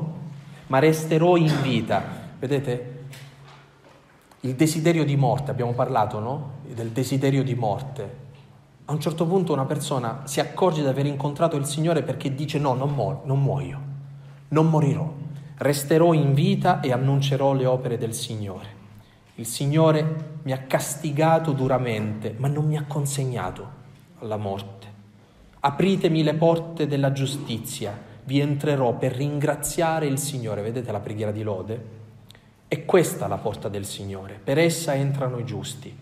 ma 0.67 0.79
resterò 0.79 1.35
in 1.35 1.53
vita. 1.61 2.03
Vedete? 2.39 2.95
Il 4.41 4.53
desiderio 4.53 5.03
di 5.03 5.15
morte, 5.15 5.49
abbiamo 5.49 5.73
parlato, 5.73 6.19
no? 6.19 6.51
Del 6.73 6.89
desiderio 6.89 7.43
di 7.43 7.55
morte. 7.55 8.26
A 8.89 8.93
un 8.93 9.01
certo 9.01 9.25
punto 9.25 9.51
una 9.51 9.65
persona 9.65 10.21
si 10.23 10.39
accorge 10.39 10.81
di 10.81 10.87
aver 10.87 11.05
incontrato 11.05 11.57
il 11.57 11.65
Signore 11.65 12.03
perché 12.03 12.33
dice 12.33 12.57
no, 12.57 12.73
non, 12.73 12.93
mu- 12.93 13.19
non 13.25 13.41
muoio, 13.41 13.81
non 14.49 14.69
morirò, 14.69 15.13
resterò 15.57 16.13
in 16.13 16.33
vita 16.33 16.79
e 16.79 16.93
annuncerò 16.93 17.51
le 17.51 17.65
opere 17.65 17.97
del 17.97 18.13
Signore. 18.13 18.75
Il 19.35 19.45
Signore 19.45 20.39
mi 20.43 20.53
ha 20.53 20.59
castigato 20.59 21.51
duramente, 21.51 22.33
ma 22.37 22.47
non 22.47 22.65
mi 22.65 22.77
ha 22.77 22.85
consegnato 22.87 23.69
alla 24.19 24.37
morte. 24.37 24.87
Apritemi 25.59 26.23
le 26.23 26.35
porte 26.35 26.87
della 26.87 27.11
giustizia, 27.11 27.93
vi 28.23 28.39
entrerò 28.39 28.93
per 28.93 29.11
ringraziare 29.11 30.05
il 30.05 30.17
Signore. 30.17 30.61
Vedete 30.61 30.93
la 30.93 31.01
preghiera 31.01 31.31
di 31.31 31.43
lode? 31.43 31.85
È 32.69 32.85
questa 32.85 33.27
la 33.27 33.37
porta 33.37 33.67
del 33.67 33.85
Signore, 33.85 34.39
per 34.41 34.57
essa 34.57 34.95
entrano 34.95 35.39
i 35.39 35.45
giusti. 35.45 35.93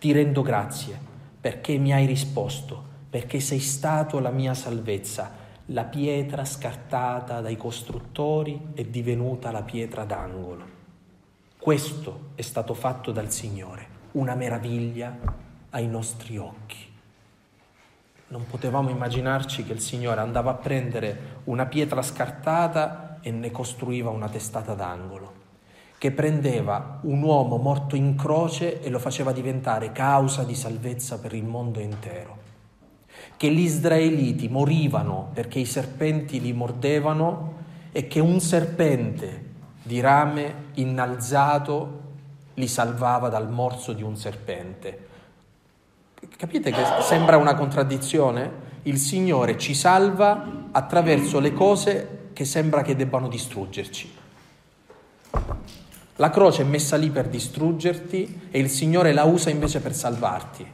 Ti 0.00 0.10
rendo 0.10 0.42
grazie 0.42 1.10
perché 1.42 1.76
mi 1.76 1.92
hai 1.92 2.06
risposto, 2.06 2.80
perché 3.10 3.40
sei 3.40 3.58
stato 3.58 4.20
la 4.20 4.30
mia 4.30 4.54
salvezza. 4.54 5.40
La 5.66 5.82
pietra 5.82 6.44
scartata 6.44 7.40
dai 7.40 7.56
costruttori 7.56 8.68
è 8.74 8.84
divenuta 8.84 9.50
la 9.50 9.62
pietra 9.62 10.04
d'angolo. 10.04 10.64
Questo 11.58 12.30
è 12.36 12.42
stato 12.42 12.74
fatto 12.74 13.10
dal 13.10 13.32
Signore, 13.32 13.86
una 14.12 14.36
meraviglia 14.36 15.18
ai 15.70 15.88
nostri 15.88 16.38
occhi. 16.38 16.78
Non 18.28 18.46
potevamo 18.46 18.90
immaginarci 18.90 19.64
che 19.64 19.72
il 19.72 19.80
Signore 19.80 20.20
andava 20.20 20.52
a 20.52 20.54
prendere 20.54 21.40
una 21.44 21.66
pietra 21.66 22.02
scartata 22.02 23.18
e 23.20 23.32
ne 23.32 23.50
costruiva 23.50 24.10
una 24.10 24.28
testata 24.28 24.74
d'angolo 24.74 25.41
che 26.02 26.10
prendeva 26.10 26.98
un 27.02 27.22
uomo 27.22 27.58
morto 27.58 27.94
in 27.94 28.16
croce 28.16 28.82
e 28.82 28.90
lo 28.90 28.98
faceva 28.98 29.30
diventare 29.30 29.92
causa 29.92 30.42
di 30.42 30.56
salvezza 30.56 31.20
per 31.20 31.32
il 31.32 31.44
mondo 31.44 31.78
intero. 31.78 32.38
Che 33.36 33.48
gli 33.48 33.60
israeliti 33.60 34.48
morivano 34.48 35.30
perché 35.32 35.60
i 35.60 35.64
serpenti 35.64 36.40
li 36.40 36.52
mordevano 36.52 37.52
e 37.92 38.08
che 38.08 38.18
un 38.18 38.40
serpente 38.40 39.44
di 39.80 40.00
rame 40.00 40.70
innalzato 40.74 42.00
li 42.54 42.66
salvava 42.66 43.28
dal 43.28 43.48
morso 43.48 43.92
di 43.92 44.02
un 44.02 44.16
serpente. 44.16 45.06
Capite 46.36 46.72
che 46.72 46.82
sembra 47.02 47.36
una 47.36 47.54
contraddizione? 47.54 48.50
Il 48.82 48.98
Signore 48.98 49.56
ci 49.56 49.72
salva 49.72 50.66
attraverso 50.72 51.38
le 51.38 51.52
cose 51.52 52.30
che 52.32 52.44
sembra 52.44 52.82
che 52.82 52.96
debbano 52.96 53.28
distruggerci. 53.28 54.18
La 56.16 56.30
croce 56.30 56.62
è 56.62 56.66
messa 56.66 56.96
lì 56.96 57.10
per 57.10 57.28
distruggerti 57.28 58.48
e 58.50 58.58
il 58.58 58.68
Signore 58.68 59.12
la 59.12 59.24
usa 59.24 59.50
invece 59.50 59.80
per 59.80 59.94
salvarti. 59.94 60.66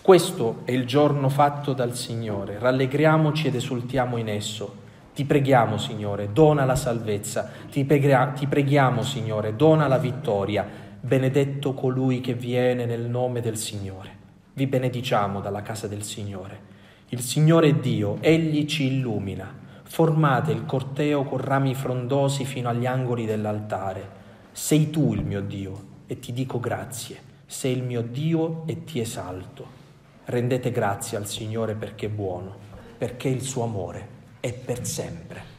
Questo 0.00 0.62
è 0.64 0.72
il 0.72 0.86
giorno 0.86 1.28
fatto 1.28 1.72
dal 1.72 1.94
Signore, 1.94 2.58
rallegriamoci 2.58 3.48
ed 3.48 3.54
esultiamo 3.54 4.16
in 4.16 4.28
esso. 4.28 4.88
Ti 5.14 5.24
preghiamo, 5.24 5.76
Signore, 5.76 6.32
dona 6.32 6.64
la 6.64 6.76
salvezza, 6.76 7.50
ti, 7.70 7.84
preghiamo, 7.84 8.32
ti 8.32 8.46
preghiamo, 8.46 9.02
Signore, 9.02 9.56
dona 9.56 9.86
la 9.86 9.98
vittoria. 9.98 10.66
Benedetto 11.00 11.74
colui 11.74 12.20
che 12.20 12.34
viene 12.34 12.86
nel 12.86 13.02
nome 13.02 13.40
del 13.40 13.56
Signore. 13.56 14.10
Vi 14.54 14.66
benediciamo 14.66 15.40
dalla 15.40 15.62
casa 15.62 15.86
del 15.86 16.02
Signore. 16.02 16.68
Il 17.08 17.20
Signore 17.20 17.68
è 17.68 17.74
Dio, 17.74 18.18
Egli 18.20 18.66
ci 18.66 18.86
illumina. 18.86 19.59
Formate 19.90 20.52
il 20.52 20.66
corteo 20.66 21.24
con 21.24 21.38
rami 21.38 21.74
frondosi 21.74 22.44
fino 22.44 22.68
agli 22.68 22.86
angoli 22.86 23.26
dell'altare. 23.26 24.08
Sei 24.52 24.88
tu 24.88 25.14
il 25.14 25.24
mio 25.24 25.40
Dio 25.40 25.82
e 26.06 26.20
ti 26.20 26.32
dico 26.32 26.60
grazie. 26.60 27.20
Sei 27.44 27.72
il 27.72 27.82
mio 27.82 28.00
Dio 28.00 28.62
e 28.66 28.84
ti 28.84 29.00
esalto. 29.00 29.66
Rendete 30.26 30.70
grazie 30.70 31.16
al 31.16 31.26
Signore 31.26 31.74
perché 31.74 32.06
è 32.06 32.08
buono, 32.08 32.54
perché 32.96 33.26
il 33.26 33.42
suo 33.42 33.64
amore 33.64 34.08
è 34.38 34.52
per 34.52 34.86
sempre. 34.86 35.49